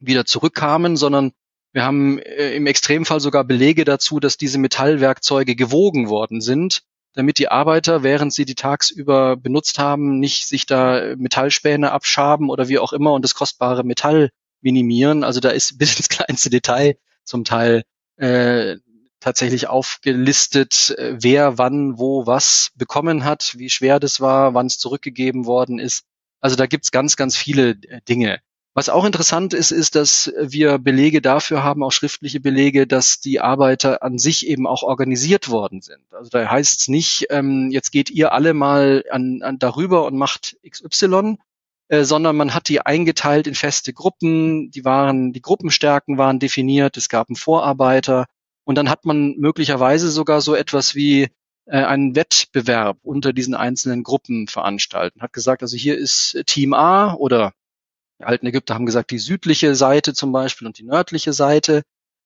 wieder 0.01 0.27
zurückkamen, 0.27 0.97
sondern 0.97 1.33
wir 1.73 1.85
haben 1.85 2.19
äh, 2.19 2.55
im 2.55 2.67
Extremfall 2.67 3.21
sogar 3.21 3.45
Belege 3.45 3.85
dazu, 3.85 4.21
dass 4.21 4.37
diese 4.37 4.59
Metallwerkzeuge 4.59 5.55
gewogen 5.55 6.09
worden 6.09 6.41
sind, 6.41 6.83
damit 7.15 7.39
die 7.39 7.49
Arbeiter, 7.49 8.03
während 8.03 8.33
sie 8.33 8.45
die 8.45 8.55
tagsüber 8.55 9.37
benutzt 9.37 9.79
haben, 9.79 10.19
nicht 10.19 10.47
sich 10.47 10.67
da 10.67 11.15
Metallspäne 11.17 11.93
abschaben 11.93 12.51
oder 12.51 12.69
wie 12.69 12.79
auch 12.79 12.93
immer 12.93 13.13
und 13.13 13.25
das 13.25 13.35
kostbare 13.35 13.85
Metall 13.85 14.31
minimieren. 14.61 15.25
Also 15.25 15.41
da 15.41 15.51
ist 15.51 15.79
bis 15.79 15.97
ins 15.97 16.09
kleinste 16.09 16.51
Detail 16.51 16.97
zum 17.25 17.45
Teil 17.45 17.85
äh, 18.17 18.77
tatsächlich 19.21 19.69
aufgelistet, 19.69 20.95
äh, 20.97 21.17
wer 21.21 21.59
wann 21.59 21.99
wo 21.99 22.27
was 22.27 22.71
bekommen 22.77 23.25
hat, 23.25 23.55
wie 23.59 23.71
schwer 23.71 24.01
das 24.01 24.21
war, 24.21 24.55
wann 24.55 24.67
es 24.67 24.79
zurückgegeben 24.79 25.47
worden 25.47 25.79
ist. 25.79 26.05
Also 26.41 26.57
da 26.57 26.67
gibt's 26.67 26.93
ganz, 26.93 27.17
ganz 27.17 27.37
viele 27.37 27.71
äh, 27.71 28.01
Dinge. 28.09 28.41
Was 28.79 28.89
auch 28.91 29.05
interessant 29.05 29.55
ist, 29.55 29.73
ist, 29.73 29.97
dass 29.97 30.33
wir 30.41 30.79
Belege 30.79 31.21
dafür 31.21 31.65
haben, 31.65 31.83
auch 31.83 31.91
schriftliche 31.91 32.39
Belege, 32.39 32.87
dass 32.87 33.19
die 33.19 33.41
Arbeiter 33.41 34.05
an 34.05 34.19
sich 34.19 34.47
eben 34.47 34.69
auch 34.69 34.85
organisiert 34.85 35.49
worden 35.49 35.81
sind. 35.81 36.05
Also 36.13 36.31
da 36.31 36.49
heißt 36.49 36.83
es 36.83 36.87
nicht, 36.87 37.27
ähm, 37.31 37.71
jetzt 37.73 37.91
geht 37.91 38.09
ihr 38.09 38.31
alle 38.31 38.55
mal 38.55 39.03
an, 39.11 39.41
an 39.43 39.59
darüber 39.59 40.07
und 40.07 40.17
macht 40.17 40.59
XY, 40.65 41.39
äh, 41.89 42.05
sondern 42.05 42.37
man 42.37 42.55
hat 42.55 42.69
die 42.69 42.81
eingeteilt 42.81 43.49
in 43.49 43.57
feste 43.57 43.93
Gruppen. 43.93 44.71
Die 44.71 44.85
waren, 44.85 45.33
die 45.33 45.43
Gruppenstärken 45.43 46.17
waren 46.17 46.39
definiert. 46.39 46.97
Es 46.97 47.09
gab 47.09 47.31
einen 47.31 47.35
Vorarbeiter 47.35 48.27
und 48.63 48.79
dann 48.79 48.91
hat 48.91 49.05
man 49.05 49.35
möglicherweise 49.39 50.09
sogar 50.09 50.41
so 50.41 50.55
etwas 50.55 50.95
wie 50.95 51.31
äh, 51.65 51.83
einen 51.83 52.15
Wettbewerb 52.15 52.99
unter 53.03 53.33
diesen 53.33 53.57
einzelnen 53.57 54.05
Gruppen 54.05 54.47
veranstalten. 54.47 55.21
Hat 55.21 55.33
gesagt, 55.33 55.63
also 55.63 55.77
hier 55.77 55.99
ist 55.99 56.41
Team 56.47 56.75
A 56.75 57.15
oder 57.15 57.55
die 58.19 58.25
alten 58.25 58.47
Ägypter 58.47 58.75
haben 58.75 58.87
gesagt, 58.87 59.11
die 59.11 59.19
südliche 59.19 59.75
Seite 59.75 60.13
zum 60.15 60.33
Beispiel 60.33 60.67
und 60.67 60.79
die 60.79 60.85
nördliche 60.85 61.33
Seite. 61.33 61.83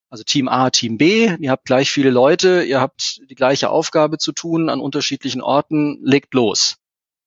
Also 0.09 0.23
Team 0.23 0.47
A, 0.47 0.69
Team 0.69 0.97
B. 0.97 1.35
Ihr 1.39 1.51
habt 1.51 1.65
gleich 1.65 1.89
viele 1.89 2.09
Leute, 2.09 2.63
ihr 2.63 2.79
habt 2.79 3.21
die 3.29 3.35
gleiche 3.35 3.69
Aufgabe 3.69 4.17
zu 4.17 4.31
tun 4.31 4.69
an 4.69 4.79
unterschiedlichen 4.79 5.41
Orten. 5.41 5.99
Legt 6.03 6.33
los. 6.33 6.77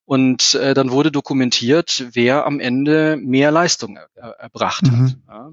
Und 0.04 0.54
äh, 0.54 0.72
dann 0.72 0.92
wurde 0.92 1.10
dokumentiert, 1.10 2.06
wer 2.12 2.46
am 2.46 2.60
Ende 2.60 3.16
mehr 3.16 3.50
Leistung 3.50 3.96
er, 3.96 4.30
erbracht 4.38 4.84
mhm. 4.84 5.04
hat. 5.04 5.16
Ja. 5.28 5.52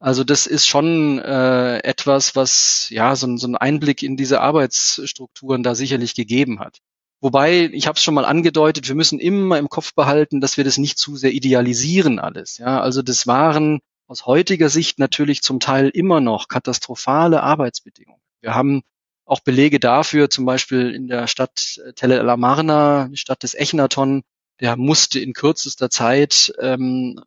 Also 0.00 0.22
das 0.22 0.46
ist 0.46 0.66
schon 0.66 1.18
äh, 1.18 1.78
etwas, 1.78 2.36
was 2.36 2.88
ja 2.90 3.16
so, 3.16 3.36
so 3.36 3.48
einen 3.48 3.56
Einblick 3.56 4.04
in 4.04 4.16
diese 4.16 4.40
Arbeitsstrukturen 4.40 5.64
da 5.64 5.74
sicherlich 5.74 6.14
gegeben 6.14 6.60
hat. 6.60 6.78
Wobei, 7.20 7.68
ich 7.72 7.86
habe 7.88 7.96
es 7.96 8.02
schon 8.02 8.14
mal 8.14 8.24
angedeutet, 8.24 8.86
wir 8.88 8.94
müssen 8.94 9.18
immer 9.18 9.58
im 9.58 9.68
Kopf 9.68 9.94
behalten, 9.94 10.40
dass 10.40 10.56
wir 10.56 10.64
das 10.64 10.78
nicht 10.78 10.98
zu 10.98 11.16
sehr 11.16 11.32
idealisieren 11.32 12.18
alles. 12.20 12.58
Ja, 12.58 12.80
also 12.80 13.02
das 13.02 13.26
waren 13.26 13.80
aus 14.06 14.26
heutiger 14.26 14.68
Sicht 14.68 14.98
natürlich 14.98 15.42
zum 15.42 15.58
Teil 15.58 15.88
immer 15.88 16.20
noch 16.20 16.48
katastrophale 16.48 17.42
Arbeitsbedingungen. 17.42 18.20
Wir 18.40 18.54
haben 18.54 18.82
auch 19.24 19.40
Belege 19.40 19.80
dafür, 19.80 20.30
zum 20.30 20.46
Beispiel 20.46 20.94
in 20.94 21.08
der 21.08 21.26
Stadt 21.26 21.80
Tel 21.96 22.12
El 22.12 22.30
Amarna, 22.30 23.10
Stadt 23.14 23.42
des 23.42 23.54
Echnaton, 23.54 24.22
der 24.60 24.76
musste 24.76 25.20
in 25.20 25.34
kürzester 25.34 25.90
Zeit 25.90 26.52
ähm, 26.60 27.20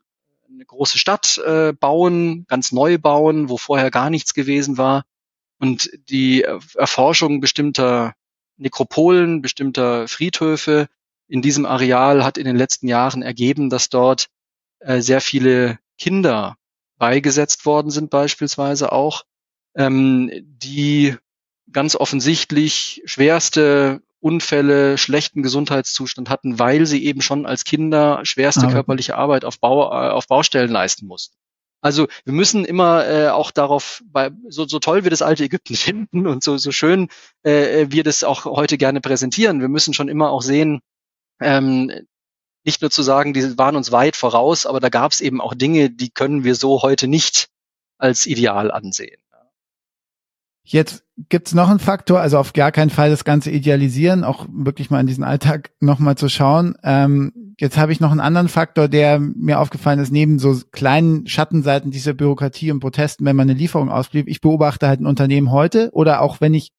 eine 0.49 0.65
große 0.65 0.97
Stadt 0.97 1.37
äh, 1.45 1.73
bauen, 1.73 2.45
ganz 2.47 2.71
neu 2.71 2.97
bauen, 2.97 3.49
wo 3.49 3.57
vorher 3.57 3.91
gar 3.91 4.09
nichts 4.09 4.33
gewesen 4.33 4.77
war. 4.77 5.03
Und 5.59 5.91
die 6.09 6.41
Erforschung 6.41 7.39
bestimmter 7.39 8.15
Nekropolen, 8.57 9.41
bestimmter 9.41 10.07
Friedhöfe. 10.07 10.87
In 11.27 11.41
diesem 11.41 11.65
Areal 11.65 12.23
hat 12.23 12.37
in 12.37 12.45
den 12.45 12.55
letzten 12.55 12.87
Jahren 12.87 13.21
ergeben, 13.21 13.69
dass 13.69 13.89
dort 13.89 14.27
äh, 14.79 15.01
sehr 15.01 15.21
viele 15.21 15.79
Kinder 15.97 16.57
beigesetzt 16.97 17.65
worden 17.65 17.89
sind, 17.89 18.09
beispielsweise 18.09 18.91
auch, 18.91 19.23
ähm, 19.75 20.29
die 20.43 21.15
ganz 21.71 21.95
offensichtlich 21.95 23.01
schwerste 23.05 24.01
Unfälle, 24.19 24.99
schlechten 24.99 25.41
Gesundheitszustand 25.41 26.29
hatten, 26.29 26.59
weil 26.59 26.85
sie 26.85 27.03
eben 27.03 27.21
schon 27.21 27.47
als 27.47 27.63
Kinder 27.63 28.19
schwerste 28.23 28.67
ah, 28.67 28.71
körperliche 28.71 29.15
Arbeit 29.15 29.45
auf, 29.45 29.59
Bau, 29.59 29.91
äh, 29.91 30.09
auf 30.09 30.27
Baustellen 30.27 30.69
leisten 30.69 31.07
mussten. 31.07 31.35
Also 31.81 32.07
wir 32.25 32.33
müssen 32.33 32.63
immer 32.63 33.07
äh, 33.07 33.29
auch 33.29 33.51
darauf, 33.51 34.03
bei, 34.05 34.29
so, 34.47 34.67
so 34.67 34.79
toll 34.79 35.03
wir 35.03 35.09
das 35.09 35.23
alte 35.23 35.43
Ägypten 35.43 35.75
finden 35.75 36.27
und 36.27 36.43
so, 36.43 36.57
so 36.57 36.71
schön 36.71 37.09
äh, 37.43 37.87
wir 37.89 38.03
das 38.03 38.23
auch 38.23 38.45
heute 38.45 38.77
gerne 38.77 39.01
präsentieren, 39.01 39.61
wir 39.61 39.69
müssen 39.69 39.93
schon 39.93 40.09
immer 40.09 40.29
auch 40.31 40.41
sehen, 40.43 40.81
ähm, 41.41 41.91
nicht 42.63 42.81
nur 42.81 42.91
zu 42.91 43.01
sagen, 43.01 43.33
die 43.33 43.57
waren 43.57 43.75
uns 43.75 43.91
weit 43.91 44.15
voraus, 44.15 44.65
aber 44.65 44.79
da 44.79 44.89
gab 44.89 45.11
es 45.11 45.21
eben 45.21 45.41
auch 45.41 45.55
Dinge, 45.55 45.89
die 45.89 46.11
können 46.11 46.43
wir 46.43 46.55
so 46.55 46.83
heute 46.83 47.07
nicht 47.07 47.49
als 47.97 48.25
ideal 48.27 48.71
ansehen. 48.71 49.20
Jetzt 50.63 51.03
gibt's 51.29 51.53
noch 51.53 51.69
einen 51.69 51.79
Faktor, 51.79 52.19
also 52.19 52.37
auf 52.37 52.53
gar 52.53 52.71
keinen 52.71 52.89
Fall 52.89 53.09
das 53.09 53.23
Ganze 53.23 53.51
idealisieren, 53.51 54.23
auch 54.23 54.47
wirklich 54.51 54.89
mal 54.89 54.99
in 54.99 55.07
diesen 55.07 55.23
Alltag 55.23 55.71
nochmal 55.79 56.15
zu 56.15 56.29
schauen. 56.29 56.75
Ähm, 56.83 57.55
jetzt 57.59 57.77
habe 57.77 57.91
ich 57.91 57.99
noch 57.99 58.11
einen 58.11 58.19
anderen 58.19 58.47
Faktor, 58.47 58.87
der 58.87 59.19
mir 59.19 59.59
aufgefallen 59.59 59.99
ist, 59.99 60.11
neben 60.11 60.39
so 60.39 60.59
kleinen 60.71 61.27
Schattenseiten 61.27 61.91
dieser 61.91 62.13
Bürokratie 62.13 62.71
und 62.71 62.79
Protesten, 62.79 63.25
wenn 63.25 63.35
man 63.35 63.49
eine 63.49 63.57
Lieferung 63.57 63.89
ausblieb. 63.89 64.27
Ich 64.27 64.41
beobachte 64.41 64.87
halt 64.87 65.01
ein 65.01 65.07
Unternehmen 65.07 65.51
heute 65.51 65.89
oder 65.93 66.21
auch 66.21 66.41
wenn 66.41 66.53
ich 66.53 66.71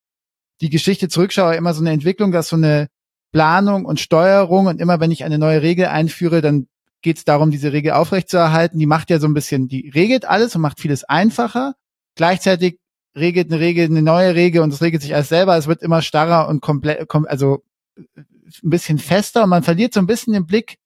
die 0.61 0.71
Geschichte 0.71 1.09
zurückschaue, 1.09 1.57
immer 1.57 1.75
so 1.75 1.81
eine 1.81 1.91
Entwicklung, 1.91 2.31
dass 2.31 2.49
so 2.49 2.57
eine 2.57 2.89
Planung 3.33 3.85
und 3.85 3.99
Steuerung 3.99 4.67
und 4.67 4.81
immer 4.81 5.01
wenn 5.01 5.11
ich 5.11 5.25
eine 5.25 5.39
neue 5.39 5.63
Regel 5.63 5.87
einführe, 5.87 6.41
dann 6.41 6.67
geht 7.03 7.19
es 7.19 7.25
darum, 7.25 7.51
diese 7.51 7.73
Regel 7.73 7.93
aufrechtzuerhalten. 7.93 8.79
Die 8.79 8.87
macht 8.87 9.11
ja 9.11 9.19
so 9.19 9.27
ein 9.27 9.35
bisschen, 9.35 9.67
die 9.67 9.91
regelt 9.91 10.25
alles 10.25 10.55
und 10.55 10.63
macht 10.63 10.79
vieles 10.79 11.03
einfacher. 11.05 11.75
Gleichzeitig 12.15 12.79
regelt 13.17 13.51
eine 13.51 13.61
Regel, 13.61 13.87
eine 13.87 14.03
neue 14.03 14.35
Regel 14.35 14.63
und 14.63 14.73
es 14.73 14.83
regelt 14.83 15.03
sich 15.03 15.15
alles 15.15 15.29
selber. 15.29 15.57
Es 15.57 15.67
wird 15.67 15.83
immer 15.83 16.03
starrer 16.03 16.49
und 16.49 16.61
komplett, 16.61 17.07
also 17.27 17.63
ein 17.97 18.71
bisschen 18.71 18.99
fester 18.99 19.45
und 19.45 19.51
man 19.51 19.63
verliert 19.63 19.95
so 19.95 20.01
ein 20.01 20.07
bisschen 20.07 20.33
den 20.33 20.47
Blick 20.47 20.79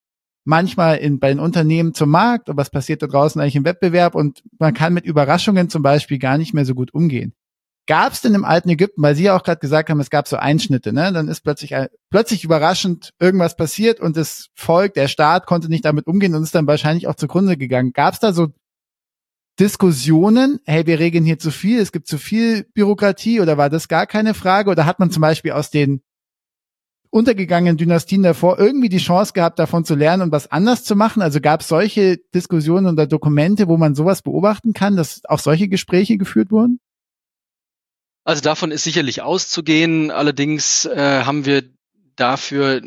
manchmal 0.44 0.98
in, 0.98 1.18
bei 1.18 1.28
den 1.28 1.40
Unternehmen 1.40 1.92
zum 1.92 2.10
Markt 2.10 2.48
und 2.48 2.56
was 2.56 2.70
passiert 2.70 3.02
da 3.02 3.06
draußen 3.06 3.40
eigentlich 3.40 3.56
im 3.56 3.64
Wettbewerb 3.64 4.14
und 4.14 4.42
man 4.58 4.74
kann 4.74 4.94
mit 4.94 5.04
Überraschungen 5.04 5.68
zum 5.68 5.82
Beispiel 5.82 6.18
gar 6.18 6.38
nicht 6.38 6.54
mehr 6.54 6.64
so 6.64 6.74
gut 6.74 6.94
umgehen. 6.94 7.34
Gab 7.88 8.12
es 8.12 8.20
denn 8.20 8.34
im 8.34 8.44
alten 8.44 8.68
Ägypten, 8.68 9.02
weil 9.02 9.14
Sie 9.14 9.24
ja 9.24 9.36
auch 9.36 9.44
gerade 9.44 9.60
gesagt 9.60 9.90
haben, 9.90 10.00
es 10.00 10.10
gab 10.10 10.26
so 10.26 10.36
Einschnitte, 10.36 10.92
ne? 10.92 11.12
Dann 11.12 11.28
ist 11.28 11.42
plötzlich 11.42 11.72
plötzlich 12.10 12.42
überraschend 12.42 13.12
irgendwas 13.20 13.54
passiert 13.54 14.00
und 14.00 14.16
das 14.16 14.48
Volk, 14.54 14.94
der 14.94 15.06
Staat 15.06 15.46
konnte 15.46 15.68
nicht 15.68 15.84
damit 15.84 16.08
umgehen 16.08 16.34
und 16.34 16.42
ist 16.42 16.54
dann 16.54 16.66
wahrscheinlich 16.66 17.06
auch 17.06 17.14
zugrunde 17.14 17.56
gegangen. 17.56 17.92
Gab 17.92 18.14
es 18.14 18.20
da 18.20 18.32
so 18.32 18.48
Diskussionen, 19.58 20.60
hey, 20.64 20.86
wir 20.86 20.98
regeln 20.98 21.24
hier 21.24 21.38
zu 21.38 21.50
viel, 21.50 21.80
es 21.80 21.92
gibt 21.92 22.08
zu 22.08 22.18
viel 22.18 22.64
Bürokratie 22.74 23.40
oder 23.40 23.56
war 23.56 23.70
das 23.70 23.88
gar 23.88 24.06
keine 24.06 24.34
Frage? 24.34 24.70
Oder 24.70 24.84
hat 24.84 24.98
man 24.98 25.10
zum 25.10 25.22
Beispiel 25.22 25.52
aus 25.52 25.70
den 25.70 26.02
untergegangenen 27.08 27.78
Dynastien 27.78 28.22
davor 28.22 28.58
irgendwie 28.58 28.90
die 28.90 28.98
Chance 28.98 29.32
gehabt, 29.32 29.58
davon 29.58 29.86
zu 29.86 29.94
lernen 29.94 30.24
und 30.24 30.32
was 30.32 30.50
anders 30.50 30.84
zu 30.84 30.94
machen? 30.94 31.22
Also 31.22 31.40
gab 31.40 31.62
es 31.62 31.68
solche 31.68 32.18
Diskussionen 32.34 32.86
oder 32.86 33.06
Dokumente, 33.06 33.68
wo 33.68 33.78
man 33.78 33.94
sowas 33.94 34.20
beobachten 34.20 34.74
kann, 34.74 34.96
dass 34.96 35.22
auch 35.24 35.38
solche 35.38 35.68
Gespräche 35.68 36.18
geführt 36.18 36.50
wurden? 36.50 36.78
Also 38.24 38.42
davon 38.42 38.72
ist 38.72 38.84
sicherlich 38.84 39.22
auszugehen. 39.22 40.10
Allerdings 40.10 40.84
äh, 40.84 41.22
haben 41.24 41.46
wir 41.46 41.62
dafür 42.16 42.82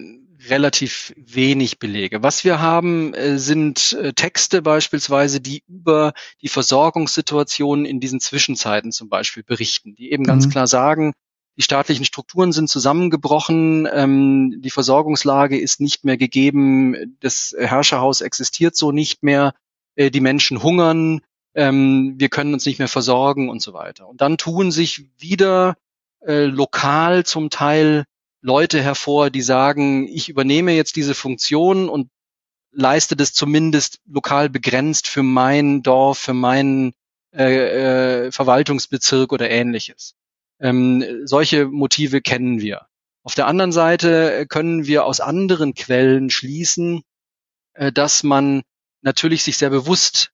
relativ 0.48 1.14
wenig 1.18 1.80
Belege. 1.80 2.24
Was 2.24 2.44
wir 2.44 2.62
haben, 2.62 3.14
äh, 3.14 3.38
sind 3.38 3.94
äh, 3.94 4.14
Texte 4.14 4.62
beispielsweise, 4.62 5.42
die 5.42 5.64
über 5.68 6.14
die 6.42 6.48
Versorgungssituation 6.48 7.86
in 7.86 8.00
diesen 8.00 8.20
Zwischenzeiten 8.20 8.92
zum 8.92 9.10
Beispiel 9.10 9.44
berichten, 9.44 9.96
die 9.96 10.12
eben 10.12 10.24
mhm. 10.24 10.28
ganz 10.28 10.50
klar 10.50 10.68
sagen, 10.68 11.14
die 11.58 11.64
staatlichen 11.64 12.06
Strukturen 12.06 12.54
sind 12.54 12.70
zusammengebrochen, 12.70 13.88
ähm, 13.92 14.62
die 14.62 14.70
Versorgungslage 14.70 15.60
ist 15.60 15.82
nicht 15.82 16.06
mehr 16.06 16.16
gegeben, 16.16 17.18
das 17.20 17.54
Herrscherhaus 17.60 18.22
existiert 18.22 18.78
so 18.78 18.94
nicht 18.94 19.24
mehr, 19.24 19.54
äh, 19.96 20.10
die 20.10 20.22
Menschen 20.22 20.64
hungern, 20.64 21.20
ähm, 21.56 22.16
wir 22.18 22.30
können 22.30 22.54
uns 22.54 22.66
nicht 22.66 22.80
mehr 22.80 22.88
versorgen 22.88 23.50
und 23.50 23.62
so 23.62 23.74
weiter. 23.74 24.08
Und 24.08 24.22
dann 24.22 24.38
tun 24.38 24.72
sich 24.72 25.10
wieder 25.18 25.76
äh, 26.26 26.46
lokal 26.46 27.26
zum 27.26 27.50
Teil 27.50 28.06
Leute 28.42 28.82
hervor, 28.82 29.30
die 29.30 29.42
sagen, 29.42 30.08
ich 30.08 30.30
übernehme 30.30 30.72
jetzt 30.74 30.96
diese 30.96 31.16
Funktion 31.16 31.90
und 31.90 32.10
leiste 32.72 33.16
das 33.16 33.34
zumindest 33.34 34.00
lokal 34.06 34.50
begrenzt 34.50 35.08
für 35.08 35.24
mein 35.24 35.82
Dorf, 35.82 36.20
für 36.20 36.34
meinen 36.34 36.94
äh, 37.36 38.26
äh, 38.26 38.32
Verwaltungsbezirk 38.32 39.32
oder 39.32 39.50
ähnliches. 39.50 40.16
Ähm, 40.60 41.04
solche 41.26 41.66
Motive 41.68 42.22
kennen 42.22 42.60
wir. 42.62 42.88
Auf 43.24 43.36
der 43.36 43.48
anderen 43.48 43.72
Seite 43.72 44.46
können 44.48 44.86
wir 44.88 45.06
aus 45.06 45.20
anderen 45.20 45.74
Quellen 45.74 46.30
schließen, 46.30 47.04
äh, 47.74 47.92
dass 47.92 48.24
man 48.24 48.64
natürlich 49.02 49.44
sich 49.44 49.58
sehr 49.58 49.70
bewusst 49.70 50.32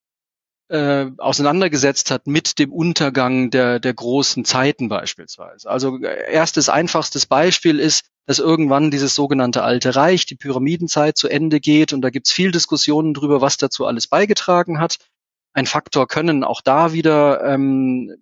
äh, 0.70 1.06
auseinandergesetzt 1.18 2.10
hat 2.12 2.28
mit 2.28 2.58
dem 2.58 2.72
Untergang 2.72 3.52
der, 3.52 3.80
der 3.80 3.94
großen 3.94 4.46
Zeiten 4.46 4.90
beispielsweise. 4.90 5.70
Also 5.70 6.00
äh, 6.02 6.32
erstes 6.32 6.70
einfachstes 6.70 7.26
Beispiel 7.26 7.80
ist, 7.80 8.06
dass 8.26 8.40
irgendwann 8.40 8.90
dieses 8.90 9.14
sogenannte 9.14 9.62
Alte 9.64 9.96
Reich, 9.96 10.26
die 10.26 10.36
Pyramidenzeit 10.36 11.18
zu 11.18 11.28
Ende 11.28 11.60
geht 11.60 11.94
und 11.94 12.02
da 12.02 12.10
gibt's 12.10 12.32
viel 12.32 12.52
Diskussionen 12.52 13.14
drüber, 13.14 13.42
was 13.42 13.58
dazu 13.58 13.86
alles 13.86 14.08
beigetragen 14.08 14.80
hat. 14.80 14.98
Ein 15.54 15.68
Faktor 15.68 16.08
können 16.08 16.44
auch 16.44 16.62
da 16.62 16.92
wieder 16.94 17.44
ähm, 17.46 18.16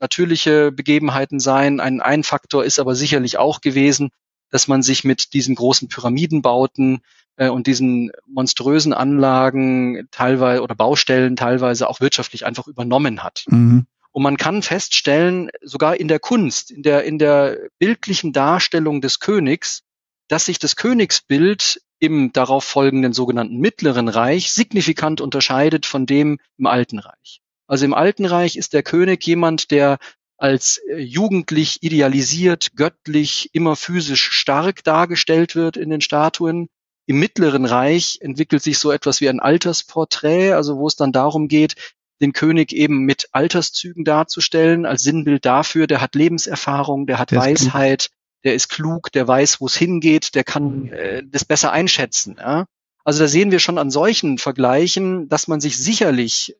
natürliche 0.00 0.72
Begebenheiten 0.72 1.38
sein. 1.38 1.78
Ein, 1.78 2.00
ein 2.00 2.24
Faktor 2.24 2.64
ist 2.64 2.80
aber 2.80 2.94
sicherlich 2.94 3.38
auch 3.38 3.60
gewesen, 3.60 4.10
dass 4.52 4.68
man 4.68 4.82
sich 4.82 5.02
mit 5.02 5.32
diesen 5.32 5.56
großen 5.56 5.88
Pyramidenbauten 5.88 7.00
äh, 7.36 7.48
und 7.48 7.66
diesen 7.66 8.12
monströsen 8.26 8.92
Anlagen 8.92 10.06
teilweise 10.12 10.62
oder 10.62 10.76
Baustellen 10.76 11.34
teilweise 11.34 11.88
auch 11.88 12.00
wirtschaftlich 12.00 12.46
einfach 12.46 12.68
übernommen 12.68 13.24
hat. 13.24 13.44
Mhm. 13.48 13.86
Und 14.12 14.22
man 14.22 14.36
kann 14.36 14.62
feststellen, 14.62 15.50
sogar 15.62 15.96
in 15.96 16.06
der 16.06 16.20
Kunst, 16.20 16.70
in 16.70 16.82
der, 16.82 17.04
in 17.04 17.18
der 17.18 17.58
bildlichen 17.78 18.32
Darstellung 18.34 19.00
des 19.00 19.20
Königs, 19.20 19.82
dass 20.28 20.44
sich 20.44 20.58
das 20.58 20.76
Königsbild 20.76 21.80
im 21.98 22.32
darauf 22.32 22.64
folgenden 22.64 23.14
sogenannten 23.14 23.58
Mittleren 23.58 24.08
Reich 24.08 24.52
signifikant 24.52 25.22
unterscheidet 25.22 25.86
von 25.86 26.04
dem 26.04 26.38
im 26.58 26.66
Alten 26.66 26.98
Reich. 26.98 27.40
Also 27.66 27.86
im 27.86 27.94
Alten 27.94 28.26
Reich 28.26 28.56
ist 28.56 28.74
der 28.74 28.82
König 28.82 29.26
jemand, 29.26 29.70
der 29.70 29.98
als 30.42 30.78
äh, 30.88 30.98
jugendlich 30.98 31.84
idealisiert, 31.84 32.74
göttlich, 32.74 33.50
immer 33.52 33.76
physisch 33.76 34.32
stark 34.32 34.82
dargestellt 34.82 35.54
wird 35.54 35.76
in 35.76 35.88
den 35.88 36.00
Statuen. 36.00 36.68
Im 37.06 37.20
Mittleren 37.20 37.64
Reich 37.64 38.18
entwickelt 38.20 38.60
sich 38.60 38.80
so 38.80 38.90
etwas 38.90 39.20
wie 39.20 39.28
ein 39.28 39.38
Altersporträt, 39.38 40.52
also 40.52 40.78
wo 40.78 40.88
es 40.88 40.96
dann 40.96 41.12
darum 41.12 41.46
geht, 41.46 41.76
den 42.20 42.32
König 42.32 42.72
eben 42.72 43.04
mit 43.04 43.28
Alterszügen 43.30 44.04
darzustellen, 44.04 44.84
als 44.84 45.02
Sinnbild 45.02 45.44
dafür, 45.44 45.86
der 45.86 46.00
hat 46.00 46.16
Lebenserfahrung, 46.16 47.06
der 47.06 47.20
hat 47.20 47.30
der 47.30 47.38
Weisheit, 47.38 48.10
der 48.42 48.54
ist 48.54 48.68
klug, 48.68 49.12
der 49.12 49.28
weiß, 49.28 49.60
wo 49.60 49.66
es 49.66 49.76
hingeht, 49.76 50.34
der 50.34 50.42
kann 50.42 50.88
äh, 50.88 51.22
das 51.24 51.44
besser 51.44 51.70
einschätzen. 51.70 52.36
Ja? 52.40 52.66
Also 53.04 53.20
da 53.20 53.28
sehen 53.28 53.52
wir 53.52 53.60
schon 53.60 53.78
an 53.78 53.92
solchen 53.92 54.38
Vergleichen, 54.38 55.28
dass 55.28 55.46
man 55.46 55.60
sich 55.60 55.78
sicherlich 55.78 56.56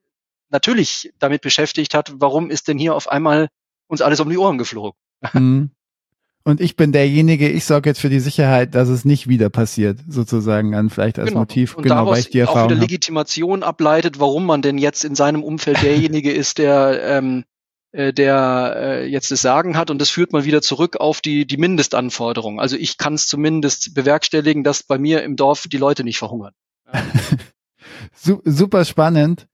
natürlich 0.50 1.12
damit 1.18 1.42
beschäftigt 1.42 1.94
hat, 1.94 2.12
warum 2.14 2.48
ist 2.48 2.68
denn 2.68 2.78
hier 2.78 2.94
auf 2.94 3.08
einmal 3.08 3.48
uns 3.92 4.00
alles 4.00 4.18
um 4.20 4.28
die 4.28 4.38
Ohren 4.38 4.58
geflogen. 4.58 4.98
Mhm. 5.34 5.70
Und 6.44 6.60
ich 6.60 6.74
bin 6.74 6.90
derjenige, 6.90 7.48
ich 7.48 7.64
sorge 7.64 7.88
jetzt 7.88 8.00
für 8.00 8.08
die 8.08 8.18
Sicherheit, 8.18 8.74
dass 8.74 8.88
es 8.88 9.04
nicht 9.04 9.28
wieder 9.28 9.48
passiert, 9.48 10.00
sozusagen 10.08 10.72
dann 10.72 10.90
vielleicht 10.90 11.20
als 11.20 11.28
genau. 11.28 11.42
Motiv, 11.42 11.76
und 11.76 11.84
genau, 11.84 12.06
weil 12.06 12.18
ich 12.18 12.30
die 12.30 12.40
Erfahrung 12.40 12.62
auch 12.62 12.70
wieder 12.70 12.80
Legitimation 12.80 13.62
ableitet, 13.62 14.18
warum 14.18 14.44
man 14.44 14.60
denn 14.60 14.76
jetzt 14.76 15.04
in 15.04 15.14
seinem 15.14 15.44
Umfeld 15.44 15.80
derjenige 15.82 16.32
ist, 16.32 16.58
der 16.58 17.00
ähm, 17.04 17.44
äh, 17.92 18.12
der 18.12 18.74
äh, 18.76 19.06
jetzt 19.06 19.30
das 19.30 19.40
Sagen 19.40 19.76
hat 19.76 19.90
und 19.90 20.00
das 20.00 20.10
führt 20.10 20.32
mal 20.32 20.44
wieder 20.44 20.62
zurück 20.62 20.96
auf 20.96 21.20
die 21.20 21.46
die 21.46 21.58
Mindestanforderungen. 21.58 22.58
Also 22.58 22.76
ich 22.76 22.98
kann 22.98 23.14
es 23.14 23.28
zumindest 23.28 23.94
bewerkstelligen, 23.94 24.64
dass 24.64 24.82
bei 24.82 24.98
mir 24.98 25.22
im 25.22 25.36
Dorf 25.36 25.68
die 25.70 25.78
Leute 25.78 26.02
nicht 26.02 26.18
verhungern. 26.18 26.54
Ja. 28.24 28.38
Super 28.44 28.84
spannend. 28.84 29.46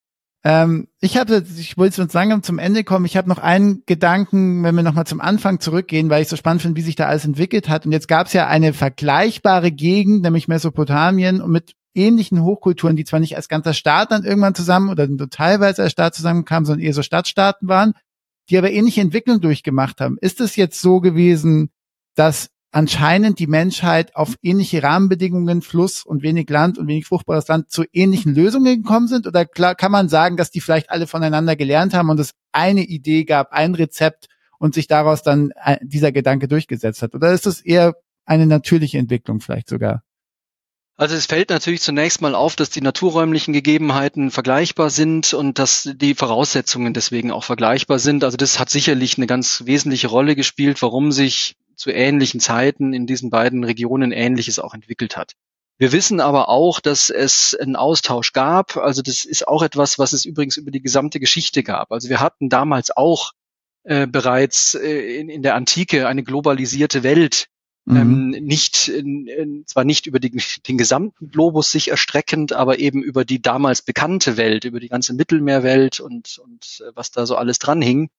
Ähm, 0.44 0.88
ich 1.00 1.16
hatte, 1.16 1.44
ich 1.58 1.76
wollte 1.76 2.00
jetzt 2.00 2.14
langsam 2.14 2.42
zum 2.42 2.58
Ende 2.58 2.84
kommen. 2.84 3.04
Ich 3.06 3.16
habe 3.16 3.28
noch 3.28 3.38
einen 3.38 3.82
Gedanken, 3.86 4.62
wenn 4.62 4.74
wir 4.74 4.82
nochmal 4.82 5.06
zum 5.06 5.20
Anfang 5.20 5.60
zurückgehen, 5.60 6.10
weil 6.10 6.22
ich 6.22 6.28
so 6.28 6.36
spannend 6.36 6.62
finde, 6.62 6.76
wie 6.76 6.84
sich 6.84 6.96
da 6.96 7.06
alles 7.06 7.24
entwickelt 7.24 7.68
hat. 7.68 7.86
Und 7.86 7.92
jetzt 7.92 8.08
gab 8.08 8.28
es 8.28 8.32
ja 8.32 8.46
eine 8.46 8.72
vergleichbare 8.72 9.72
Gegend, 9.72 10.22
nämlich 10.22 10.48
Mesopotamien, 10.48 11.42
mit 11.48 11.74
ähnlichen 11.94 12.42
Hochkulturen, 12.42 12.96
die 12.96 13.04
zwar 13.04 13.20
nicht 13.20 13.36
als 13.36 13.48
ganzer 13.48 13.74
Staat 13.74 14.12
dann 14.12 14.24
irgendwann 14.24 14.54
zusammen 14.54 14.90
oder 14.90 15.06
nur 15.08 15.28
teilweise 15.28 15.82
als 15.82 15.92
Staat 15.92 16.14
zusammenkamen, 16.14 16.64
sondern 16.64 16.84
eher 16.84 16.94
so 16.94 17.02
Stadtstaaten 17.02 17.68
waren, 17.68 17.94
die 18.48 18.58
aber 18.58 18.70
ähnliche 18.70 19.00
Entwicklungen 19.00 19.40
durchgemacht 19.40 20.00
haben. 20.00 20.16
Ist 20.20 20.40
es 20.40 20.54
jetzt 20.54 20.80
so 20.80 21.00
gewesen, 21.00 21.70
dass 22.14 22.50
anscheinend 22.70 23.38
die 23.38 23.46
Menschheit 23.46 24.14
auf 24.14 24.34
ähnliche 24.42 24.82
Rahmenbedingungen, 24.82 25.62
Fluss 25.62 26.04
und 26.04 26.22
wenig 26.22 26.48
Land 26.50 26.78
und 26.78 26.86
wenig 26.86 27.06
fruchtbares 27.06 27.48
Land 27.48 27.70
zu 27.70 27.84
ähnlichen 27.92 28.34
Lösungen 28.34 28.82
gekommen 28.82 29.08
sind? 29.08 29.26
Oder 29.26 29.46
klar, 29.46 29.74
kann 29.74 29.92
man 29.92 30.08
sagen, 30.08 30.36
dass 30.36 30.50
die 30.50 30.60
vielleicht 30.60 30.90
alle 30.90 31.06
voneinander 31.06 31.56
gelernt 31.56 31.94
haben 31.94 32.10
und 32.10 32.20
es 32.20 32.32
eine 32.52 32.82
Idee 32.82 33.24
gab, 33.24 33.52
ein 33.52 33.74
Rezept 33.74 34.26
und 34.58 34.74
sich 34.74 34.86
daraus 34.86 35.22
dann 35.22 35.52
äh, 35.64 35.78
dieser 35.82 36.12
Gedanke 36.12 36.48
durchgesetzt 36.48 37.02
hat? 37.02 37.14
Oder 37.14 37.32
ist 37.32 37.46
es 37.46 37.60
eher 37.60 37.94
eine 38.24 38.46
natürliche 38.46 38.98
Entwicklung 38.98 39.40
vielleicht 39.40 39.68
sogar? 39.68 40.02
Also 41.00 41.14
es 41.14 41.26
fällt 41.26 41.50
natürlich 41.50 41.80
zunächst 41.80 42.20
mal 42.20 42.34
auf, 42.34 42.56
dass 42.56 42.70
die 42.70 42.80
naturräumlichen 42.80 43.54
Gegebenheiten 43.54 44.32
vergleichbar 44.32 44.90
sind 44.90 45.32
und 45.32 45.60
dass 45.60 45.88
die 45.94 46.16
Voraussetzungen 46.16 46.92
deswegen 46.92 47.30
auch 47.30 47.44
vergleichbar 47.44 48.00
sind. 48.00 48.24
Also 48.24 48.36
das 48.36 48.58
hat 48.58 48.68
sicherlich 48.68 49.16
eine 49.16 49.28
ganz 49.28 49.62
wesentliche 49.64 50.08
Rolle 50.08 50.34
gespielt, 50.34 50.82
warum 50.82 51.12
sich 51.12 51.54
zu 51.78 51.90
ähnlichen 51.90 52.40
Zeiten 52.40 52.92
in 52.92 53.06
diesen 53.06 53.30
beiden 53.30 53.64
Regionen 53.64 54.12
Ähnliches 54.12 54.58
auch 54.58 54.74
entwickelt 54.74 55.16
hat. 55.16 55.32
Wir 55.78 55.92
wissen 55.92 56.20
aber 56.20 56.48
auch, 56.48 56.80
dass 56.80 57.08
es 57.08 57.54
einen 57.54 57.76
Austausch 57.76 58.32
gab. 58.32 58.76
Also 58.76 59.00
das 59.00 59.24
ist 59.24 59.46
auch 59.46 59.62
etwas, 59.62 59.98
was 59.98 60.12
es 60.12 60.24
übrigens 60.24 60.56
über 60.56 60.72
die 60.72 60.82
gesamte 60.82 61.20
Geschichte 61.20 61.62
gab. 61.62 61.92
Also 61.92 62.08
wir 62.08 62.20
hatten 62.20 62.48
damals 62.48 62.90
auch 62.94 63.32
äh, 63.84 64.06
bereits 64.06 64.74
äh, 64.74 65.20
in, 65.20 65.28
in 65.28 65.42
der 65.42 65.54
Antike 65.54 66.08
eine 66.08 66.24
globalisierte 66.24 67.04
Welt, 67.04 67.48
Mhm. 67.88 67.96
Ähm, 67.96 68.44
nicht, 68.44 68.92
zwar 69.64 69.84
nicht 69.84 70.06
über 70.06 70.20
die, 70.20 70.38
den 70.66 70.76
gesamten 70.76 71.30
Globus 71.30 71.70
sich 71.70 71.88
erstreckend, 71.88 72.52
aber 72.52 72.78
eben 72.78 73.02
über 73.02 73.24
die 73.24 73.40
damals 73.40 73.80
bekannte 73.80 74.36
Welt, 74.36 74.66
über 74.66 74.78
die 74.78 74.90
ganze 74.90 75.14
Mittelmeerwelt 75.14 75.98
und, 75.98 76.38
und 76.38 76.82
äh, 76.86 76.92
was 76.94 77.12
da 77.12 77.24
so 77.24 77.36
alles 77.36 77.58
dran 77.58 77.80
hing. 77.80 78.10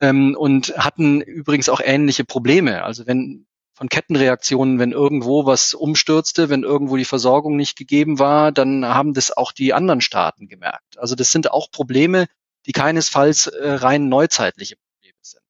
Ähm, 0.00 0.36
und 0.38 0.76
hatten 0.76 1.20
übrigens 1.20 1.68
auch 1.68 1.80
ähnliche 1.82 2.24
Probleme. 2.24 2.84
Also 2.84 3.06
wenn 3.06 3.46
von 3.76 3.88
Kettenreaktionen, 3.90 4.78
wenn 4.78 4.92
irgendwo 4.92 5.44
was 5.44 5.74
umstürzte, 5.74 6.48
wenn 6.48 6.62
irgendwo 6.62 6.96
die 6.96 7.04
Versorgung 7.04 7.56
nicht 7.56 7.76
gegeben 7.76 8.18
war, 8.18 8.50
dann 8.50 8.86
haben 8.86 9.12
das 9.12 9.36
auch 9.36 9.52
die 9.52 9.74
anderen 9.74 10.00
Staaten 10.00 10.48
gemerkt. 10.48 10.98
Also 10.98 11.14
das 11.14 11.30
sind 11.30 11.50
auch 11.50 11.70
Probleme, 11.70 12.26
die 12.64 12.72
keinesfalls 12.72 13.48
äh, 13.48 13.72
rein 13.72 14.08
neuzeitliche 14.08 14.76
Probleme 14.76 15.18
sind. 15.20 15.42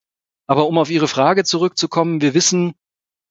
Aber 0.49 0.67
um 0.67 0.77
auf 0.79 0.91
Ihre 0.91 1.07
Frage 1.07 1.45
zurückzukommen, 1.45 2.21
wir 2.21 2.35
wissen, 2.35 2.75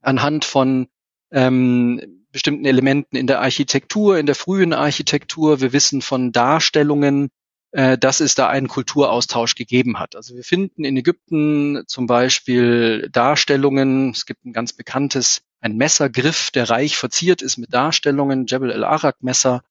anhand 0.02 0.46
von 0.46 0.88
ähm, 1.32 2.26
bestimmten 2.32 2.66
Elementen 2.66 3.18
in 3.18 3.28
der 3.28 3.42
Architektur, 3.42 4.18
in 4.18 4.26
der 4.26 4.36
frühen 4.36 4.74
Architektur. 4.74 5.60
Wir 5.60 5.74
wissen 5.74 6.02
von 6.02 6.32
Darstellungen, 6.32 7.30
äh, 7.76 7.98
dass 7.98 8.22
es 8.22 8.36
da 8.36 8.48
einen 8.48 8.70
Kulturaustausch 8.70 9.56
gegeben 9.56 10.00
hat. 10.00 10.16
Also 10.16 10.34
wir 10.34 10.46
finden 10.46 10.86
in 10.86 10.96
Ägypten 10.96 11.84
zum 11.88 12.08
Beispiel 12.08 13.10
Darstellungen, 13.12 14.12
es 14.12 14.26
gibt 14.26 14.46
ein 14.46 14.54
ganz 14.54 14.72
bekanntes, 14.72 15.42
ein 15.60 15.76
Messergriff, 15.76 16.52
der 16.52 16.70
reich 16.70 16.96
verziert 16.96 17.42
ist 17.42 17.58
mit 17.58 17.74
Darstellungen, 17.74 18.46
Jebel 18.46 18.72
el-Arak 18.72 19.22
Messer. 19.22 19.62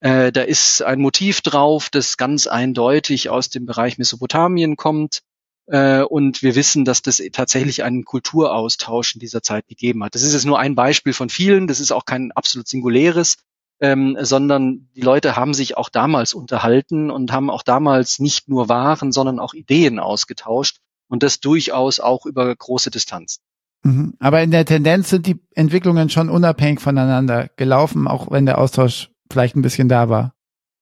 Äh, 0.00 0.32
da 0.32 0.40
ist 0.40 0.80
ein 0.80 1.00
Motiv 1.00 1.42
drauf, 1.42 1.90
das 1.90 2.16
ganz 2.16 2.46
eindeutig 2.46 3.28
aus 3.28 3.50
dem 3.50 3.66
Bereich 3.66 3.98
Mesopotamien 3.98 4.76
kommt. 4.76 5.20
Äh, 5.66 6.00
und 6.00 6.42
wir 6.42 6.54
wissen, 6.54 6.86
dass 6.86 7.02
das 7.02 7.20
tatsächlich 7.30 7.84
einen 7.84 8.06
Kulturaustausch 8.06 9.16
in 9.16 9.20
dieser 9.20 9.42
Zeit 9.42 9.68
gegeben 9.68 10.02
hat. 10.02 10.14
Das 10.14 10.22
ist 10.22 10.32
jetzt 10.32 10.46
nur 10.46 10.58
ein 10.58 10.74
Beispiel 10.74 11.12
von 11.12 11.28
vielen. 11.28 11.66
Das 11.66 11.78
ist 11.78 11.92
auch 11.92 12.06
kein 12.06 12.32
absolut 12.32 12.68
singuläres, 12.68 13.36
ähm, 13.80 14.16
sondern 14.20 14.88
die 14.94 15.00
Leute 15.00 15.36
haben 15.36 15.54
sich 15.54 15.76
auch 15.76 15.88
damals 15.88 16.34
unterhalten 16.34 17.10
und 17.10 17.32
haben 17.32 17.50
auch 17.50 17.62
damals 17.62 18.18
nicht 18.18 18.48
nur 18.48 18.68
Waren, 18.68 19.12
sondern 19.12 19.38
auch 19.38 19.54
Ideen 19.54 19.98
ausgetauscht 19.98 20.78
und 21.08 21.22
das 21.22 21.40
durchaus 21.40 21.98
auch 21.98 22.26
über 22.26 22.54
große 22.54 22.90
Distanzen. 22.90 23.42
Mhm. 23.82 24.14
Aber 24.18 24.42
in 24.42 24.50
der 24.50 24.66
Tendenz 24.66 25.10
sind 25.10 25.26
die 25.26 25.40
Entwicklungen 25.54 26.10
schon 26.10 26.28
unabhängig 26.28 26.80
voneinander 26.80 27.48
gelaufen, 27.56 28.06
auch 28.06 28.30
wenn 28.30 28.46
der 28.46 28.58
Austausch 28.58 29.10
vielleicht 29.30 29.56
ein 29.56 29.62
bisschen 29.62 29.88
da 29.88 30.08
war. 30.08 30.34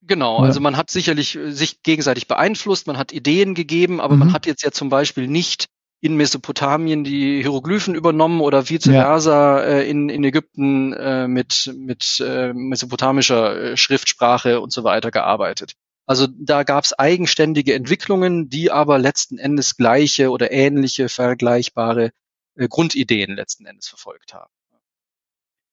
Genau, 0.03 0.39
also 0.39 0.61
man 0.61 0.79
hat 0.79 0.91
sicherlich 0.91 1.37
äh, 1.37 1.53
sich 1.53 1.83
gegenseitig 1.83 2.29
beeinflusst, 2.29 2.87
man 2.87 2.97
hat 2.97 3.13
Ideen 3.13 3.55
gegeben, 3.55 4.01
aber 4.01 4.15
mhm. 4.15 4.21
man 4.21 4.33
hat 4.33 4.47
jetzt 4.47 4.63
ja 4.63 4.71
zum 4.71 4.89
Beispiel 4.89 5.29
nicht 5.29 5.69
in 6.01 6.17
Mesopotamien 6.17 7.03
die 7.03 7.43
Hieroglyphen 7.43 7.95
übernommen 7.95 8.41
oder 8.41 8.69
vice 8.69 8.85
versa 8.85 9.59
ja. 9.59 9.65
äh, 9.65 9.91
in, 9.91 10.09
in 10.09 10.23
Ägypten 10.23 10.93
äh, 10.93 11.27
mit, 11.27 11.73
mit 11.77 12.23
äh, 12.25 12.53
mesopotamischer 12.53 13.73
äh, 13.73 13.77
Schriftsprache 13.77 14.61
und 14.61 14.73
so 14.73 14.85
weiter 14.85 15.11
gearbeitet. 15.11 15.75
Also 16.07 16.27
da 16.27 16.63
gab 16.63 16.85
es 16.85 16.99
eigenständige 16.99 17.75
Entwicklungen, 17.75 18.49
die 18.49 18.71
aber 18.71 18.99
letzten 18.99 19.39
Endes 19.39 19.77
gleiche 19.77 20.31
oder 20.31 20.53
ähnliche, 20.53 21.09
vergleichbare 21.09 22.13
äh, 22.55 22.69
Grundideen 22.69 23.35
letzten 23.35 23.67
Endes 23.67 23.89
verfolgt 23.89 24.35
haben. 24.35 24.51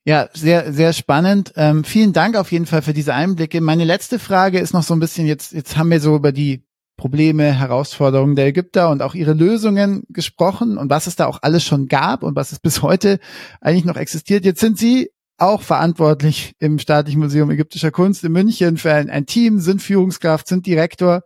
Ja, 0.08 0.30
sehr, 0.34 0.72
sehr 0.72 0.94
spannend. 0.94 1.54
Ähm, 1.56 1.84
vielen 1.84 2.14
Dank 2.14 2.36
auf 2.36 2.52
jeden 2.52 2.68
Fall 2.68 2.82
für 2.82 2.94
diese 2.94 3.14
Einblicke. 3.14 3.60
Meine 3.62 3.86
letzte 3.86 4.20
Frage 4.20 4.60
ist 4.60 4.74
noch 4.74 4.84
so 4.84 4.94
ein 4.94 5.00
bisschen, 5.00 5.26
jetzt, 5.26 5.52
jetzt 5.52 5.78
haben 5.78 5.90
wir 5.90 6.00
so 6.00 6.16
über 6.16 6.32
die 6.32 6.64
Probleme, 6.98 7.52
Herausforderungen 7.54 8.36
der 8.36 8.48
Ägypter 8.48 8.90
und 8.90 9.02
auch 9.02 9.16
ihre 9.16 9.34
Lösungen 9.34 10.04
gesprochen 10.10 10.78
und 10.78 10.90
was 10.90 11.08
es 11.08 11.16
da 11.16 11.26
auch 11.26 11.40
alles 11.42 11.64
schon 11.64 11.88
gab 11.88 12.24
und 12.24 12.36
was 12.36 12.52
es 12.52 12.60
bis 12.60 12.82
heute 12.82 13.20
eigentlich 13.62 13.86
noch 13.86 13.98
existiert. 13.98 14.46
Jetzt 14.46 14.62
sind 14.62 14.78
Sie 14.78 15.10
auch 15.38 15.62
verantwortlich 15.62 16.54
im 16.60 16.80
Staatlichen 16.80 17.20
Museum 17.20 17.52
Ägyptischer 17.52 17.92
Kunst 17.92 18.24
in 18.24 18.32
München 18.32 18.78
für 18.78 18.94
ein, 18.94 19.10
ein 19.10 19.26
Team, 19.26 19.60
sind 19.60 19.82
Führungskraft, 19.82 20.48
sind 20.48 20.66
Direktor. 20.66 21.24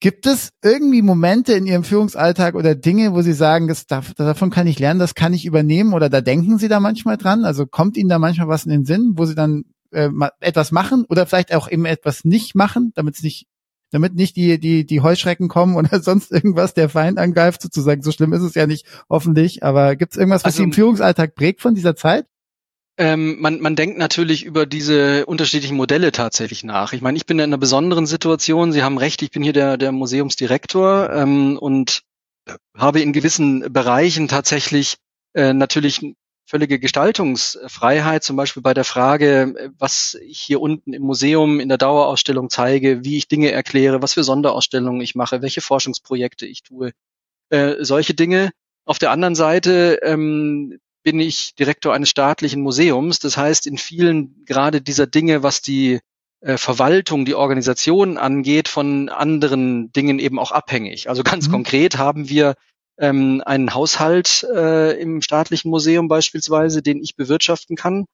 Gibt 0.00 0.26
es 0.26 0.50
irgendwie 0.62 1.02
Momente 1.02 1.52
in 1.52 1.66
Ihrem 1.66 1.84
Führungsalltag 1.84 2.54
oder 2.54 2.74
Dinge, 2.74 3.14
wo 3.14 3.22
Sie 3.22 3.32
sagen, 3.32 3.68
das, 3.68 3.86
davon 3.86 4.50
kann 4.50 4.66
ich 4.66 4.78
lernen, 4.78 5.00
das 5.00 5.14
kann 5.14 5.34
ich 5.34 5.46
übernehmen 5.46 5.92
oder 5.92 6.08
da 6.08 6.20
denken 6.20 6.58
Sie 6.58 6.68
da 6.68 6.80
manchmal 6.80 7.16
dran? 7.16 7.44
Also 7.44 7.66
kommt 7.66 7.96
Ihnen 7.96 8.08
da 8.08 8.18
manchmal 8.18 8.48
was 8.48 8.64
in 8.64 8.70
den 8.70 8.84
Sinn, 8.84 9.12
wo 9.16 9.24
Sie 9.26 9.34
dann 9.34 9.64
äh, 9.92 10.10
etwas 10.40 10.72
machen 10.72 11.04
oder 11.08 11.26
vielleicht 11.26 11.54
auch 11.54 11.70
eben 11.70 11.84
etwas 11.84 12.24
nicht 12.24 12.54
machen, 12.54 12.92
damit 12.94 13.16
es 13.16 13.22
nicht 13.22 13.46
damit 13.94 14.14
nicht 14.14 14.36
die, 14.36 14.58
die, 14.58 14.84
die 14.84 15.00
Heuschrecken 15.00 15.48
kommen 15.48 15.76
oder 15.76 16.00
sonst 16.02 16.32
irgendwas 16.32 16.74
der 16.74 16.88
Feind 16.88 17.18
angreift, 17.18 17.62
sozusagen. 17.62 18.02
So 18.02 18.12
schlimm 18.12 18.32
ist 18.32 18.42
es 18.42 18.54
ja 18.54 18.66
nicht, 18.66 18.86
hoffentlich. 19.08 19.62
Aber 19.62 19.96
gibt 19.96 20.12
es 20.12 20.18
irgendwas, 20.18 20.42
was 20.42 20.46
also, 20.46 20.58
Sie 20.58 20.64
im 20.64 20.72
Führungsalltag 20.72 21.34
prägt 21.34 21.60
von 21.60 21.74
dieser 21.74 21.94
Zeit? 21.94 22.26
Ähm, 22.96 23.40
man, 23.40 23.60
man 23.60 23.74
denkt 23.74 23.98
natürlich 23.98 24.44
über 24.44 24.66
diese 24.66 25.26
unterschiedlichen 25.26 25.76
Modelle 25.76 26.12
tatsächlich 26.12 26.62
nach. 26.62 26.92
Ich 26.92 27.02
meine, 27.02 27.16
ich 27.16 27.26
bin 27.26 27.38
in 27.38 27.44
einer 27.44 27.58
besonderen 27.58 28.06
Situation. 28.06 28.72
Sie 28.72 28.82
haben 28.82 28.98
recht, 28.98 29.22
ich 29.22 29.30
bin 29.30 29.42
hier 29.42 29.52
der, 29.52 29.76
der 29.76 29.90
Museumsdirektor 29.90 31.10
ähm, 31.10 31.58
und 31.58 32.02
habe 32.76 33.00
in 33.00 33.12
gewissen 33.12 33.72
Bereichen 33.72 34.28
tatsächlich 34.28 34.96
äh, 35.34 35.52
natürlich 35.52 36.14
völlige 36.54 36.78
Gestaltungsfreiheit, 36.78 38.22
zum 38.22 38.36
Beispiel 38.36 38.62
bei 38.62 38.74
der 38.74 38.84
Frage, 38.84 39.72
was 39.76 40.16
ich 40.24 40.38
hier 40.38 40.60
unten 40.60 40.92
im 40.92 41.02
Museum 41.02 41.58
in 41.58 41.68
der 41.68 41.78
Dauerausstellung 41.78 42.48
zeige, 42.48 43.02
wie 43.02 43.16
ich 43.16 43.26
Dinge 43.26 43.50
erkläre, 43.50 44.02
was 44.02 44.14
für 44.14 44.22
Sonderausstellungen 44.22 45.00
ich 45.00 45.16
mache, 45.16 45.42
welche 45.42 45.62
Forschungsprojekte 45.62 46.46
ich 46.46 46.62
tue, 46.62 46.92
äh, 47.50 47.74
solche 47.80 48.14
Dinge. 48.14 48.52
Auf 48.84 49.00
der 49.00 49.10
anderen 49.10 49.34
Seite 49.34 49.98
ähm, 50.02 50.78
bin 51.02 51.18
ich 51.18 51.56
Direktor 51.56 51.92
eines 51.92 52.10
staatlichen 52.10 52.62
Museums. 52.62 53.18
Das 53.18 53.36
heißt, 53.36 53.66
in 53.66 53.76
vielen 53.76 54.44
gerade 54.44 54.80
dieser 54.80 55.08
Dinge, 55.08 55.42
was 55.42 55.60
die 55.60 55.98
äh, 56.40 56.56
Verwaltung, 56.56 57.24
die 57.24 57.34
Organisation 57.34 58.16
angeht, 58.16 58.68
von 58.68 59.08
anderen 59.08 59.90
Dingen 59.90 60.20
eben 60.20 60.38
auch 60.38 60.52
abhängig. 60.52 61.08
Also 61.08 61.24
ganz 61.24 61.48
mhm. 61.48 61.52
konkret 61.52 61.98
haben 61.98 62.28
wir 62.28 62.54
ähm, 62.98 63.42
einen 63.44 63.74
Haushalt 63.74 64.46
äh, 64.54 64.92
im 65.00 65.22
staatlichen 65.22 65.70
Museum 65.70 66.08
beispielsweise, 66.08 66.82
den 66.82 67.02
ich 67.02 67.16
bewirtschaften 67.16 67.76
kann. 67.76 68.06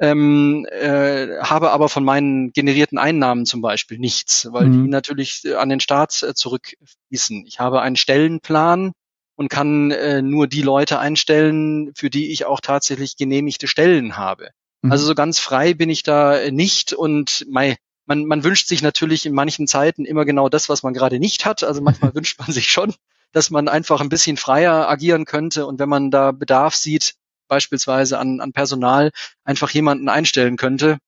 Ähm, 0.00 0.64
äh, 0.70 1.40
habe 1.40 1.72
aber 1.72 1.88
von 1.88 2.04
meinen 2.04 2.52
generierten 2.52 2.98
Einnahmen 2.98 3.46
zum 3.46 3.60
Beispiel 3.60 3.98
nichts, 3.98 4.46
weil 4.52 4.66
mhm. 4.66 4.84
die 4.84 4.90
natürlich 4.90 5.42
an 5.56 5.68
den 5.68 5.80
Staat 5.80 6.22
äh, 6.22 6.34
zurückfließen. 6.34 7.44
Ich 7.46 7.58
habe 7.58 7.80
einen 7.82 7.96
Stellenplan, 7.96 8.92
und 9.38 9.48
kann 9.48 9.92
äh, 9.92 10.20
nur 10.20 10.48
die 10.48 10.62
Leute 10.62 10.98
einstellen, 10.98 11.92
für 11.94 12.10
die 12.10 12.32
ich 12.32 12.44
auch 12.44 12.60
tatsächlich 12.60 13.16
genehmigte 13.16 13.68
Stellen 13.68 14.16
habe. 14.16 14.50
Mhm. 14.82 14.90
Also 14.90 15.06
so 15.06 15.14
ganz 15.14 15.38
frei 15.38 15.74
bin 15.74 15.90
ich 15.90 16.02
da 16.02 16.50
nicht 16.50 16.92
und 16.92 17.46
mei, 17.48 17.76
man, 18.04 18.24
man 18.24 18.42
wünscht 18.42 18.66
sich 18.66 18.82
natürlich 18.82 19.26
in 19.26 19.34
manchen 19.34 19.68
Zeiten 19.68 20.04
immer 20.04 20.24
genau 20.24 20.48
das, 20.48 20.68
was 20.68 20.82
man 20.82 20.92
gerade 20.92 21.20
nicht 21.20 21.46
hat. 21.46 21.62
Also 21.62 21.80
manchmal 21.80 22.12
wünscht 22.16 22.40
man 22.40 22.50
sich 22.50 22.68
schon, 22.68 22.92
dass 23.38 23.50
man 23.50 23.68
einfach 23.68 24.00
ein 24.00 24.08
bisschen 24.08 24.36
freier 24.36 24.88
agieren 24.88 25.24
könnte 25.24 25.64
und 25.64 25.78
wenn 25.78 25.88
man 25.88 26.10
da 26.10 26.32
Bedarf 26.32 26.74
sieht, 26.74 27.14
beispielsweise 27.46 28.18
an, 28.18 28.40
an 28.40 28.52
Personal, 28.52 29.12
einfach 29.44 29.70
jemanden 29.70 30.08
einstellen 30.08 30.56
könnte, 30.56 30.98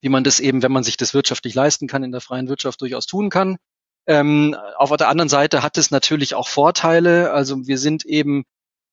wie 0.00 0.08
man 0.08 0.24
das 0.24 0.40
eben, 0.40 0.62
wenn 0.62 0.72
man 0.72 0.84
sich 0.84 0.96
das 0.96 1.12
wirtschaftlich 1.12 1.54
leisten 1.54 1.86
kann, 1.86 2.02
in 2.02 2.12
der 2.12 2.22
freien 2.22 2.48
Wirtschaft 2.48 2.80
durchaus 2.80 3.04
tun 3.04 3.28
kann. 3.28 3.58
Ähm, 4.06 4.56
auf 4.78 4.90
der 4.96 5.10
anderen 5.10 5.28
Seite 5.28 5.62
hat 5.62 5.76
es 5.76 5.90
natürlich 5.90 6.34
auch 6.34 6.48
Vorteile. 6.48 7.32
Also 7.32 7.66
wir 7.66 7.76
sind 7.76 8.06
eben 8.06 8.44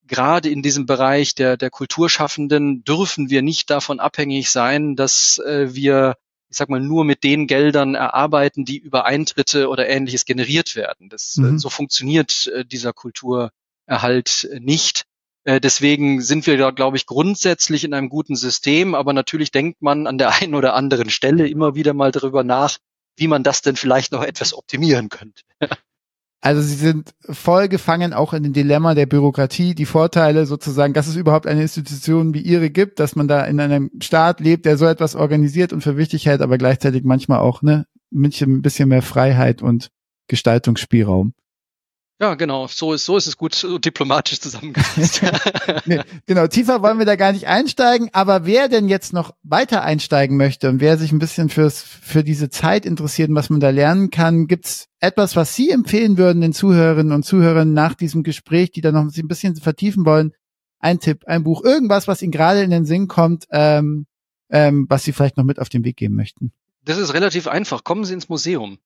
gerade 0.05 0.49
in 0.49 0.61
diesem 0.61 0.86
Bereich 0.86 1.36
der, 1.36 1.55
der 1.55 1.69
Kulturschaffenden 1.69 2.84
dürfen 2.84 3.29
wir 3.29 3.43
nicht 3.43 3.69
davon 3.69 4.01
abhängig 4.01 4.51
sein, 4.51 4.97
dass 4.97 5.38
äh, 5.38 5.73
wir, 5.73 6.17
ich 6.54 6.58
sag 6.58 6.70
mal, 6.70 6.80
nur 6.80 7.04
mit 7.04 7.24
den 7.24 7.47
Geldern 7.47 7.95
erarbeiten, 7.95 8.64
die 8.64 8.78
über 8.78 9.06
Eintritte 9.06 9.70
oder 9.70 9.89
ähnliches 9.89 10.24
generiert 10.24 10.76
werden. 10.76 11.10
Das, 11.10 11.36
äh, 11.39 11.41
mhm. 11.41 11.58
so 11.58 11.72
funktioniert 11.72 12.45
äh, 12.54 12.64
dieser 12.64 12.93
Kulturerhalt 12.93 14.47
nicht. 14.60 15.06
Äh, 15.45 15.60
deswegen 15.60 16.22
sind 16.22 16.45
wir 16.45 16.56
da, 16.58 16.70
glaube 16.70 16.97
ich, 16.97 17.08
grundsätzlich 17.08 17.84
in 17.84 17.95
einem 17.95 18.08
guten 18.08 18.36
System, 18.36 18.93
aber 18.93 19.14
natürlich 19.14 19.49
denkt 19.49 19.82
man 19.82 20.06
an 20.06 20.20
der 20.20 20.30
einen 20.41 20.54
oder 20.54 20.76
anderen 20.76 21.10
Stelle 21.10 21.47
immer 21.47 21.74
wieder 21.74 21.95
mal 21.95 22.12
darüber 22.12 22.43
nach, 22.43 22.78
wie 23.16 23.28
man 23.28 23.41
das 23.41 23.64
denn 23.64 23.76
vielleicht 23.76 24.12
noch 24.12 24.24
etwas 24.24 24.54
optimieren 24.54 25.10
könnte. 25.10 25.41
Also 26.45 26.61
sie 26.61 26.75
sind 26.75 27.15
voll 27.29 27.69
gefangen 27.69 28.11
auch 28.11 28.33
in 28.33 28.43
den 28.43 28.51
Dilemma 28.51 28.95
der 28.95 29.05
Bürokratie, 29.05 29.75
die 29.75 29.85
Vorteile 29.85 30.45
sozusagen, 30.45 30.93
dass 30.93 31.07
es 31.07 31.15
überhaupt 31.15 31.47
eine 31.47 31.61
Institution 31.61 32.33
wie 32.33 32.41
ihre 32.41 32.69
gibt, 32.69 32.99
dass 32.99 33.15
man 33.15 33.29
da 33.29 33.45
in 33.45 33.61
einem 33.61 33.91
Staat 34.01 34.41
lebt, 34.41 34.65
der 34.65 34.77
so 34.77 34.85
etwas 34.85 35.15
organisiert 35.15 35.71
und 35.71 35.79
für 35.79 35.95
wichtig 35.95 36.25
hält, 36.25 36.41
aber 36.41 36.57
gleichzeitig 36.57 37.05
manchmal 37.05 37.39
auch 37.39 37.61
ne, 37.61 37.85
ein 38.11 38.61
bisschen 38.61 38.89
mehr 38.89 39.01
Freiheit 39.01 39.61
und 39.61 39.89
Gestaltungsspielraum. 40.27 41.33
Ja, 42.22 42.36
genau. 42.36 42.68
So 42.68 42.93
ist, 42.93 43.05
so 43.05 43.18
ist 43.18 43.28
es 43.28 43.38
gut 43.38 43.55
so 43.55 43.80
diplomatisch 43.80 44.39
zusammengefasst. 44.39 45.22
nee, 45.86 45.99
genau. 46.26 46.47
Tiefer 46.47 46.82
wollen 46.82 46.99
wir 46.99 47.05
da 47.05 47.16
gar 47.16 47.32
nicht 47.32 47.47
einsteigen. 47.47 48.09
Aber 48.14 48.45
wer 48.45 48.70
denn 48.70 48.88
jetzt 48.88 49.14
noch 49.14 49.34
weiter 49.43 49.84
einsteigen 49.84 50.38
möchte 50.38 50.70
und 50.70 50.80
wer 50.80 50.97
sich 50.97 51.11
ein 51.11 51.20
bisschen 51.20 51.49
fürs, 51.49 51.82
für 51.82 52.24
diese 52.24 52.49
Zeit 52.49 52.86
interessiert 52.86 53.30
und 53.30 53.36
was 53.36 53.49
man 53.49 53.59
da 53.59 53.72
lernen 53.72 54.09
kann, 54.11 54.47
gibt's 54.47 54.88
etwas, 54.99 55.36
was 55.36 55.55
Sie 55.55 55.72
empfehlen 55.72 56.18
würden 56.18 56.41
den 56.41 56.53
Zuhörerinnen 56.53 57.14
und 57.14 57.26
Zuhörern 57.26 57.74
nach 57.74 57.95
diesem 57.95 58.24
Gespräch, 58.24 58.72
die 58.72 58.82
da 58.82 58.91
noch 58.91 59.01
ein 59.03 59.28
bisschen 59.28 59.55
vertiefen 59.55 60.05
wollen? 60.05 60.34
Ein 60.80 60.99
Tipp, 60.99 61.24
ein 61.26 61.43
Buch, 61.43 61.64
irgendwas, 61.64 62.07
was 62.07 62.22
Ihnen 62.22 62.32
gerade 62.32 62.61
in 62.61 62.70
den 62.70 62.86
Sinn 62.86 63.07
kommt, 63.07 63.45
ähm, 63.51 64.05
ähm, 64.49 64.86
was 64.88 65.03
Sie 65.03 65.14
vielleicht 65.14 65.38
noch 65.38 65.45
mit 65.45 65.59
auf 65.59 65.70
den 65.70 65.84
Weg 65.84 65.97
geben 65.97 66.16
möchten. 66.16 66.53
Das 66.86 66.97
ist 66.97 67.14
relativ 67.14 67.47
einfach. 67.47 67.84
Kommen 67.84 68.05
Sie 68.05 68.14
ins 68.14 68.30
Museum. 68.30 68.78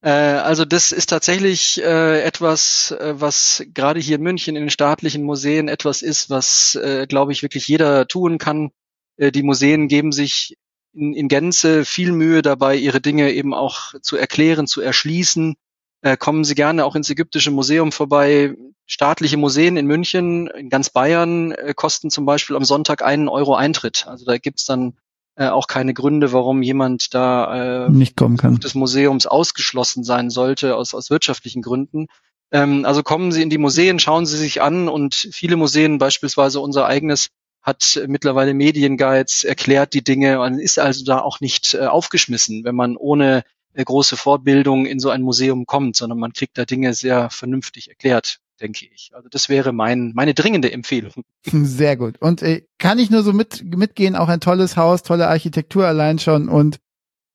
Äh, 0.00 0.10
also 0.10 0.64
das 0.64 0.92
ist 0.92 1.08
tatsächlich 1.08 1.82
äh, 1.82 2.22
etwas, 2.22 2.92
äh, 2.92 3.14
was 3.20 3.64
gerade 3.74 4.00
hier 4.00 4.16
in 4.16 4.22
München 4.22 4.56
in 4.56 4.62
den 4.62 4.70
staatlichen 4.70 5.24
Museen 5.24 5.68
etwas 5.68 6.02
ist, 6.02 6.30
was, 6.30 6.76
äh, 6.76 7.06
glaube 7.06 7.32
ich, 7.32 7.42
wirklich 7.42 7.66
jeder 7.68 8.06
tun 8.06 8.38
kann. 8.38 8.70
Äh, 9.16 9.32
die 9.32 9.42
Museen 9.42 9.88
geben 9.88 10.12
sich 10.12 10.56
in, 10.92 11.14
in 11.14 11.28
Gänze 11.28 11.84
viel 11.84 12.12
Mühe 12.12 12.42
dabei, 12.42 12.76
ihre 12.76 13.00
Dinge 13.00 13.32
eben 13.32 13.54
auch 13.54 13.94
zu 14.02 14.16
erklären, 14.16 14.66
zu 14.66 14.80
erschließen. 14.80 15.56
Äh, 16.02 16.16
kommen 16.16 16.44
Sie 16.44 16.54
gerne 16.54 16.84
auch 16.84 16.94
ins 16.94 17.10
Ägyptische 17.10 17.50
Museum 17.50 17.90
vorbei. 17.92 18.54
Staatliche 18.86 19.36
Museen 19.36 19.76
in 19.76 19.86
München, 19.86 20.46
in 20.48 20.70
ganz 20.70 20.90
Bayern, 20.90 21.52
äh, 21.52 21.74
kosten 21.74 22.10
zum 22.10 22.24
Beispiel 22.24 22.56
am 22.56 22.64
Sonntag 22.64 23.02
einen 23.02 23.28
Euro 23.28 23.54
Eintritt. 23.56 24.06
Also 24.06 24.24
da 24.24 24.38
gibt's 24.38 24.64
dann 24.64 24.96
äh, 25.38 25.48
auch 25.48 25.68
keine 25.68 25.94
Gründe, 25.94 26.32
warum 26.32 26.62
jemand 26.62 27.14
da 27.14 27.86
äh, 27.86 27.90
nicht 27.90 28.16
kommen 28.16 28.36
kann. 28.36 28.56
des 28.56 28.74
Museums 28.74 29.26
ausgeschlossen 29.26 30.02
sein 30.02 30.30
sollte 30.30 30.74
aus, 30.74 30.94
aus 30.94 31.10
wirtschaftlichen 31.10 31.62
Gründen. 31.62 32.08
Ähm, 32.50 32.84
also 32.84 33.04
kommen 33.04 33.30
Sie 33.30 33.42
in 33.42 33.50
die 33.50 33.58
Museen, 33.58 34.00
schauen 34.00 34.26
Sie 34.26 34.36
sich 34.36 34.62
an 34.62 34.88
und 34.88 35.14
viele 35.14 35.54
Museen, 35.56 35.98
beispielsweise 35.98 36.58
unser 36.58 36.86
eigenes, 36.86 37.28
hat 37.62 38.02
mittlerweile 38.08 38.52
Medienguides, 38.52 39.44
erklärt 39.44 39.94
die 39.94 40.02
Dinge 40.02 40.40
und 40.40 40.58
ist 40.58 40.80
also 40.80 41.04
da 41.04 41.20
auch 41.20 41.40
nicht 41.40 41.74
äh, 41.74 41.86
aufgeschmissen, 41.86 42.64
wenn 42.64 42.74
man 42.74 42.96
ohne 42.96 43.44
äh, 43.74 43.84
große 43.84 44.16
Fortbildung 44.16 44.86
in 44.86 44.98
so 44.98 45.10
ein 45.10 45.22
Museum 45.22 45.66
kommt, 45.66 45.94
sondern 45.94 46.18
man 46.18 46.32
kriegt 46.32 46.58
da 46.58 46.64
Dinge 46.64 46.94
sehr 46.94 47.30
vernünftig 47.30 47.88
erklärt 47.88 48.40
denke 48.60 48.86
ich. 48.92 49.10
Also 49.14 49.28
das 49.28 49.48
wäre 49.48 49.72
mein, 49.72 50.12
meine 50.14 50.34
dringende 50.34 50.72
Empfehlung. 50.72 51.12
Sehr 51.44 51.96
gut. 51.96 52.20
Und 52.20 52.42
äh, 52.42 52.66
kann 52.78 52.98
ich 52.98 53.10
nur 53.10 53.22
so 53.22 53.32
mit, 53.32 53.64
mitgehen, 53.64 54.16
auch 54.16 54.28
ein 54.28 54.40
tolles 54.40 54.76
Haus, 54.76 55.02
tolle 55.02 55.28
Architektur 55.28 55.86
allein 55.86 56.18
schon 56.18 56.48
und 56.48 56.78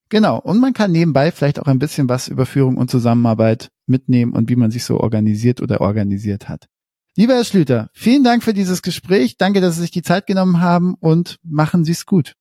genau. 0.08 0.38
Und 0.38 0.60
man 0.60 0.72
kann 0.72 0.92
nebenbei 0.92 1.32
vielleicht 1.32 1.60
auch 1.60 1.66
ein 1.66 1.78
bisschen 1.78 2.08
was 2.08 2.28
über 2.28 2.46
Führung 2.46 2.76
und 2.76 2.90
Zusammenarbeit 2.90 3.70
mitnehmen 3.86 4.32
und 4.32 4.48
wie 4.48 4.56
man 4.56 4.70
sich 4.70 4.84
so 4.84 5.00
organisiert 5.00 5.60
oder 5.60 5.80
organisiert 5.80 6.48
hat. 6.48 6.68
Lieber 7.16 7.34
Herr 7.34 7.44
Schlüter, 7.44 7.90
vielen 7.92 8.24
Dank 8.24 8.42
für 8.42 8.54
dieses 8.54 8.82
Gespräch. 8.82 9.36
Danke, 9.38 9.60
dass 9.60 9.76
Sie 9.76 9.82
sich 9.82 9.92
die 9.92 10.02
Zeit 10.02 10.26
genommen 10.26 10.60
haben 10.60 10.94
und 10.98 11.38
machen 11.44 11.84
Sie 11.84 11.92
es 11.92 12.06
gut. 12.06 12.34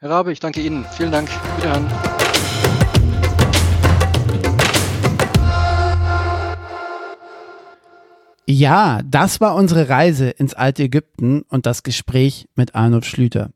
Herr 0.00 0.10
Rabe, 0.10 0.32
ich 0.32 0.40
danke 0.40 0.60
Ihnen. 0.60 0.84
Vielen 0.96 1.12
Dank. 1.12 1.30
Wiederhören. 1.56 2.11
Ja, 8.46 9.02
das 9.04 9.40
war 9.40 9.54
unsere 9.54 9.88
Reise 9.88 10.30
ins 10.30 10.54
alte 10.54 10.82
Ägypten 10.82 11.42
und 11.42 11.66
das 11.66 11.82
Gespräch 11.82 12.48
mit 12.56 12.74
Arnold 12.74 13.04
Schlüter. 13.04 13.50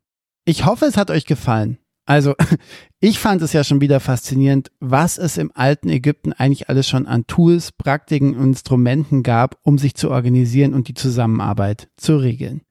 Ich 0.45 0.65
hoffe, 0.65 0.85
es 0.85 0.95
hat 0.95 1.11
euch 1.11 1.25
gefallen. 1.25 1.77
Also, 2.05 2.35
ich 3.01 3.19
fand 3.19 3.41
es 3.41 3.51
ja 3.51 3.65
schon 3.65 3.81
wieder 3.81 3.99
faszinierend, 3.99 4.71
was 4.79 5.17
es 5.17 5.37
im 5.37 5.51
alten 5.53 5.89
Ägypten 5.89 6.31
eigentlich 6.31 6.69
alles 6.69 6.87
schon 6.87 7.05
an 7.05 7.27
Tools, 7.27 7.73
Praktiken 7.73 8.35
und 8.35 8.47
Instrumenten 8.47 9.23
gab, 9.23 9.59
um 9.63 9.77
sich 9.77 9.95
zu 9.95 10.09
organisieren 10.09 10.73
und 10.73 10.87
die 10.87 10.93
Zusammenarbeit 10.93 11.89
zu 11.97 12.15
regeln. 12.15 12.61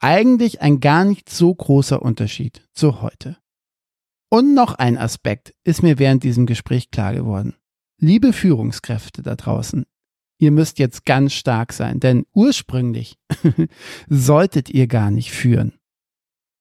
Eigentlich 0.00 0.62
ein 0.62 0.78
gar 0.78 1.04
nicht 1.04 1.28
so 1.28 1.52
großer 1.52 2.00
Unterschied 2.00 2.62
zu 2.72 3.02
heute. 3.02 3.36
Und 4.30 4.54
noch 4.54 4.74
ein 4.74 4.96
Aspekt 4.96 5.54
ist 5.64 5.82
mir 5.82 5.98
während 5.98 6.22
diesem 6.22 6.46
Gespräch 6.46 6.92
klar 6.92 7.14
geworden. 7.14 7.56
Liebe 7.98 8.32
Führungskräfte 8.32 9.22
da 9.22 9.34
draußen, 9.34 9.86
ihr 10.38 10.50
müsst 10.50 10.78
jetzt 10.78 11.04
ganz 11.04 11.32
stark 11.32 11.72
sein, 11.72 12.00
denn 12.00 12.24
ursprünglich 12.32 13.18
solltet 14.08 14.70
ihr 14.70 14.86
gar 14.86 15.10
nicht 15.10 15.32
führen. 15.32 15.74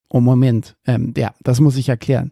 Oh 0.10 0.22
Moment, 0.22 0.78
ähm, 0.86 1.14
ja, 1.18 1.34
das 1.42 1.60
muss 1.60 1.78
ich 1.78 1.90
erklären. 1.90 2.32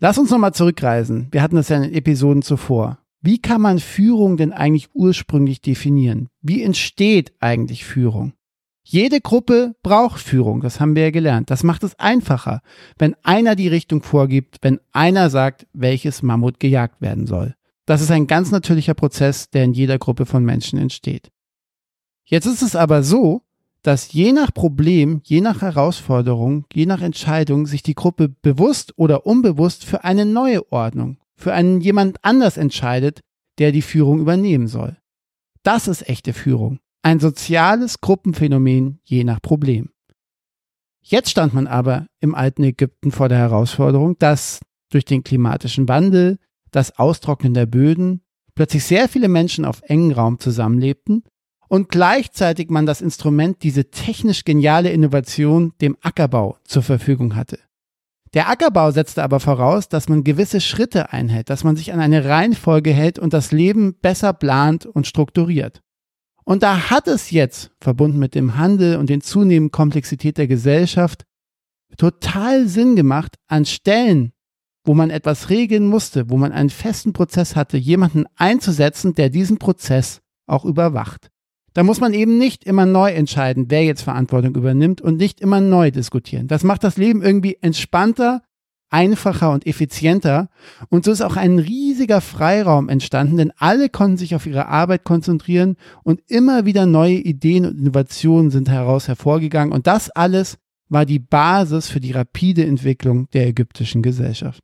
Lass 0.00 0.18
uns 0.18 0.30
nochmal 0.30 0.54
zurückreisen. 0.54 1.28
Wir 1.32 1.42
hatten 1.42 1.56
das 1.56 1.68
ja 1.68 1.76
in 1.76 1.82
den 1.82 1.94
Episoden 1.94 2.42
zuvor. 2.42 2.98
Wie 3.20 3.40
kann 3.40 3.60
man 3.60 3.80
Führung 3.80 4.36
denn 4.36 4.52
eigentlich 4.52 4.90
ursprünglich 4.94 5.60
definieren? 5.60 6.28
Wie 6.40 6.62
entsteht 6.62 7.32
eigentlich 7.40 7.84
Führung? 7.84 8.32
Jede 8.84 9.20
Gruppe 9.20 9.74
braucht 9.82 10.20
Führung, 10.20 10.62
das 10.62 10.80
haben 10.80 10.96
wir 10.96 11.02
ja 11.02 11.10
gelernt. 11.10 11.50
Das 11.50 11.62
macht 11.62 11.82
es 11.82 11.98
einfacher, 11.98 12.62
wenn 12.96 13.16
einer 13.22 13.54
die 13.54 13.68
Richtung 13.68 14.02
vorgibt, 14.02 14.58
wenn 14.62 14.80
einer 14.92 15.28
sagt, 15.28 15.66
welches 15.74 16.22
Mammut 16.22 16.58
gejagt 16.58 17.02
werden 17.02 17.26
soll. 17.26 17.54
Das 17.88 18.02
ist 18.02 18.10
ein 18.10 18.26
ganz 18.26 18.50
natürlicher 18.50 18.92
Prozess, 18.92 19.48
der 19.48 19.64
in 19.64 19.72
jeder 19.72 19.98
Gruppe 19.98 20.26
von 20.26 20.44
Menschen 20.44 20.78
entsteht. 20.78 21.30
Jetzt 22.26 22.44
ist 22.44 22.60
es 22.60 22.76
aber 22.76 23.02
so, 23.02 23.40
dass 23.80 24.12
je 24.12 24.32
nach 24.32 24.52
Problem, 24.52 25.22
je 25.24 25.40
nach 25.40 25.62
Herausforderung, 25.62 26.66
je 26.70 26.84
nach 26.84 27.00
Entscheidung 27.00 27.64
sich 27.64 27.82
die 27.82 27.94
Gruppe 27.94 28.28
bewusst 28.28 28.92
oder 28.98 29.24
unbewusst 29.24 29.86
für 29.86 30.04
eine 30.04 30.26
neue 30.26 30.70
Ordnung, 30.70 31.16
für 31.34 31.54
einen 31.54 31.80
jemand 31.80 32.22
anders 32.22 32.58
entscheidet, 32.58 33.20
der 33.56 33.72
die 33.72 33.80
Führung 33.80 34.20
übernehmen 34.20 34.68
soll. 34.68 34.98
Das 35.62 35.88
ist 35.88 36.06
echte 36.10 36.34
Führung. 36.34 36.80
Ein 37.00 37.20
soziales 37.20 38.02
Gruppenphänomen 38.02 39.00
je 39.02 39.24
nach 39.24 39.40
Problem. 39.40 39.92
Jetzt 41.00 41.30
stand 41.30 41.54
man 41.54 41.66
aber 41.66 42.06
im 42.20 42.34
alten 42.34 42.64
Ägypten 42.64 43.12
vor 43.12 43.30
der 43.30 43.38
Herausforderung, 43.38 44.18
dass 44.18 44.60
durch 44.90 45.06
den 45.06 45.24
klimatischen 45.24 45.88
Wandel, 45.88 46.38
das 46.70 46.98
Austrocknen 46.98 47.54
der 47.54 47.66
Böden, 47.66 48.22
plötzlich 48.54 48.84
sehr 48.84 49.08
viele 49.08 49.28
Menschen 49.28 49.64
auf 49.64 49.82
engen 49.82 50.12
Raum 50.12 50.38
zusammenlebten 50.38 51.22
und 51.68 51.88
gleichzeitig 51.90 52.70
man 52.70 52.86
das 52.86 53.00
Instrument, 53.00 53.62
diese 53.62 53.90
technisch 53.90 54.44
geniale 54.44 54.90
Innovation, 54.90 55.72
dem 55.80 55.96
Ackerbau 56.02 56.56
zur 56.64 56.82
Verfügung 56.82 57.36
hatte. 57.36 57.58
Der 58.34 58.50
Ackerbau 58.50 58.90
setzte 58.90 59.22
aber 59.22 59.40
voraus, 59.40 59.88
dass 59.88 60.08
man 60.08 60.24
gewisse 60.24 60.60
Schritte 60.60 61.12
einhält, 61.12 61.48
dass 61.50 61.64
man 61.64 61.76
sich 61.76 61.92
an 61.92 62.00
eine 62.00 62.24
Reihenfolge 62.24 62.92
hält 62.92 63.18
und 63.18 63.32
das 63.32 63.52
Leben 63.52 63.94
besser 64.00 64.32
plant 64.32 64.84
und 64.84 65.06
strukturiert. 65.06 65.82
Und 66.44 66.62
da 66.62 66.90
hat 66.90 67.08
es 67.08 67.30
jetzt, 67.30 67.70
verbunden 67.80 68.18
mit 68.18 68.34
dem 68.34 68.56
Handel 68.56 68.96
und 68.96 69.10
den 69.10 69.20
zunehmenden 69.20 69.70
Komplexität 69.70 70.38
der 70.38 70.46
Gesellschaft, 70.46 71.24
total 71.96 72.68
Sinn 72.68 72.96
gemacht, 72.96 73.36
an 73.46 73.64
Stellen, 73.64 74.32
wo 74.84 74.94
man 74.94 75.10
etwas 75.10 75.50
regeln 75.50 75.86
musste, 75.86 76.30
wo 76.30 76.36
man 76.36 76.52
einen 76.52 76.70
festen 76.70 77.12
Prozess 77.12 77.56
hatte, 77.56 77.76
jemanden 77.76 78.24
einzusetzen, 78.36 79.14
der 79.14 79.30
diesen 79.30 79.58
Prozess 79.58 80.20
auch 80.46 80.64
überwacht. 80.64 81.30
Da 81.74 81.82
muss 81.84 82.00
man 82.00 82.14
eben 82.14 82.38
nicht 82.38 82.64
immer 82.64 82.86
neu 82.86 83.12
entscheiden, 83.12 83.66
wer 83.68 83.84
jetzt 83.84 84.02
Verantwortung 84.02 84.56
übernimmt 84.56 85.00
und 85.00 85.16
nicht 85.16 85.40
immer 85.40 85.60
neu 85.60 85.90
diskutieren. 85.90 86.48
Das 86.48 86.64
macht 86.64 86.82
das 86.82 86.96
Leben 86.96 87.22
irgendwie 87.22 87.58
entspannter, 87.60 88.42
einfacher 88.90 89.52
und 89.52 89.66
effizienter. 89.66 90.48
Und 90.88 91.04
so 91.04 91.12
ist 91.12 91.20
auch 91.20 91.36
ein 91.36 91.58
riesiger 91.58 92.20
Freiraum 92.20 92.88
entstanden, 92.88 93.36
denn 93.36 93.52
alle 93.58 93.88
konnten 93.88 94.16
sich 94.16 94.34
auf 94.34 94.46
ihre 94.46 94.66
Arbeit 94.66 95.04
konzentrieren 95.04 95.76
und 96.02 96.20
immer 96.26 96.64
wieder 96.64 96.86
neue 96.86 97.16
Ideen 97.16 97.66
und 97.66 97.78
Innovationen 97.78 98.50
sind 98.50 98.68
heraus 98.68 99.08
hervorgegangen. 99.08 99.72
Und 99.72 99.86
das 99.86 100.10
alles 100.10 100.58
war 100.88 101.04
die 101.04 101.18
Basis 101.18 101.88
für 101.88 102.00
die 102.00 102.12
rapide 102.12 102.64
Entwicklung 102.64 103.28
der 103.30 103.46
ägyptischen 103.46 104.02
Gesellschaft. 104.02 104.62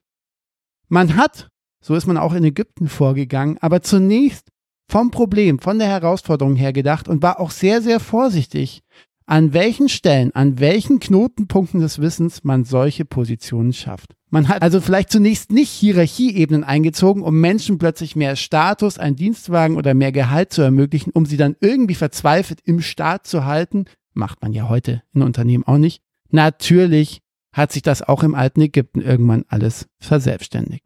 Man 0.88 1.16
hat, 1.16 1.48
so 1.80 1.94
ist 1.94 2.06
man 2.06 2.16
auch 2.16 2.34
in 2.34 2.44
Ägypten 2.44 2.88
vorgegangen, 2.88 3.58
aber 3.60 3.82
zunächst 3.82 4.48
vom 4.88 5.10
Problem, 5.10 5.58
von 5.58 5.78
der 5.78 5.88
Herausforderung 5.88 6.56
her 6.56 6.72
gedacht 6.72 7.08
und 7.08 7.22
war 7.22 7.40
auch 7.40 7.50
sehr, 7.50 7.82
sehr 7.82 8.00
vorsichtig, 8.00 8.82
an 9.26 9.54
welchen 9.54 9.88
Stellen, 9.88 10.34
an 10.34 10.60
welchen 10.60 11.00
Knotenpunkten 11.00 11.80
des 11.80 11.98
Wissens 11.98 12.44
man 12.44 12.64
solche 12.64 13.04
Positionen 13.04 13.72
schafft. 13.72 14.14
Man 14.30 14.48
hat 14.48 14.62
also 14.62 14.80
vielleicht 14.80 15.10
zunächst 15.10 15.50
nicht 15.50 15.70
Hierarchieebenen 15.70 16.64
eingezogen, 16.64 17.22
um 17.22 17.40
Menschen 17.40 17.78
plötzlich 17.78 18.16
mehr 18.16 18.36
Status, 18.36 18.98
einen 18.98 19.16
Dienstwagen 19.16 19.76
oder 19.76 19.94
mehr 19.94 20.12
Gehalt 20.12 20.52
zu 20.52 20.60
ermöglichen, 20.60 21.12
um 21.14 21.24
sie 21.24 21.36
dann 21.36 21.56
irgendwie 21.60 21.94
verzweifelt 21.94 22.60
im 22.64 22.80
Staat 22.80 23.26
zu 23.26 23.44
halten. 23.44 23.84
Macht 24.12 24.42
man 24.42 24.52
ja 24.52 24.68
heute 24.68 25.02
in 25.14 25.22
Unternehmen 25.22 25.64
auch 25.64 25.78
nicht. 25.78 26.02
Natürlich 26.30 27.20
hat 27.54 27.72
sich 27.72 27.82
das 27.82 28.02
auch 28.02 28.22
im 28.22 28.34
alten 28.34 28.60
Ägypten 28.60 29.00
irgendwann 29.00 29.44
alles 29.48 29.86
verselbstständigt. 29.98 30.84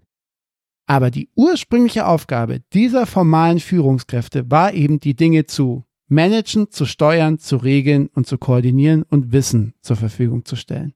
Aber 0.86 1.10
die 1.10 1.28
ursprüngliche 1.34 2.06
Aufgabe 2.06 2.60
dieser 2.72 3.06
formalen 3.06 3.58
Führungskräfte 3.58 4.50
war 4.50 4.72
eben, 4.72 5.00
die 5.00 5.16
Dinge 5.16 5.46
zu 5.46 5.84
managen, 6.08 6.70
zu 6.70 6.86
steuern, 6.86 7.38
zu 7.38 7.56
regeln 7.56 8.08
und 8.08 8.26
zu 8.26 8.38
koordinieren 8.38 9.02
und 9.02 9.32
Wissen 9.32 9.74
zur 9.82 9.96
Verfügung 9.96 10.44
zu 10.44 10.56
stellen. 10.56 10.94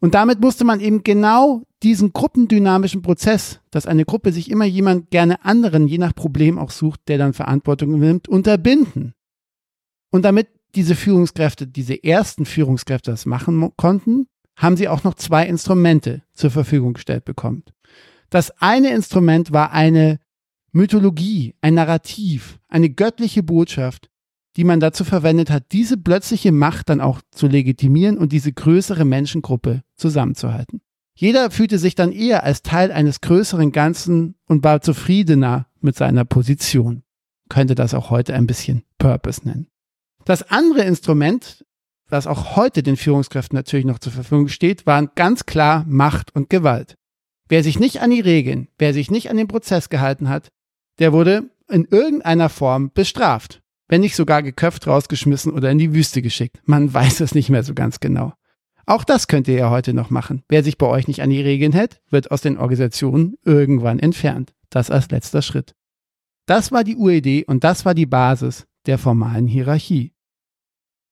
Und 0.00 0.14
damit 0.14 0.40
musste 0.40 0.64
man 0.64 0.80
eben 0.80 1.02
genau 1.02 1.62
diesen 1.82 2.12
gruppendynamischen 2.12 3.00
Prozess, 3.02 3.60
dass 3.70 3.86
eine 3.86 4.04
Gruppe 4.04 4.32
sich 4.32 4.50
immer 4.50 4.66
jemand 4.66 5.10
gerne 5.10 5.44
anderen, 5.44 5.88
je 5.88 5.98
nach 5.98 6.14
Problem 6.14 6.58
auch 6.58 6.70
sucht, 6.70 7.00
der 7.08 7.16
dann 7.16 7.32
Verantwortung 7.32 7.94
übernimmt, 7.94 8.28
unterbinden. 8.28 9.14
Und 10.10 10.24
damit 10.24 10.48
diese 10.74 10.94
Führungskräfte, 10.94 11.66
diese 11.66 12.02
ersten 12.04 12.44
Führungskräfte 12.44 13.10
das 13.10 13.24
machen 13.24 13.72
konnten, 13.76 14.26
haben 14.56 14.76
sie 14.76 14.88
auch 14.88 15.04
noch 15.04 15.14
zwei 15.14 15.46
Instrumente 15.46 16.22
zur 16.34 16.50
Verfügung 16.50 16.94
gestellt 16.94 17.24
bekommen. 17.24 17.62
Das 18.30 18.50
eine 18.60 18.90
Instrument 18.90 19.52
war 19.52 19.72
eine 19.72 20.18
Mythologie, 20.72 21.54
ein 21.60 21.74
Narrativ, 21.74 22.58
eine 22.68 22.90
göttliche 22.90 23.42
Botschaft, 23.42 24.10
die 24.56 24.64
man 24.64 24.80
dazu 24.80 25.04
verwendet 25.04 25.50
hat, 25.50 25.72
diese 25.72 25.96
plötzliche 25.96 26.52
Macht 26.52 26.88
dann 26.88 27.00
auch 27.00 27.20
zu 27.30 27.46
legitimieren 27.46 28.18
und 28.18 28.32
diese 28.32 28.52
größere 28.52 29.04
Menschengruppe 29.04 29.82
zusammenzuhalten. 29.96 30.80
Jeder 31.14 31.50
fühlte 31.50 31.78
sich 31.78 31.94
dann 31.94 32.12
eher 32.12 32.42
als 32.42 32.62
Teil 32.62 32.92
eines 32.92 33.20
größeren 33.20 33.72
Ganzen 33.72 34.34
und 34.46 34.64
war 34.64 34.82
zufriedener 34.82 35.66
mit 35.80 35.96
seiner 35.96 36.24
Position. 36.24 37.04
Könnte 37.48 37.74
das 37.74 37.94
auch 37.94 38.10
heute 38.10 38.34
ein 38.34 38.46
bisschen 38.46 38.82
Purpose 38.98 39.46
nennen. 39.46 39.68
Das 40.24 40.50
andere 40.50 40.82
Instrument, 40.82 41.64
was 42.08 42.26
auch 42.26 42.56
heute 42.56 42.82
den 42.82 42.96
Führungskräften 42.96 43.56
natürlich 43.56 43.86
noch 43.86 43.98
zur 43.98 44.12
Verfügung 44.12 44.48
steht, 44.48 44.86
waren 44.86 45.10
ganz 45.14 45.46
klar 45.46 45.84
Macht 45.88 46.34
und 46.34 46.50
Gewalt. 46.50 46.96
Wer 47.48 47.62
sich 47.62 47.78
nicht 47.78 48.00
an 48.00 48.10
die 48.10 48.20
Regeln, 48.20 48.68
wer 48.78 48.92
sich 48.92 49.10
nicht 49.10 49.30
an 49.30 49.36
den 49.36 49.48
Prozess 49.48 49.88
gehalten 49.88 50.28
hat, 50.28 50.48
der 50.98 51.12
wurde 51.12 51.50
in 51.68 51.84
irgendeiner 51.84 52.48
Form 52.48 52.90
bestraft 52.92 53.60
wenn 53.88 54.00
nicht 54.00 54.16
sogar 54.16 54.42
geköpft 54.42 54.86
rausgeschmissen 54.86 55.52
oder 55.52 55.70
in 55.70 55.78
die 55.78 55.94
Wüste 55.94 56.22
geschickt. 56.22 56.60
Man 56.64 56.92
weiß 56.94 57.20
es 57.20 57.34
nicht 57.34 57.50
mehr 57.50 57.62
so 57.62 57.74
ganz 57.74 58.00
genau. 58.00 58.32
Auch 58.86 59.04
das 59.04 59.26
könnt 59.26 59.48
ihr 59.48 59.56
ja 59.56 59.70
heute 59.70 59.94
noch 59.94 60.10
machen. 60.10 60.44
Wer 60.48 60.62
sich 60.62 60.78
bei 60.78 60.86
euch 60.86 61.08
nicht 61.08 61.20
an 61.20 61.30
die 61.30 61.40
Regeln 61.40 61.72
hält, 61.72 62.00
wird 62.08 62.30
aus 62.30 62.40
den 62.40 62.56
Organisationen 62.56 63.36
irgendwann 63.44 63.98
entfernt. 63.98 64.52
Das 64.70 64.90
als 64.90 65.10
letzter 65.10 65.42
Schritt. 65.42 65.74
Das 66.46 66.70
war 66.70 66.84
die 66.84 66.96
Uridee 66.96 67.44
und 67.44 67.64
das 67.64 67.84
war 67.84 67.94
die 67.94 68.06
Basis 68.06 68.66
der 68.86 68.98
formalen 68.98 69.48
Hierarchie. 69.48 70.12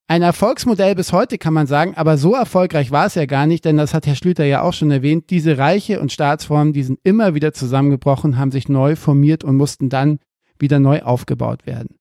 Ein 0.06 0.20
Erfolgsmodell 0.20 0.94
bis 0.94 1.12
heute 1.12 1.38
kann 1.38 1.54
man 1.54 1.66
sagen, 1.66 1.94
aber 1.96 2.18
so 2.18 2.34
erfolgreich 2.34 2.90
war 2.90 3.06
es 3.06 3.14
ja 3.14 3.24
gar 3.24 3.46
nicht, 3.46 3.64
denn 3.64 3.78
das 3.78 3.94
hat 3.94 4.06
Herr 4.06 4.16
Schlüter 4.16 4.44
ja 4.44 4.60
auch 4.60 4.74
schon 4.74 4.90
erwähnt. 4.90 5.30
Diese 5.30 5.56
Reiche 5.56 5.98
und 5.98 6.12
Staatsformen, 6.12 6.74
die 6.74 6.82
sind 6.82 7.00
immer 7.04 7.34
wieder 7.34 7.54
zusammengebrochen, 7.54 8.36
haben 8.36 8.50
sich 8.50 8.68
neu 8.68 8.96
formiert 8.96 9.44
und 9.44 9.56
mussten 9.56 9.88
dann 9.88 10.18
wieder 10.58 10.78
neu 10.78 11.00
aufgebaut 11.02 11.66
werden. 11.66 11.96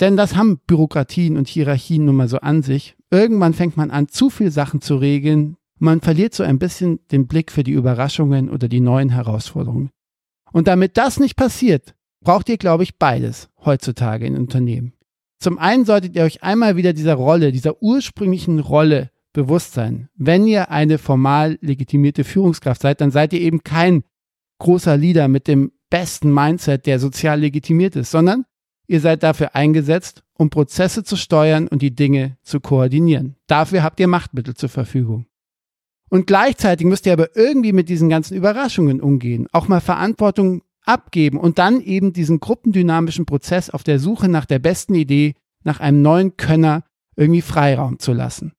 Denn 0.00 0.16
das 0.16 0.36
haben 0.36 0.60
Bürokratien 0.66 1.36
und 1.36 1.48
Hierarchien 1.48 2.04
nun 2.04 2.16
mal 2.16 2.28
so 2.28 2.38
an 2.38 2.62
sich. 2.62 2.96
Irgendwann 3.10 3.54
fängt 3.54 3.76
man 3.76 3.90
an, 3.90 4.08
zu 4.08 4.30
viel 4.30 4.52
Sachen 4.52 4.80
zu 4.80 4.96
regeln. 4.96 5.56
Man 5.78 6.00
verliert 6.00 6.34
so 6.34 6.44
ein 6.44 6.60
bisschen 6.60 7.00
den 7.10 7.26
Blick 7.26 7.50
für 7.50 7.64
die 7.64 7.72
Überraschungen 7.72 8.50
oder 8.50 8.68
die 8.68 8.80
neuen 8.80 9.10
Herausforderungen. 9.10 9.90
Und 10.52 10.68
damit 10.68 10.96
das 10.96 11.18
nicht 11.18 11.36
passiert, 11.36 11.94
braucht 12.22 12.48
ihr, 12.48 12.56
glaube 12.56 12.84
ich, 12.84 12.98
beides 12.98 13.48
heutzutage 13.64 14.26
in 14.26 14.36
Unternehmen. 14.36 14.92
Zum 15.42 15.58
einen 15.58 15.84
solltet 15.84 16.16
ihr 16.16 16.22
euch 16.22 16.42
einmal 16.42 16.76
wieder 16.76 16.92
dieser 16.92 17.14
Rolle, 17.14 17.52
dieser 17.52 17.82
ursprünglichen 17.82 18.58
Rolle 18.58 19.10
bewusst 19.32 19.74
sein. 19.74 20.08
Wenn 20.14 20.46
ihr 20.46 20.70
eine 20.70 20.98
formal 20.98 21.58
legitimierte 21.60 22.24
Führungskraft 22.24 22.82
seid, 22.82 23.00
dann 23.00 23.10
seid 23.10 23.32
ihr 23.32 23.40
eben 23.40 23.62
kein 23.62 24.04
großer 24.58 24.96
Leader 24.96 25.28
mit 25.28 25.48
dem 25.48 25.72
besten 25.90 26.32
Mindset, 26.32 26.86
der 26.86 26.98
sozial 26.98 27.40
legitimiert 27.40 27.96
ist, 27.96 28.10
sondern 28.10 28.44
Ihr 28.92 29.00
seid 29.00 29.22
dafür 29.22 29.54
eingesetzt, 29.54 30.22
um 30.34 30.50
Prozesse 30.50 31.02
zu 31.02 31.16
steuern 31.16 31.66
und 31.66 31.80
die 31.80 31.94
Dinge 31.94 32.36
zu 32.42 32.60
koordinieren. 32.60 33.36
Dafür 33.46 33.82
habt 33.82 34.00
ihr 34.00 34.06
Machtmittel 34.06 34.54
zur 34.54 34.68
Verfügung. 34.68 35.24
Und 36.10 36.26
gleichzeitig 36.26 36.86
müsst 36.86 37.06
ihr 37.06 37.14
aber 37.14 37.34
irgendwie 37.34 37.72
mit 37.72 37.88
diesen 37.88 38.10
ganzen 38.10 38.36
Überraschungen 38.36 39.00
umgehen, 39.00 39.46
auch 39.52 39.68
mal 39.68 39.80
Verantwortung 39.80 40.62
abgeben 40.84 41.38
und 41.38 41.58
dann 41.58 41.80
eben 41.80 42.12
diesen 42.12 42.40
gruppendynamischen 42.40 43.26
Prozess 43.26 43.70
auf 43.70 43.82
der 43.82 43.98
Suche 43.98 44.28
nach 44.28 44.46
der 44.46 44.58
besten 44.58 44.94
Idee, 44.94 45.34
nach 45.64 45.80
einem 45.80 46.02
neuen 46.02 46.36
Könner 46.36 46.84
irgendwie 47.16 47.42
Freiraum 47.42 47.98
zu 47.98 48.12
lassen. 48.12 48.52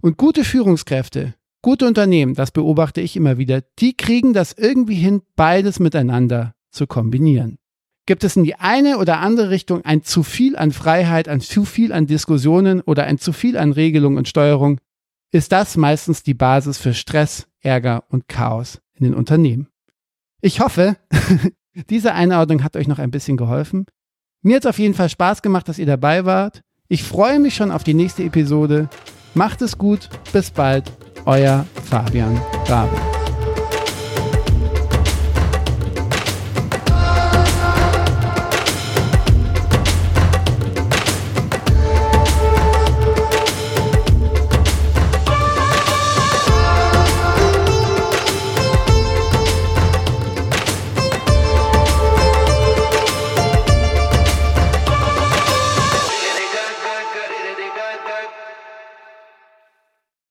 Und 0.00 0.16
gute 0.16 0.44
Führungskräfte, 0.44 1.34
gute 1.62 1.86
Unternehmen, 1.86 2.34
das 2.34 2.50
beobachte 2.50 3.00
ich 3.00 3.16
immer 3.16 3.38
wieder, 3.38 3.62
die 3.78 3.96
kriegen 3.96 4.32
das 4.32 4.52
irgendwie 4.52 4.94
hin, 4.94 5.22
beides 5.36 5.80
miteinander 5.80 6.54
zu 6.70 6.86
kombinieren. 6.86 7.58
Gibt 8.06 8.24
es 8.24 8.36
in 8.36 8.44
die 8.44 8.54
eine 8.54 8.96
oder 8.98 9.18
andere 9.18 9.50
Richtung 9.50 9.84
ein 9.84 10.02
zu 10.02 10.22
viel 10.22 10.56
an 10.56 10.72
Freiheit, 10.72 11.28
ein 11.28 11.40
zu 11.40 11.64
viel 11.66 11.92
an 11.92 12.06
Diskussionen 12.06 12.80
oder 12.80 13.04
ein 13.04 13.18
zu 13.18 13.32
viel 13.32 13.58
an 13.58 13.72
Regelung 13.72 14.16
und 14.16 14.28
Steuerung, 14.28 14.80
ist 15.30 15.52
das 15.52 15.76
meistens 15.76 16.22
die 16.22 16.32
Basis 16.34 16.78
für 16.78 16.94
Stress, 16.94 17.46
Ärger 17.60 18.04
und 18.08 18.28
Chaos 18.28 18.80
in 18.94 19.04
den 19.04 19.14
Unternehmen. 19.14 19.68
Ich 20.40 20.60
hoffe, 20.60 20.96
diese 21.90 22.14
Einordnung 22.14 22.62
hat 22.62 22.76
euch 22.76 22.86
noch 22.86 22.98
ein 22.98 23.10
bisschen 23.10 23.36
geholfen. 23.36 23.86
Mir 24.42 24.56
hat 24.56 24.64
es 24.64 24.68
auf 24.68 24.78
jeden 24.78 24.94
Fall 24.94 25.08
Spaß 25.08 25.42
gemacht, 25.42 25.68
dass 25.68 25.78
ihr 25.78 25.86
dabei 25.86 26.24
wart. 26.24 26.62
Ich 26.88 27.02
freue 27.02 27.40
mich 27.40 27.54
schon 27.54 27.72
auf 27.72 27.82
die 27.82 27.94
nächste 27.94 28.22
Episode. 28.22 28.88
Macht 29.34 29.62
es 29.62 29.76
gut, 29.76 30.08
bis 30.32 30.50
bald, 30.50 30.90
euer 31.26 31.66
Fabian 31.84 32.40
Rabe. 32.66 33.17